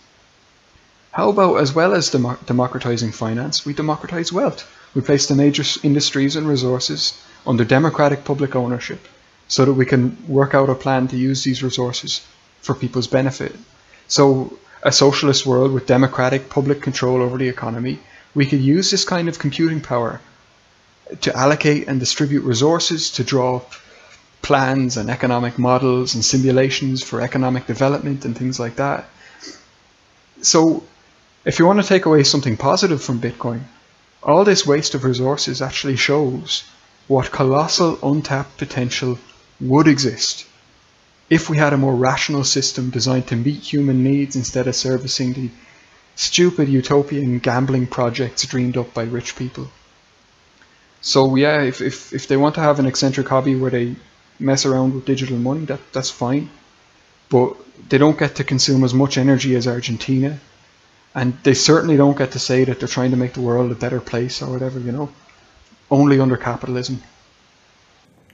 How 1.11 1.29
about, 1.29 1.57
as 1.57 1.73
well 1.73 1.93
as 1.93 2.09
demo- 2.09 2.39
democratizing 2.47 3.11
finance, 3.11 3.65
we 3.65 3.73
democratize 3.73 4.33
wealth? 4.33 4.65
We 4.95 5.01
place 5.01 5.27
the 5.27 5.35
major 5.35 5.63
industries 5.83 6.35
and 6.35 6.47
resources 6.47 7.13
under 7.45 7.65
democratic 7.65 8.23
public 8.23 8.55
ownership 8.55 9.07
so 9.47 9.65
that 9.65 9.73
we 9.73 9.85
can 9.85 10.17
work 10.27 10.53
out 10.53 10.69
a 10.69 10.75
plan 10.75 11.07
to 11.07 11.17
use 11.17 11.43
these 11.43 11.63
resources 11.63 12.25
for 12.61 12.73
people's 12.73 13.07
benefit. 13.07 13.55
So, 14.07 14.57
a 14.83 14.91
socialist 14.91 15.45
world 15.45 15.71
with 15.71 15.87
democratic 15.87 16.49
public 16.49 16.81
control 16.81 17.21
over 17.21 17.37
the 17.37 17.49
economy, 17.49 17.99
we 18.35 18.45
could 18.45 18.61
use 18.61 18.91
this 18.91 19.05
kind 19.05 19.27
of 19.27 19.39
computing 19.39 19.81
power 19.81 20.21
to 21.21 21.35
allocate 21.35 21.87
and 21.87 21.99
distribute 21.99 22.43
resources 22.43 23.11
to 23.11 23.23
draw 23.23 23.57
up 23.57 23.73
plans 24.41 24.97
and 24.97 25.09
economic 25.09 25.57
models 25.57 26.13
and 26.13 26.23
simulations 26.23 27.03
for 27.03 27.21
economic 27.21 27.65
development 27.65 28.25
and 28.25 28.37
things 28.37 28.59
like 28.59 28.75
that. 28.75 29.05
So, 30.41 30.83
if 31.45 31.57
you 31.59 31.65
want 31.65 31.81
to 31.81 31.87
take 31.87 32.05
away 32.05 32.23
something 32.23 32.57
positive 32.57 33.01
from 33.03 33.21
Bitcoin, 33.21 33.61
all 34.21 34.43
this 34.43 34.65
waste 34.65 34.95
of 34.95 35.03
resources 35.03 35.61
actually 35.61 35.95
shows 35.95 36.63
what 37.07 37.31
colossal 37.31 37.99
untapped 38.01 38.57
potential 38.57 39.19
would 39.59 39.87
exist 39.87 40.45
if 41.29 41.49
we 41.49 41.57
had 41.57 41.73
a 41.73 41.77
more 41.77 41.95
rational 41.95 42.43
system 42.43 42.89
designed 42.89 43.27
to 43.27 43.35
meet 43.35 43.61
human 43.73 44.03
needs 44.03 44.35
instead 44.35 44.67
of 44.67 44.75
servicing 44.75 45.33
the 45.33 45.49
stupid 46.15 46.69
utopian 46.69 47.39
gambling 47.39 47.87
projects 47.87 48.45
dreamed 48.45 48.77
up 48.77 48.93
by 48.93 49.03
rich 49.03 49.35
people. 49.35 49.67
So 51.01 51.35
yeah, 51.35 51.61
if, 51.61 51.81
if, 51.81 52.13
if 52.13 52.27
they 52.27 52.37
want 52.37 52.55
to 52.55 52.61
have 52.61 52.79
an 52.79 52.85
eccentric 52.85 53.27
hobby 53.27 53.55
where 53.55 53.71
they 53.71 53.95
mess 54.39 54.65
around 54.65 54.93
with 54.93 55.05
digital 55.05 55.37
money, 55.37 55.65
that, 55.65 55.79
that's 55.93 56.09
fine. 56.09 56.49
But 57.29 57.55
they 57.89 57.97
don't 57.97 58.17
get 58.17 58.35
to 58.35 58.43
consume 58.43 58.83
as 58.83 58.93
much 58.93 59.17
energy 59.17 59.55
as 59.55 59.67
Argentina. 59.67 60.39
And 61.13 61.37
they 61.43 61.53
certainly 61.53 61.97
don't 61.97 62.17
get 62.17 62.31
to 62.31 62.39
say 62.39 62.65
that 62.65 62.79
they're 62.79 62.87
trying 62.87 63.11
to 63.11 63.17
make 63.17 63.33
the 63.33 63.41
world 63.41 63.71
a 63.71 63.75
better 63.75 63.99
place 63.99 64.41
or 64.41 64.51
whatever, 64.51 64.79
you 64.79 64.91
know. 64.91 65.09
Only 65.89 66.19
under 66.19 66.37
capitalism 66.37 67.01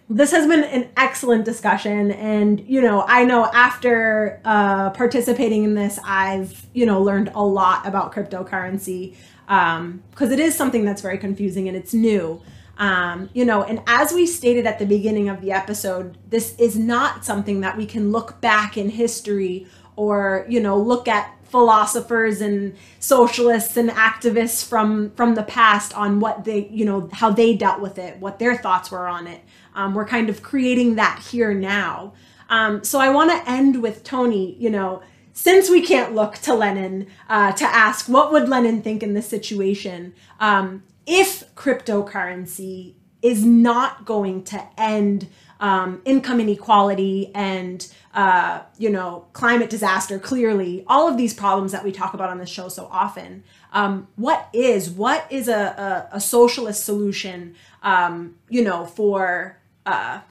this 0.10 0.32
has 0.32 0.46
been 0.46 0.64
an 0.64 0.90
excellent 0.98 1.46
discussion. 1.46 2.12
And 2.12 2.62
you 2.68 2.82
know 2.82 3.04
i 3.08 3.24
know 3.24 3.46
after 3.46 4.42
uh, 4.46 4.90
participating 4.92 5.64
in 5.64 5.74
this 5.76 6.00
i've 6.04 6.66
you 6.74 6.86
know 6.86 7.02
learned 7.02 7.32
a 7.36 7.44
lot 7.44 7.86
about 7.86 8.14
cryptocurrency 8.14 9.16
um 9.48 10.02
because 10.12 10.28
um, 10.28 10.34
it 10.34 10.40
is 10.40 10.56
something 10.56 10.86
that's 10.86 11.02
very 11.02 11.18
confusing 11.18 11.68
and 11.68 11.76
it's 11.78 11.94
new. 11.94 12.42
Um, 12.78 13.30
you 13.34 13.46
know 13.46 13.64
and 13.64 13.82
as 13.86 14.12
we 14.12 14.26
stated 14.26 14.66
at 14.66 14.80
the 14.80 14.86
beginning 14.86 15.30
of 15.30 15.42
the 15.42 15.52
episode 15.52 16.18
this 16.30 16.56
is 16.58 16.78
not 16.80 17.24
something 17.26 17.62
that 17.62 17.78
we 17.78 17.86
can 17.86 18.12
look 18.12 18.42
back 18.42 18.78
in 18.78 18.90
history 18.90 19.68
or 19.96 20.46
you 20.50 20.60
know 20.60 20.78
look 20.78 21.08
at 21.08 21.36
philosophers 21.44 22.40
and 22.40 22.76
socialists 23.00 23.76
and 23.76 23.90
activists 23.90 24.66
from 24.66 25.12
from 25.12 25.36
the 25.36 25.44
past 25.44 25.96
on 25.96 26.20
what 26.20 26.46
they 26.46 26.68
you 26.70 26.86
know 26.86 27.10
how 27.12 27.30
they 27.30 27.56
dealt 27.56 27.82
with 27.82 28.00
it 28.00 28.18
what 28.18 28.40
their 28.40 28.58
thoughts 28.58 28.90
were 28.90 29.08
on 29.08 29.28
it 29.28 29.42
um, 29.76 29.94
we're 29.94 30.06
kind 30.06 30.30
of 30.30 30.42
creating 30.44 30.96
that 30.96 31.20
here 31.32 31.54
now 31.54 32.14
um, 32.50 32.84
so 32.84 33.00
i 33.00 33.10
want 33.10 33.32
to 33.32 33.50
end 33.50 33.82
with 33.82 34.04
tony 34.04 34.56
you 34.56 34.70
know 34.70 35.02
since 35.34 35.70
we 35.70 35.82
can't 35.82 36.14
look 36.14 36.36
to 36.36 36.54
lenin 36.54 37.08
uh, 37.30 37.52
to 37.52 37.66
ask 37.66 38.08
what 38.08 38.32
would 38.32 38.48
lenin 38.50 38.82
think 38.82 39.02
in 39.04 39.14
this 39.14 39.28
situation 39.28 40.14
um, 40.40 40.84
if 41.06 41.44
cryptocurrency 41.56 42.94
is 43.22 43.46
not 43.46 44.06
going 44.06 44.44
to 44.44 44.62
end 44.78 45.28
um, 45.60 46.02
income 46.06 46.40
inequality 46.40 47.32
and 47.36 47.88
uh, 48.14 48.62
you 48.78 48.90
know, 48.90 49.26
climate 49.32 49.70
disaster, 49.70 50.20
clearly, 50.20 50.84
all 50.88 51.08
of 51.08 51.16
these 51.16 51.34
problems 51.34 51.72
that 51.72 51.84
we 51.84 51.92
talk 51.92 52.14
about 52.14 52.30
on 52.30 52.40
this 52.40 52.50
show 52.50 52.68
so 52.68 52.88
often. 52.92 53.44
Um, 53.72 54.10
what 54.18 54.50
is 54.52 54.90
what 54.90 55.26
is 55.30 55.48
a, 55.48 56.08
a, 56.12 56.18
a 56.18 56.20
socialist 56.20 56.84
solution, 56.84 57.56
um, 57.84 58.36
you 58.50 58.64
know, 58.64 58.86
for 58.86 59.61
uh, 59.86 60.22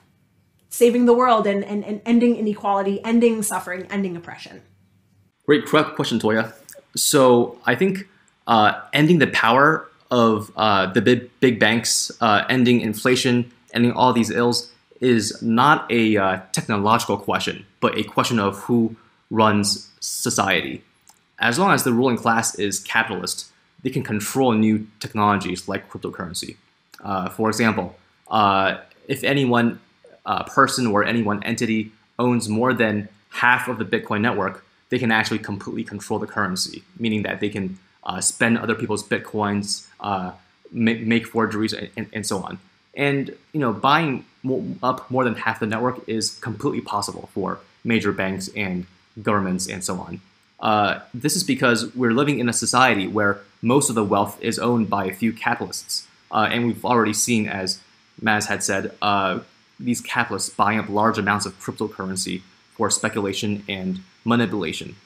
saving 0.68 1.07
the 1.07 1.14
world 1.14 1.46
and, 1.46 1.64
and, 1.64 1.84
and 1.84 2.01
ending 2.07 2.36
inequality, 2.36 3.03
ending 3.05 3.42
suffering, 3.42 3.86
ending 3.90 4.16
oppression? 4.16 4.62
Great 5.46 5.66
question, 5.66 6.18
Toya. 6.18 6.53
So 6.96 7.59
I 7.66 7.74
think 7.74 8.09
uh, 8.46 8.80
ending 8.92 9.18
the 9.18 9.26
power 9.28 9.88
of 10.11 10.51
uh, 10.57 10.86
the 10.86 11.01
big, 11.01 11.30
big 11.40 11.59
banks, 11.59 12.11
uh, 12.20 12.44
ending 12.48 12.80
inflation, 12.80 13.51
ending 13.72 13.92
all 13.92 14.12
these 14.12 14.30
ills 14.30 14.70
is 15.01 15.40
not 15.42 15.90
a 15.90 16.16
uh, 16.16 16.40
technological 16.53 17.16
question, 17.16 17.64
but 17.80 17.96
a 17.96 18.03
question 18.03 18.38
of 18.38 18.59
who 18.59 18.96
runs 19.30 19.88
society. 20.01 20.82
As 21.38 21.59
long 21.59 21.70
as 21.70 21.84
the 21.84 21.92
ruling 21.92 22.16
class 22.16 22.55
is 22.57 22.80
capitalist, 22.80 23.51
they 23.82 23.90
can 23.90 24.03
control 24.03 24.53
new 24.53 24.86
technologies 24.98 25.68
like 25.68 25.88
cryptocurrency. 25.90 26.57
Uh, 27.03 27.30
for 27.30 27.48
example, 27.48 27.96
uh, 28.30 28.76
if 29.11 29.25
any 29.25 29.45
one 29.45 29.81
uh, 30.25 30.45
person 30.45 30.87
or 30.87 31.05
any 31.05 31.23
one 31.23 31.43
entity 31.43 31.91
owns 32.19 32.49
more 32.49 32.73
than 32.73 33.09
half 33.31 33.67
of 33.67 33.77
the 33.79 33.85
Bitcoin 33.85 34.21
network, 34.21 34.65
they 34.91 34.99
can 34.99 35.11
actually 35.11 35.41
completely 35.41 35.83
control 35.83 36.19
the 36.21 36.27
currency, 36.27 36.85
meaning 36.99 37.23
that 37.25 37.41
they 37.41 37.49
can 37.49 37.77
uh, 38.05 38.21
spend 38.21 38.57
other 38.57 38.77
people's 38.77 39.03
Bitcoins, 39.03 39.87
uh, 39.99 40.31
make, 40.71 41.01
make 41.01 41.27
forgeries, 41.27 41.73
and, 41.73 42.07
and 42.13 42.25
so 42.25 42.39
on. 42.39 42.59
And 42.95 43.35
you 43.53 43.61
know, 43.61 43.73
buying 43.73 44.25
up 44.83 45.11
more 45.11 45.25
than 45.25 45.35
half 45.35 45.59
the 45.59 45.67
network 45.67 46.09
is 46.09 46.39
completely 46.39 46.81
possible 46.81 47.29
for 47.35 47.59
major 47.83 48.13
banks 48.13 48.49
and 48.57 48.87
governments 49.21 49.69
and 49.69 49.83
so 49.83 49.97
on. 49.97 50.21
Uh, 50.61 51.01
this 51.13 51.35
is 51.35 51.43
because 51.43 51.95
we're 51.97 52.13
living 52.13 52.39
in 52.39 52.49
a 52.49 52.53
society 52.53 53.09
where 53.09 53.41
most 53.61 53.89
of 53.89 53.95
the 53.97 54.05
wealth 54.05 54.41
is 54.41 54.59
owned 54.59 54.89
by 54.89 55.07
a 55.07 55.15
few 55.15 55.33
capitalists. 55.33 56.07
Uh, 56.31 56.49
and 56.51 56.67
we've 56.67 56.85
already 56.85 57.13
seen, 57.13 57.49
as 57.49 57.81
Maz 58.23 58.47
had 58.47 58.63
said, 58.63 58.97
uh, 59.03 59.41
these 59.79 60.01
capitalists 60.01 60.51
buying 60.51 60.79
up 60.79 60.89
large 60.89 61.19
amounts 61.19 61.47
of 61.47 61.59
cryptocurrency 61.61 62.43
for 62.73 62.91
speculation 62.91 63.65
and 63.69 64.01
manipulation. 64.25 64.97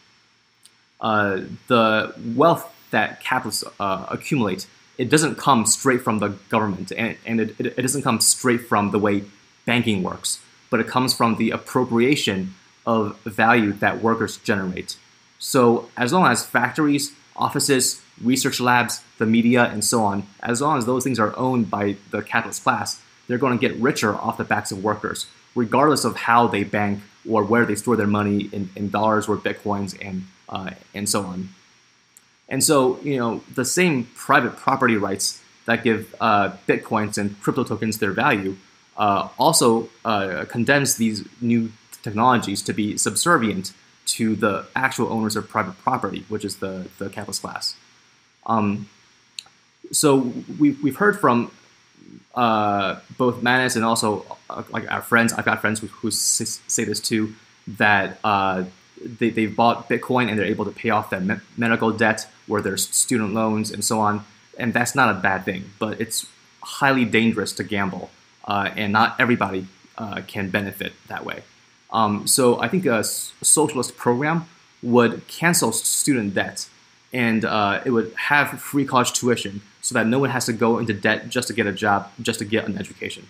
Uh, 1.00 1.42
the 1.68 2.14
wealth 2.34 2.72
that 2.90 3.20
capitalists 3.20 3.64
uh, 3.78 4.06
accumulate 4.08 4.66
it 4.98 5.10
doesn't 5.10 5.36
come 5.36 5.66
straight 5.66 6.02
from 6.02 6.18
the 6.18 6.28
government 6.48 6.92
and, 6.92 7.16
and 7.26 7.40
it, 7.40 7.58
it, 7.58 7.82
doesn't 7.82 8.02
come 8.02 8.20
straight 8.20 8.60
from 8.60 8.90
the 8.90 8.98
way 8.98 9.24
banking 9.66 10.02
works, 10.02 10.40
but 10.70 10.80
it 10.80 10.86
comes 10.86 11.14
from 11.14 11.36
the 11.36 11.50
appropriation 11.50 12.54
of 12.86 13.18
value 13.24 13.72
that 13.72 14.02
workers 14.02 14.36
generate. 14.38 14.96
So 15.38 15.90
as 15.96 16.12
long 16.12 16.26
as 16.26 16.44
factories, 16.44 17.12
offices, 17.36 18.02
research 18.20 18.60
labs, 18.60 19.02
the 19.18 19.26
media, 19.26 19.64
and 19.64 19.84
so 19.84 20.02
on, 20.02 20.26
as 20.42 20.60
long 20.60 20.78
as 20.78 20.86
those 20.86 21.04
things 21.04 21.18
are 21.18 21.36
owned 21.36 21.70
by 21.70 21.96
the 22.10 22.22
capitalist 22.22 22.62
class, 22.62 23.00
they're 23.26 23.38
going 23.38 23.58
to 23.58 23.68
get 23.68 23.76
richer 23.80 24.14
off 24.14 24.36
the 24.36 24.44
backs 24.44 24.70
of 24.70 24.82
workers, 24.82 25.26
regardless 25.54 26.04
of 26.04 26.16
how 26.16 26.46
they 26.46 26.64
bank 26.64 27.00
or 27.28 27.42
where 27.42 27.64
they 27.64 27.74
store 27.74 27.96
their 27.96 28.06
money 28.06 28.48
in, 28.52 28.70
in 28.76 28.90
dollars 28.90 29.28
or 29.28 29.36
bitcoins 29.36 29.96
and 30.06 30.24
uh, 30.48 30.70
and 30.94 31.08
so 31.08 31.22
on. 31.22 31.48
And 32.48 32.62
so, 32.62 33.00
you 33.00 33.18
know, 33.18 33.42
the 33.54 33.64
same 33.64 34.04
private 34.14 34.56
property 34.56 34.96
rights 34.96 35.42
that 35.64 35.82
give 35.82 36.14
uh, 36.20 36.52
bitcoins 36.68 37.16
and 37.16 37.40
crypto 37.40 37.64
tokens 37.64 37.98
their 37.98 38.12
value 38.12 38.56
uh, 38.96 39.28
also 39.38 39.88
uh, 40.04 40.44
condemns 40.48 40.96
these 40.96 41.26
new 41.40 41.72
technologies 42.02 42.60
to 42.62 42.72
be 42.72 42.98
subservient 42.98 43.72
to 44.06 44.36
the 44.36 44.66
actual 44.76 45.12
owners 45.12 45.36
of 45.36 45.48
private 45.48 45.78
property, 45.78 46.24
which 46.28 46.44
is 46.44 46.56
the, 46.56 46.88
the 46.98 47.08
capitalist 47.08 47.42
class. 47.42 47.74
Um, 48.46 48.88
so 49.92 50.32
we, 50.58 50.72
we've 50.72 50.96
heard 50.96 51.18
from 51.18 51.50
uh, 52.34 53.00
both 53.16 53.42
Manus 53.42 53.76
and 53.76 53.84
also 53.84 54.24
uh, 54.50 54.62
like 54.70 54.90
our 54.90 55.02
friends, 55.02 55.32
I've 55.32 55.44
got 55.44 55.60
friends 55.60 55.80
who, 55.80 55.86
who 55.86 56.10
say 56.10 56.84
this 56.84 57.00
too, 57.00 57.34
that 57.66 58.18
uh, 58.24 58.64
they, 59.02 59.30
they've 59.30 59.54
bought 59.54 59.88
Bitcoin 59.88 60.28
and 60.28 60.38
they're 60.38 60.46
able 60.46 60.64
to 60.64 60.70
pay 60.70 60.90
off 60.90 61.10
their 61.10 61.20
me- 61.20 61.36
medical 61.56 61.90
debt 61.90 62.26
or 62.48 62.60
their 62.60 62.76
student 62.76 63.34
loans 63.34 63.70
and 63.70 63.84
so 63.84 64.00
on. 64.00 64.24
And 64.58 64.72
that's 64.72 64.94
not 64.94 65.14
a 65.14 65.18
bad 65.18 65.44
thing, 65.44 65.70
but 65.78 66.00
it's 66.00 66.26
highly 66.62 67.04
dangerous 67.04 67.52
to 67.54 67.64
gamble. 67.64 68.10
Uh, 68.44 68.70
and 68.76 68.92
not 68.92 69.16
everybody 69.18 69.66
uh, 69.96 70.20
can 70.26 70.50
benefit 70.50 70.92
that 71.08 71.24
way. 71.24 71.42
Um, 71.94 72.26
so 72.26 72.60
I 72.60 72.68
think 72.68 72.84
a 72.84 73.04
socialist 73.04 73.96
program 73.96 74.46
would 74.82 75.26
cancel 75.28 75.72
student 75.72 76.34
debt 76.34 76.68
and 77.12 77.44
uh, 77.44 77.80
it 77.86 77.90
would 77.92 78.12
have 78.16 78.60
free 78.60 78.84
college 78.84 79.12
tuition 79.12 79.62
so 79.80 79.94
that 79.94 80.06
no 80.06 80.18
one 80.18 80.30
has 80.30 80.46
to 80.46 80.52
go 80.52 80.78
into 80.78 80.92
debt 80.92 81.28
just 81.28 81.46
to 81.48 81.54
get 81.54 81.66
a 81.66 81.72
job, 81.72 82.10
just 82.20 82.40
to 82.40 82.44
get 82.44 82.66
an 82.66 82.76
education. 82.76 83.26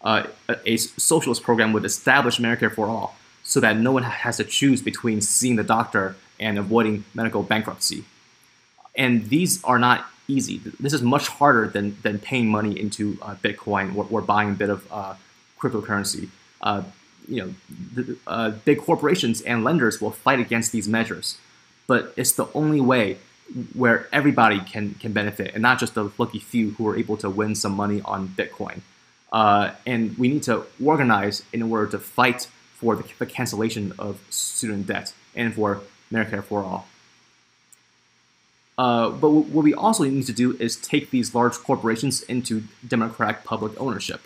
Uh, 0.00 0.26
a, 0.64 0.76
socialist 0.78 1.42
program 1.42 1.72
would 1.74 1.84
establish 1.84 2.38
Medicare 2.38 2.74
for 2.74 2.86
all 2.86 3.16
so 3.42 3.60
that 3.60 3.76
no 3.76 3.92
one 3.92 4.02
has 4.02 4.38
to 4.38 4.44
choose 4.44 4.80
between 4.80 5.20
seeing 5.20 5.56
the 5.56 5.64
doctor 5.64 6.16
and 6.40 6.58
avoiding 6.58 7.04
medical 7.14 7.42
bankruptcy. 7.42 8.04
And 8.96 9.28
these 9.28 9.62
are 9.64 9.78
not 9.78 10.06
easy. 10.26 10.60
This 10.80 10.94
is 10.94 11.02
much 11.02 11.28
harder 11.28 11.68
than, 11.68 11.98
than 12.02 12.18
paying 12.18 12.48
money 12.48 12.78
into 12.80 13.18
uh, 13.20 13.34
Bitcoin 13.36 13.94
or, 13.94 14.06
or, 14.10 14.22
buying 14.22 14.50
a 14.50 14.54
bit 14.54 14.70
of 14.70 14.86
uh, 14.90 15.14
cryptocurrency, 15.60 16.28
uh, 16.62 16.82
you 17.28 17.42
know, 17.42 17.54
the, 17.94 18.16
uh, 18.26 18.50
big 18.50 18.78
corporations 18.78 19.40
and 19.40 19.64
lenders 19.64 20.00
will 20.00 20.10
fight 20.10 20.40
against 20.40 20.72
these 20.72 20.88
measures. 20.88 21.38
But 21.86 22.12
it's 22.16 22.32
the 22.32 22.48
only 22.54 22.80
way 22.80 23.18
where 23.74 24.08
everybody 24.12 24.60
can 24.60 24.94
can 24.94 25.12
benefit, 25.12 25.52
and 25.54 25.62
not 25.62 25.78
just 25.78 25.94
the 25.94 26.10
lucky 26.18 26.40
few 26.40 26.72
who 26.72 26.88
are 26.88 26.96
able 26.96 27.16
to 27.18 27.30
win 27.30 27.54
some 27.54 27.72
money 27.72 28.02
on 28.04 28.28
Bitcoin. 28.28 28.80
Uh, 29.32 29.72
and 29.86 30.16
we 30.18 30.28
need 30.28 30.42
to 30.44 30.64
organize 30.84 31.42
in 31.52 31.62
order 31.62 31.86
to 31.90 31.98
fight 31.98 32.48
for 32.74 32.96
the, 32.96 33.04
the 33.18 33.26
cancellation 33.26 33.92
of 33.98 34.20
student 34.30 34.86
debt 34.86 35.12
and 35.34 35.54
for 35.54 35.80
Medicare 36.12 36.42
for 36.42 36.62
all. 36.62 36.86
Uh, 38.78 39.10
but 39.10 39.30
what 39.30 39.64
we 39.64 39.72
also 39.72 40.04
need 40.04 40.26
to 40.26 40.32
do 40.32 40.56
is 40.58 40.76
take 40.76 41.10
these 41.10 41.34
large 41.34 41.54
corporations 41.54 42.22
into 42.22 42.64
democratic 42.86 43.42
public 43.42 43.72
ownership. 43.80 44.20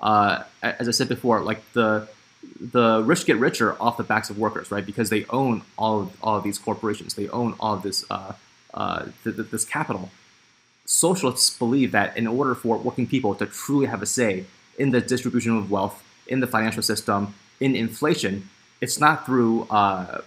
Uh, 0.00 0.42
as 0.62 0.88
I 0.88 0.90
said 0.90 1.08
before, 1.08 1.40
like 1.40 1.60
the 1.72 2.08
the 2.60 3.02
rich 3.04 3.26
get 3.26 3.38
richer 3.38 3.76
off 3.80 3.96
the 3.96 4.02
backs 4.02 4.30
of 4.30 4.38
workers, 4.38 4.70
right? 4.70 4.84
Because 4.84 5.10
they 5.10 5.24
own 5.26 5.62
all 5.76 6.00
of, 6.00 6.16
all 6.22 6.36
of 6.36 6.44
these 6.44 6.58
corporations, 6.58 7.14
they 7.14 7.28
own 7.28 7.54
all 7.60 7.74
of 7.74 7.82
this 7.82 8.04
uh, 8.10 8.32
uh 8.74 9.06
th- 9.24 9.36
th- 9.36 9.50
this 9.50 9.64
capital. 9.64 10.10
Socialists 10.84 11.56
believe 11.56 11.92
that 11.92 12.16
in 12.16 12.26
order 12.26 12.54
for 12.54 12.76
working 12.78 13.06
people 13.06 13.34
to 13.36 13.46
truly 13.46 13.86
have 13.86 14.02
a 14.02 14.06
say 14.06 14.44
in 14.78 14.90
the 14.90 15.00
distribution 15.00 15.56
of 15.56 15.70
wealth, 15.70 16.02
in 16.26 16.40
the 16.40 16.46
financial 16.46 16.82
system, 16.82 17.34
in 17.60 17.76
inflation, 17.76 18.48
it's 18.80 18.98
not 18.98 19.24
through 19.26 19.64
uh, 19.70 20.22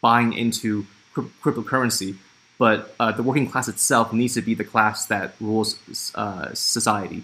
buying 0.00 0.32
into 0.32 0.86
cryptocurrency 1.14 2.16
but 2.58 2.94
uh, 2.98 3.12
the 3.12 3.22
working 3.22 3.48
class 3.48 3.68
itself 3.68 4.12
needs 4.12 4.34
to 4.34 4.42
be 4.42 4.54
the 4.54 4.64
class 4.64 5.06
that 5.06 5.34
rules 5.40 5.78
uh, 6.16 6.52
society. 6.52 7.22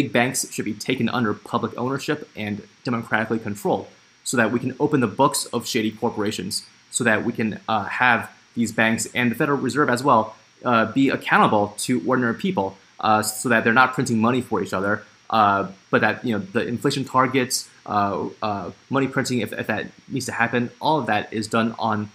Big 0.00 0.12
banks 0.12 0.48
should 0.52 0.64
be 0.64 0.74
taken 0.74 1.08
under 1.08 1.34
public 1.34 1.76
ownership 1.76 2.30
and 2.36 2.62
democratically 2.84 3.40
controlled 3.40 3.88
so 4.22 4.36
that 4.36 4.52
we 4.52 4.60
can 4.60 4.72
open 4.78 5.00
the 5.00 5.08
books 5.08 5.46
of 5.46 5.66
shady 5.66 5.90
corporations, 5.90 6.64
so 6.92 7.02
that 7.02 7.24
we 7.24 7.32
can 7.32 7.58
uh, 7.66 7.82
have 7.82 8.30
these 8.54 8.70
banks 8.70 9.08
and 9.12 9.32
the 9.32 9.34
Federal 9.34 9.58
Reserve 9.58 9.90
as 9.90 10.04
well 10.04 10.36
uh, 10.64 10.84
be 10.92 11.08
accountable 11.08 11.74
to 11.78 12.00
ordinary 12.06 12.34
people 12.34 12.76
uh, 13.00 13.22
so 13.22 13.48
that 13.48 13.64
they're 13.64 13.80
not 13.82 13.92
printing 13.92 14.20
money 14.20 14.40
for 14.40 14.62
each 14.62 14.72
other, 14.72 15.02
uh, 15.30 15.68
but 15.90 16.00
that 16.00 16.24
you 16.24 16.32
know 16.32 16.44
the 16.52 16.64
inflation 16.64 17.04
targets, 17.04 17.68
money 17.84 19.08
printing, 19.08 19.40
if, 19.40 19.52
if, 19.52 19.66
that 19.66 19.86
needs 20.06 20.26
to 20.26 20.32
happen, 20.32 20.70
all 20.80 21.00
of 21.00 21.06
that 21.06 21.32
is 21.32 21.48
done 21.48 21.74
on 21.76 22.08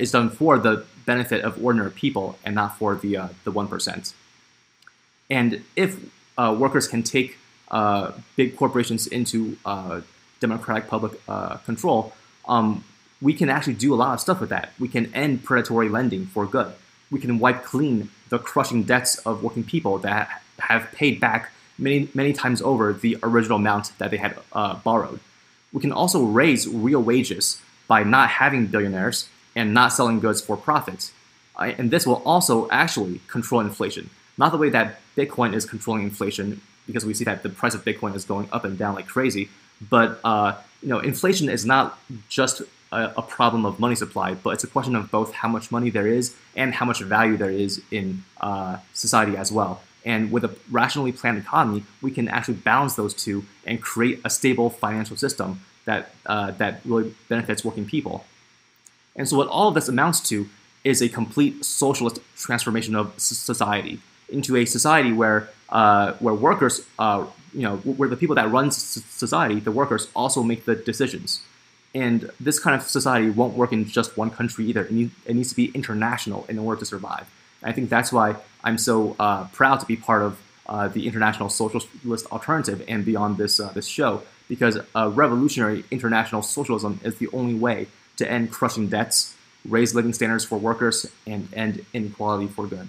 is 0.00 0.10
done 0.10 0.28
for 0.28 0.58
the 0.58 0.84
benefit 1.04 1.44
of 1.44 1.64
ordinary 1.64 1.92
people 1.92 2.36
and 2.44 2.56
not 2.56 2.76
for 2.76 2.96
the 2.96 3.16
uh, 3.16 3.28
the 3.44 3.52
one 3.52 3.68
percent. 3.68 4.12
And 5.30 5.62
if 5.76 5.98
uh, 6.38 6.54
workers 6.58 6.86
can 6.86 7.02
take 7.02 7.38
uh, 7.70 8.12
big 8.36 8.56
corporations 8.56 9.06
into 9.06 9.56
uh, 9.64 10.00
democratic 10.40 10.88
public 10.88 11.20
uh, 11.28 11.56
control, 11.58 12.12
um, 12.46 12.84
we 13.20 13.32
can 13.32 13.48
actually 13.48 13.74
do 13.74 13.94
a 13.94 13.96
lot 13.96 14.14
of 14.14 14.20
stuff 14.20 14.40
with 14.40 14.50
that. 14.50 14.72
We 14.78 14.88
can 14.88 15.12
end 15.14 15.44
predatory 15.44 15.88
lending 15.88 16.26
for 16.26 16.46
good. 16.46 16.72
We 17.10 17.18
can 17.20 17.38
wipe 17.38 17.64
clean 17.64 18.10
the 18.28 18.38
crushing 18.38 18.82
debts 18.82 19.18
of 19.18 19.42
working 19.42 19.64
people 19.64 19.98
that 19.98 20.42
have 20.58 20.90
paid 20.92 21.20
back 21.20 21.52
many 21.78 22.08
many 22.14 22.32
times 22.32 22.62
over 22.62 22.92
the 22.92 23.16
original 23.22 23.58
amount 23.58 23.92
that 23.98 24.10
they 24.10 24.16
had 24.16 24.38
uh, 24.52 24.76
borrowed. 24.76 25.20
We 25.72 25.80
can 25.80 25.92
also 25.92 26.22
raise 26.22 26.66
real 26.68 27.02
wages 27.02 27.60
by 27.86 28.02
not 28.02 28.30
having 28.30 28.66
billionaires 28.66 29.28
and 29.54 29.72
not 29.72 29.92
selling 29.92 30.20
goods 30.20 30.40
for 30.40 30.56
profits. 30.56 31.12
Uh, 31.56 31.72
and 31.78 31.90
this 31.90 32.06
will 32.06 32.22
also 32.24 32.68
actually 32.70 33.20
control 33.28 33.60
inflation. 33.60 34.10
Not 34.36 34.52
the 34.52 34.58
way 34.58 34.70
that 34.70 35.00
Bitcoin 35.16 35.54
is 35.54 35.64
controlling 35.64 36.04
inflation, 36.04 36.60
because 36.86 37.04
we 37.04 37.14
see 37.14 37.24
that 37.24 37.42
the 37.42 37.48
price 37.48 37.74
of 37.74 37.84
Bitcoin 37.84 38.14
is 38.14 38.24
going 38.24 38.48
up 38.52 38.64
and 38.64 38.78
down 38.78 38.94
like 38.94 39.06
crazy. 39.06 39.48
But 39.90 40.20
uh, 40.24 40.56
you 40.82 40.88
know, 40.88 40.98
inflation 40.98 41.48
is 41.48 41.64
not 41.64 41.98
just 42.28 42.62
a, 42.92 43.12
a, 43.16 43.22
problem 43.22 43.66
of 43.66 43.78
money 43.80 43.94
supply, 43.94 44.34
but 44.34 44.50
it's 44.50 44.64
a 44.64 44.66
question 44.66 44.94
of 44.94 45.10
both 45.10 45.32
how 45.32 45.48
much 45.48 45.70
money 45.70 45.90
there 45.90 46.06
is 46.06 46.34
and 46.54 46.74
how 46.74 46.86
much 46.86 47.00
value 47.00 47.36
there 47.36 47.50
is 47.50 47.82
in 47.90 48.24
uh, 48.40 48.78
society 48.94 49.36
as 49.36 49.50
well. 49.50 49.82
And 50.04 50.30
with 50.30 50.44
a 50.44 50.54
rationally 50.70 51.12
planned 51.12 51.38
economy, 51.38 51.84
we 52.00 52.10
can 52.10 52.28
actually 52.28 52.54
balance 52.54 52.94
those 52.94 53.12
two 53.12 53.44
and 53.66 53.82
create 53.82 54.20
a 54.24 54.30
stable 54.30 54.70
financial 54.70 55.16
system 55.16 55.60
that 55.84 56.12
uh, 56.26 56.52
that 56.52 56.80
really 56.84 57.14
benefits 57.28 57.64
working 57.64 57.86
people. 57.86 58.24
And 59.16 59.28
so 59.28 59.36
what 59.36 59.48
all 59.48 59.68
of 59.68 59.74
this 59.74 59.88
amounts 59.88 60.20
to 60.28 60.48
is 60.84 61.02
a 61.02 61.08
complete 61.08 61.64
socialist 61.64 62.20
transformation 62.36 62.94
of 62.94 63.12
society 63.18 64.00
into 64.28 64.56
a 64.56 64.64
society 64.64 65.12
where 65.12 65.48
uh, 65.68 66.12
where 66.14 66.34
workers, 66.34 66.86
uh, 66.98 67.26
you 67.52 67.62
know, 67.62 67.76
where 67.78 68.08
the 68.08 68.16
people 68.16 68.36
that 68.36 68.50
run 68.50 68.70
society, 68.70 69.60
the 69.60 69.72
workers, 69.72 70.08
also 70.14 70.42
make 70.42 70.64
the 70.64 70.76
decisions. 70.76 71.42
And 71.94 72.30
this 72.38 72.58
kind 72.58 72.80
of 72.80 72.86
society 72.86 73.30
won't 73.30 73.54
work 73.54 73.72
in 73.72 73.86
just 73.86 74.16
one 74.16 74.30
country 74.30 74.66
either. 74.66 74.84
It, 74.84 74.92
need, 74.92 75.10
it 75.24 75.34
needs 75.34 75.48
to 75.50 75.56
be 75.56 75.66
international 75.74 76.44
in 76.48 76.58
order 76.58 76.78
to 76.80 76.86
survive. 76.86 77.26
And 77.62 77.70
I 77.70 77.72
think 77.72 77.88
that's 77.88 78.12
why 78.12 78.36
I'm 78.62 78.78
so 78.78 79.16
uh, 79.18 79.44
proud 79.48 79.80
to 79.80 79.86
be 79.86 79.96
part 79.96 80.22
of 80.22 80.38
uh, 80.66 80.88
the 80.88 81.06
international 81.06 81.48
socialist 81.48 82.26
alternative 82.30 82.84
and 82.86 83.04
beyond 83.04 83.38
this 83.38 83.58
uh, 83.60 83.72
this 83.72 83.86
show 83.86 84.22
because 84.48 84.78
revolutionary 84.94 85.84
international 85.90 86.42
socialism 86.42 87.00
is 87.02 87.16
the 87.16 87.28
only 87.32 87.54
way 87.54 87.88
to 88.16 88.30
end 88.30 88.52
crushing 88.52 88.88
debts, 88.88 89.34
raise 89.68 89.94
living 89.94 90.12
standards 90.12 90.44
for 90.44 90.58
workers, 90.58 91.06
and 91.26 91.52
end 91.52 91.84
inequality 91.92 92.46
for 92.46 92.66
good. 92.66 92.88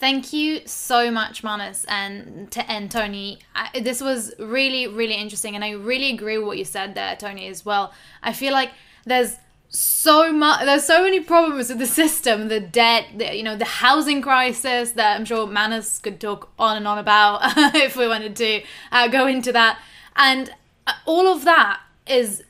Thank 0.00 0.32
you 0.32 0.62
so 0.66 1.10
much, 1.10 1.44
Manus, 1.44 1.84
and 1.84 2.50
to 2.52 2.70
end, 2.70 2.90
Tony. 2.90 3.38
I, 3.54 3.80
this 3.80 4.00
was 4.00 4.32
really, 4.38 4.86
really 4.86 5.14
interesting, 5.14 5.54
and 5.54 5.62
I 5.62 5.72
really 5.72 6.10
agree 6.10 6.38
with 6.38 6.46
what 6.46 6.58
you 6.58 6.64
said 6.64 6.94
there, 6.94 7.14
Tony, 7.16 7.46
as 7.48 7.64
well. 7.66 7.92
I 8.22 8.32
feel 8.32 8.52
like 8.52 8.70
there's 9.04 9.36
so 9.72 10.32
much 10.32 10.64
there's 10.64 10.84
so 10.84 11.04
many 11.04 11.20
problems 11.20 11.68
with 11.68 11.78
the 11.78 11.86
system 11.86 12.48
the 12.48 12.58
debt 12.58 13.04
the, 13.16 13.36
you 13.36 13.42
know 13.44 13.54
the 13.54 13.64
housing 13.64 14.20
crisis 14.20 14.90
that 14.92 15.16
i'm 15.16 15.24
sure 15.24 15.46
manus 15.46 16.00
could 16.00 16.20
talk 16.20 16.48
on 16.58 16.76
and 16.76 16.88
on 16.88 16.98
about 16.98 17.38
if 17.76 17.94
we 17.94 18.08
wanted 18.08 18.34
to 18.34 18.60
uh, 18.90 19.06
go 19.06 19.28
into 19.28 19.52
that 19.52 19.78
and 20.16 20.52
uh, 20.88 20.92
all 21.06 21.28
of 21.28 21.44
that 21.44 21.80
is 22.08 22.42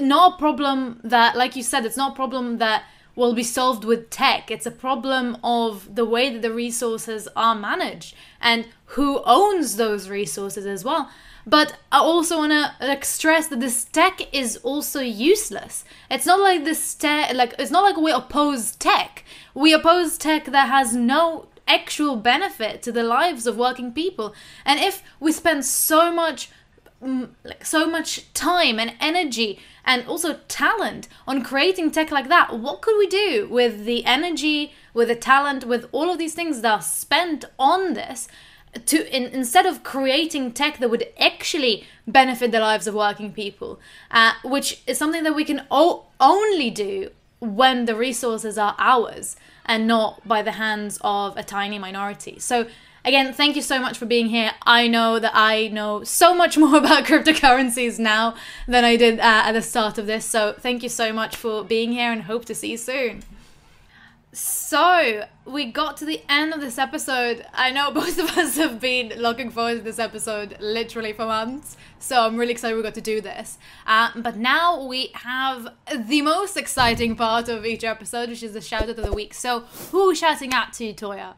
not 0.00 0.34
a 0.34 0.38
problem 0.38 1.00
that, 1.04 1.36
like 1.36 1.56
you 1.56 1.62
said, 1.62 1.84
it's 1.84 1.96
not 1.96 2.12
a 2.12 2.14
problem 2.14 2.58
that 2.58 2.84
will 3.14 3.34
be 3.34 3.42
solved 3.42 3.84
with 3.84 4.10
tech. 4.10 4.50
It's 4.50 4.66
a 4.66 4.70
problem 4.70 5.36
of 5.44 5.94
the 5.94 6.04
way 6.04 6.30
that 6.30 6.42
the 6.42 6.52
resources 6.52 7.28
are 7.36 7.54
managed 7.54 8.14
and 8.40 8.66
who 8.86 9.22
owns 9.24 9.76
those 9.76 10.08
resources 10.08 10.66
as 10.66 10.84
well. 10.84 11.10
But 11.46 11.76
I 11.90 11.98
also 11.98 12.38
want 12.38 12.52
to 12.52 12.86
like 12.86 13.04
stress 13.04 13.48
that 13.48 13.60
this 13.60 13.84
tech 13.84 14.32
is 14.32 14.58
also 14.58 15.00
useless. 15.00 15.84
It's 16.10 16.26
not 16.26 16.40
like 16.40 16.64
this 16.64 16.94
tech, 16.94 17.34
like 17.34 17.54
it's 17.58 17.70
not 17.70 17.82
like 17.82 17.96
we 17.96 18.12
oppose 18.12 18.76
tech. 18.76 19.24
We 19.54 19.72
oppose 19.72 20.18
tech 20.18 20.44
that 20.46 20.68
has 20.68 20.94
no 20.94 21.48
actual 21.66 22.16
benefit 22.16 22.82
to 22.82 22.92
the 22.92 23.02
lives 23.02 23.46
of 23.46 23.56
working 23.56 23.92
people. 23.92 24.34
And 24.64 24.78
if 24.78 25.02
we 25.20 25.32
spend 25.32 25.64
so 25.64 26.12
much 26.12 26.48
like 27.02 27.64
so 27.64 27.86
much 27.86 28.32
time 28.32 28.78
and 28.78 28.94
energy 29.00 29.58
and 29.84 30.06
also 30.06 30.38
talent 30.48 31.08
on 31.26 31.42
creating 31.42 31.90
tech 31.90 32.10
like 32.10 32.28
that. 32.28 32.58
What 32.58 32.80
could 32.80 32.96
we 32.96 33.06
do 33.06 33.48
with 33.50 33.84
the 33.84 34.04
energy 34.04 34.72
with 34.94 35.08
the 35.08 35.16
talent 35.16 35.64
with 35.64 35.86
all 35.92 36.10
of 36.10 36.18
these 36.18 36.34
things 36.34 36.60
that 36.60 36.72
are 36.72 36.82
spent 36.82 37.44
on 37.58 37.94
this 37.94 38.28
to 38.86 39.14
in, 39.14 39.24
instead 39.24 39.66
of 39.66 39.82
creating 39.82 40.52
tech 40.52 40.78
that 40.78 40.90
would 40.90 41.06
actually 41.18 41.84
benefit 42.06 42.52
the 42.52 42.60
lives 42.60 42.86
of 42.86 42.94
working 42.94 43.32
people 43.32 43.78
uh, 44.10 44.32
which 44.44 44.82
is 44.86 44.96
something 44.96 45.24
that 45.24 45.34
we 45.34 45.44
can 45.44 45.66
o- 45.70 46.04
only 46.20 46.70
do 46.70 47.10
when 47.40 47.86
the 47.86 47.94
resources 47.94 48.56
are 48.56 48.76
ours 48.78 49.36
and 49.66 49.86
not 49.86 50.26
by 50.26 50.42
the 50.42 50.52
hands 50.52 50.98
of 51.02 51.36
a 51.36 51.42
tiny 51.42 51.78
minority. 51.78 52.38
So 52.38 52.66
Again, 53.04 53.32
thank 53.32 53.56
you 53.56 53.62
so 53.62 53.80
much 53.80 53.98
for 53.98 54.06
being 54.06 54.28
here. 54.28 54.52
I 54.64 54.86
know 54.86 55.18
that 55.18 55.32
I 55.34 55.68
know 55.68 56.04
so 56.04 56.34
much 56.34 56.56
more 56.64 56.76
about 56.76 57.04
cryptocurrencies 57.04 57.98
now 57.98 58.34
than 58.68 58.84
I 58.84 58.96
did 58.96 59.18
uh, 59.18 59.22
at 59.46 59.52
the 59.52 59.62
start 59.62 59.98
of 59.98 60.06
this. 60.06 60.24
So 60.24 60.54
thank 60.58 60.82
you 60.82 60.88
so 60.88 61.12
much 61.12 61.34
for 61.34 61.64
being 61.64 61.92
here 61.92 62.12
and 62.12 62.22
hope 62.22 62.44
to 62.46 62.54
see 62.54 62.72
you 62.72 62.76
soon. 62.76 63.22
So, 64.34 65.26
we 65.44 65.66
got 65.66 65.98
to 65.98 66.06
the 66.06 66.22
end 66.26 66.54
of 66.54 66.62
this 66.62 66.78
episode. 66.78 67.44
I 67.52 67.70
know 67.70 67.90
both 67.92 68.18
of 68.18 68.30
us 68.38 68.56
have 68.56 68.80
been 68.80 69.12
looking 69.18 69.50
forward 69.50 69.76
to 69.76 69.82
this 69.82 69.98
episode 69.98 70.56
literally 70.58 71.12
for 71.12 71.26
months. 71.26 71.76
So, 71.98 72.22
I'm 72.22 72.38
really 72.38 72.52
excited 72.52 72.74
we 72.74 72.82
got 72.82 72.94
to 72.94 73.02
do 73.02 73.20
this. 73.20 73.58
Uh, 73.86 74.08
but 74.16 74.38
now 74.38 74.86
we 74.86 75.10
have 75.12 75.74
the 75.94 76.22
most 76.22 76.56
exciting 76.56 77.14
part 77.14 77.50
of 77.50 77.66
each 77.66 77.84
episode, 77.84 78.30
which 78.30 78.42
is 78.42 78.54
the 78.54 78.62
shout 78.62 78.84
out 78.84 78.98
of 78.98 79.04
the 79.04 79.12
week. 79.12 79.34
So, 79.34 79.60
who 79.90 80.14
shouting 80.14 80.54
out 80.54 80.72
to, 80.74 80.94
Toya? 80.94 81.34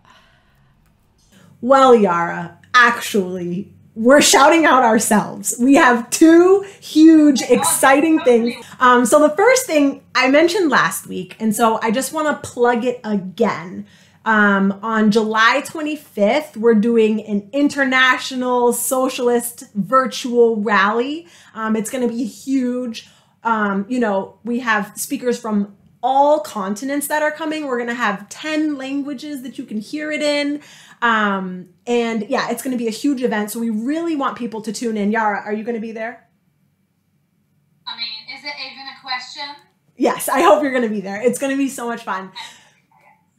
Well, 1.64 1.94
Yara, 1.94 2.58
actually, 2.74 3.72
we're 3.94 4.20
shouting 4.20 4.66
out 4.66 4.82
ourselves. 4.82 5.54
We 5.58 5.76
have 5.76 6.10
two 6.10 6.62
huge, 6.78 7.40
exciting 7.40 8.20
things. 8.20 8.54
Um, 8.80 9.06
so, 9.06 9.18
the 9.18 9.34
first 9.34 9.64
thing 9.64 10.02
I 10.14 10.28
mentioned 10.28 10.70
last 10.70 11.06
week, 11.06 11.36
and 11.40 11.56
so 11.56 11.78
I 11.80 11.90
just 11.90 12.12
want 12.12 12.28
to 12.28 12.46
plug 12.46 12.84
it 12.84 13.00
again. 13.02 13.86
Um, 14.26 14.78
on 14.82 15.10
July 15.10 15.62
25th, 15.64 16.54
we're 16.58 16.74
doing 16.74 17.24
an 17.24 17.48
international 17.54 18.74
socialist 18.74 19.64
virtual 19.74 20.60
rally. 20.60 21.26
Um, 21.54 21.76
it's 21.76 21.88
going 21.88 22.06
to 22.06 22.14
be 22.14 22.26
huge. 22.26 23.08
Um, 23.42 23.86
you 23.88 24.00
know, 24.00 24.38
we 24.44 24.60
have 24.60 24.92
speakers 24.96 25.40
from 25.40 25.74
all 26.06 26.38
continents 26.40 27.08
that 27.08 27.22
are 27.22 27.30
coming. 27.30 27.66
We're 27.66 27.78
going 27.78 27.88
to 27.88 27.94
have 27.94 28.28
10 28.28 28.76
languages 28.76 29.42
that 29.42 29.56
you 29.56 29.64
can 29.64 29.80
hear 29.80 30.12
it 30.12 30.20
in. 30.20 30.60
Um, 31.00 31.70
and 31.86 32.26
yeah, 32.28 32.50
it's 32.50 32.62
going 32.62 32.76
to 32.76 32.78
be 32.78 32.86
a 32.86 32.92
huge 32.92 33.22
event. 33.22 33.50
So 33.50 33.58
we 33.58 33.70
really 33.70 34.14
want 34.14 34.36
people 34.36 34.60
to 34.60 34.72
tune 34.72 34.98
in. 34.98 35.10
Yara, 35.10 35.40
are 35.40 35.52
you 35.54 35.64
going 35.64 35.76
to 35.76 35.80
be 35.80 35.92
there? 35.92 36.28
I 37.86 37.96
mean, 37.96 38.38
is 38.38 38.44
it 38.44 38.52
even 38.70 38.84
a 38.86 39.00
question? 39.00 39.44
Yes, 39.96 40.28
I 40.28 40.42
hope 40.42 40.62
you're 40.62 40.72
going 40.72 40.82
to 40.82 40.90
be 40.90 41.00
there. 41.00 41.22
It's 41.22 41.38
going 41.38 41.52
to 41.52 41.56
be 41.56 41.70
so 41.70 41.86
much 41.88 42.02
fun. 42.02 42.32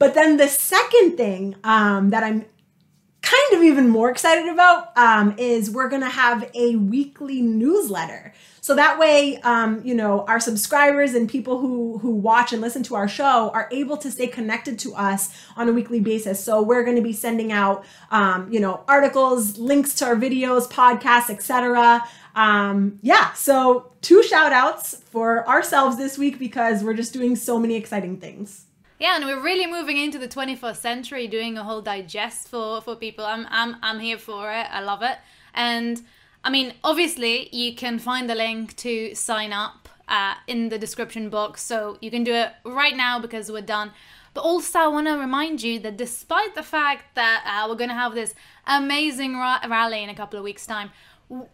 But 0.00 0.14
then 0.14 0.36
the 0.36 0.48
second 0.48 1.16
thing 1.16 1.54
um, 1.62 2.10
that 2.10 2.24
I'm 2.24 2.46
kind 3.26 3.58
of 3.60 3.64
even 3.64 3.88
more 3.88 4.08
excited 4.08 4.46
about 4.48 4.96
um, 4.96 5.34
is 5.36 5.68
we're 5.68 5.88
going 5.88 6.02
to 6.02 6.08
have 6.08 6.48
a 6.54 6.76
weekly 6.76 7.42
newsletter. 7.42 8.32
So 8.60 8.74
that 8.76 8.98
way, 8.98 9.38
um, 9.42 9.80
you 9.84 9.94
know, 9.94 10.24
our 10.26 10.38
subscribers 10.38 11.14
and 11.14 11.28
people 11.28 11.58
who 11.58 11.98
who 11.98 12.10
watch 12.10 12.52
and 12.52 12.60
listen 12.60 12.82
to 12.84 12.94
our 12.94 13.08
show 13.08 13.50
are 13.50 13.68
able 13.72 13.96
to 13.98 14.10
stay 14.10 14.26
connected 14.26 14.78
to 14.80 14.94
us 14.94 15.30
on 15.56 15.68
a 15.68 15.72
weekly 15.72 16.00
basis. 16.00 16.42
So 16.42 16.62
we're 16.62 16.84
going 16.84 16.96
to 16.96 17.02
be 17.02 17.12
sending 17.12 17.52
out, 17.52 17.84
um, 18.10 18.52
you 18.52 18.60
know, 18.60 18.84
articles, 18.88 19.58
links 19.58 19.94
to 19.96 20.06
our 20.06 20.16
videos, 20.16 20.68
podcasts, 20.68 21.30
etc. 21.30 22.04
Um, 22.34 22.98
yeah, 23.02 23.32
so 23.32 23.92
two 24.02 24.22
shout 24.22 24.52
outs 24.52 25.02
for 25.10 25.48
ourselves 25.48 25.96
this 25.96 26.18
week 26.18 26.38
because 26.38 26.84
we're 26.84 26.94
just 26.94 27.12
doing 27.12 27.34
so 27.34 27.58
many 27.58 27.74
exciting 27.74 28.18
things. 28.18 28.65
Yeah, 28.98 29.16
and 29.16 29.26
we're 29.26 29.42
really 29.42 29.66
moving 29.66 29.98
into 29.98 30.18
the 30.18 30.28
21st 30.28 30.76
century, 30.76 31.26
doing 31.26 31.58
a 31.58 31.64
whole 31.64 31.82
digest 31.82 32.48
for 32.48 32.80
for 32.80 32.96
people. 32.96 33.26
I'm 33.26 33.46
I'm 33.50 33.76
I'm 33.82 34.00
here 34.00 34.16
for 34.16 34.50
it. 34.50 34.66
I 34.70 34.80
love 34.80 35.02
it. 35.02 35.18
And 35.52 36.02
I 36.42 36.50
mean, 36.50 36.72
obviously, 36.82 37.54
you 37.54 37.74
can 37.74 37.98
find 37.98 38.30
the 38.30 38.34
link 38.34 38.74
to 38.76 39.14
sign 39.14 39.52
up 39.52 39.90
uh, 40.08 40.34
in 40.46 40.70
the 40.70 40.78
description 40.78 41.28
box, 41.28 41.62
so 41.62 41.98
you 42.00 42.10
can 42.10 42.24
do 42.24 42.32
it 42.32 42.52
right 42.64 42.96
now 42.96 43.18
because 43.18 43.52
we're 43.52 43.60
done. 43.60 43.90
But 44.32 44.42
also, 44.42 44.78
I 44.78 44.86
want 44.88 45.06
to 45.08 45.18
remind 45.18 45.62
you 45.62 45.78
that 45.80 45.96
despite 45.96 46.54
the 46.54 46.62
fact 46.62 47.14
that 47.16 47.42
uh, 47.46 47.68
we're 47.68 47.76
going 47.76 47.90
to 47.90 47.94
have 47.94 48.14
this 48.14 48.34
amazing 48.66 49.34
ra- 49.34 49.60
rally 49.68 50.02
in 50.04 50.10
a 50.10 50.14
couple 50.14 50.38
of 50.38 50.44
weeks' 50.44 50.66
time, 50.66 50.90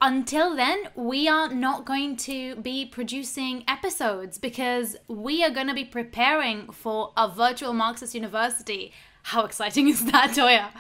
until 0.01 0.55
then, 0.55 0.89
we 0.95 1.29
are 1.29 1.49
not 1.53 1.85
going 1.85 2.17
to 2.19 2.57
be 2.57 2.85
producing 2.85 3.65
episodes 3.67 4.37
because 4.39 4.97
we 5.09 5.43
are 5.43 5.51
going 5.51 5.69
to 5.69 5.75
be 5.75 5.85
preparing 5.85 6.71
for 6.71 7.13
a 7.17 7.29
virtual 7.29 7.73
Marxist 7.73 8.15
university. 8.15 8.93
How 9.23 9.45
exciting 9.45 9.89
is 9.89 10.05
that, 10.07 10.31
Toya? 10.31 10.71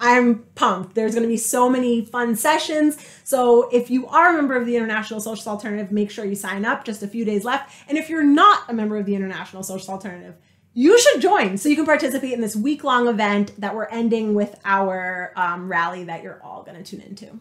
I'm 0.00 0.40
pumped. 0.56 0.96
There's 0.96 1.14
going 1.14 1.22
to 1.22 1.28
be 1.28 1.36
so 1.36 1.68
many 1.68 2.04
fun 2.04 2.34
sessions. 2.34 2.98
So 3.22 3.68
if 3.70 3.88
you 3.88 4.08
are 4.08 4.30
a 4.30 4.32
member 4.32 4.56
of 4.56 4.66
the 4.66 4.76
International 4.76 5.20
Socialist 5.20 5.46
Alternative, 5.46 5.92
make 5.92 6.10
sure 6.10 6.24
you 6.24 6.34
sign 6.34 6.64
up. 6.64 6.84
Just 6.84 7.04
a 7.04 7.08
few 7.08 7.24
days 7.24 7.44
left. 7.44 7.72
And 7.88 7.96
if 7.96 8.10
you're 8.10 8.24
not 8.24 8.68
a 8.68 8.72
member 8.72 8.96
of 8.96 9.06
the 9.06 9.14
International 9.14 9.62
Socialist 9.62 9.88
Alternative, 9.88 10.34
you 10.74 10.98
should 10.98 11.20
join 11.20 11.58
so 11.58 11.68
you 11.68 11.76
can 11.76 11.84
participate 11.84 12.32
in 12.32 12.40
this 12.40 12.56
week 12.56 12.82
long 12.82 13.08
event 13.08 13.52
that 13.60 13.74
we're 13.74 13.86
ending 13.86 14.34
with 14.34 14.58
our 14.64 15.32
um, 15.36 15.70
rally 15.70 16.04
that 16.04 16.22
you're 16.22 16.42
all 16.42 16.62
going 16.62 16.82
to 16.82 16.84
tune 16.84 17.00
into. 17.00 17.40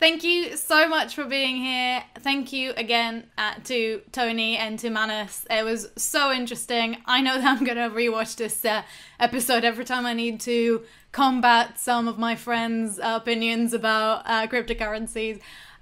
Thank 0.00 0.24
you 0.24 0.56
so 0.56 0.88
much 0.88 1.14
for 1.14 1.26
being 1.26 1.56
here. 1.56 2.02
Thank 2.20 2.54
you 2.54 2.72
again 2.78 3.26
uh, 3.36 3.56
to 3.64 4.00
Tony 4.12 4.56
and 4.56 4.78
to 4.78 4.88
Manus. 4.88 5.46
It 5.50 5.62
was 5.62 5.90
so 5.94 6.32
interesting. 6.32 6.96
I 7.04 7.20
know 7.20 7.36
that 7.38 7.46
I'm 7.46 7.64
going 7.64 7.76
to 7.76 7.94
rewatch 7.94 8.36
this 8.36 8.64
uh, 8.64 8.82
episode 9.20 9.62
every 9.62 9.84
time 9.84 10.06
I 10.06 10.14
need 10.14 10.40
to 10.40 10.84
combat 11.12 11.78
some 11.78 12.08
of 12.08 12.18
my 12.18 12.34
friends' 12.34 12.98
opinions 13.02 13.74
about 13.74 14.22
uh, 14.24 14.46
cryptocurrencies. 14.46 15.38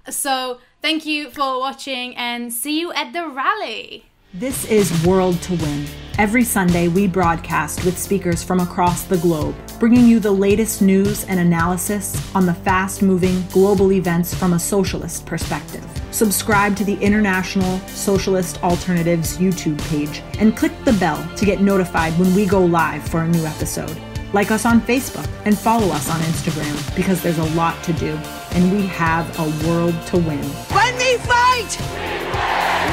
So, 0.09 0.59
thank 0.81 1.05
you 1.05 1.29
for 1.29 1.57
watching 1.57 2.13
and 2.17 2.51
see 2.51 2.77
you 2.77 2.91
at 2.91 3.13
the 3.13 3.25
rally. 3.25 4.08
This 4.35 4.65
is 4.65 4.93
World 5.07 5.41
to 5.41 5.55
Win. 5.55 5.87
Every 6.19 6.43
Sunday, 6.43 6.87
we 6.87 7.07
broadcast 7.07 7.83
with 7.83 7.97
speakers 7.97 8.43
from 8.43 8.59
across 8.59 9.03
the 9.03 9.17
globe, 9.17 9.55
bringing 9.79 10.05
you 10.05 10.19
the 10.19 10.31
latest 10.31 10.83
news 10.83 11.23
and 11.23 11.39
analysis 11.39 12.15
on 12.35 12.45
the 12.45 12.53
fast 12.53 13.01
moving 13.01 13.43
global 13.47 13.91
events 13.91 14.31
from 14.31 14.53
a 14.53 14.59
socialist 14.59 15.25
perspective. 15.25 15.83
Subscribe 16.11 16.75
to 16.75 16.83
the 16.83 16.99
International 17.01 17.79
Socialist 17.87 18.63
Alternatives 18.63 19.39
YouTube 19.39 19.81
page 19.89 20.21
and 20.37 20.55
click 20.55 20.73
the 20.85 20.93
bell 20.93 21.27
to 21.35 21.43
get 21.43 21.61
notified 21.61 22.13
when 22.19 22.35
we 22.35 22.45
go 22.45 22.63
live 22.63 23.01
for 23.09 23.21
a 23.21 23.27
new 23.27 23.43
episode. 23.47 23.99
Like 24.31 24.51
us 24.51 24.65
on 24.65 24.79
Facebook 24.81 25.27
and 25.45 25.57
follow 25.57 25.87
us 25.87 26.07
on 26.09 26.19
Instagram 26.21 26.95
because 26.95 27.23
there's 27.23 27.39
a 27.39 27.49
lot 27.55 27.83
to 27.83 27.93
do 27.93 28.15
and 28.51 28.71
we 28.71 28.85
have 28.85 29.25
a 29.39 29.67
world 29.67 29.95
to 30.07 30.17
win. 30.17 30.43
When 30.69 30.95
we 30.97 31.17
fight! 31.17 31.73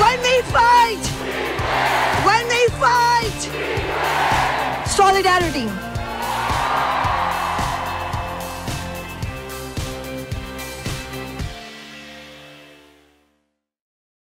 When 0.01 0.19
we 0.21 0.43
fight! 0.51 1.05
When 2.25 2.49
we 2.49 2.67
fight! 2.81 3.41
Solidarity! 4.89 5.69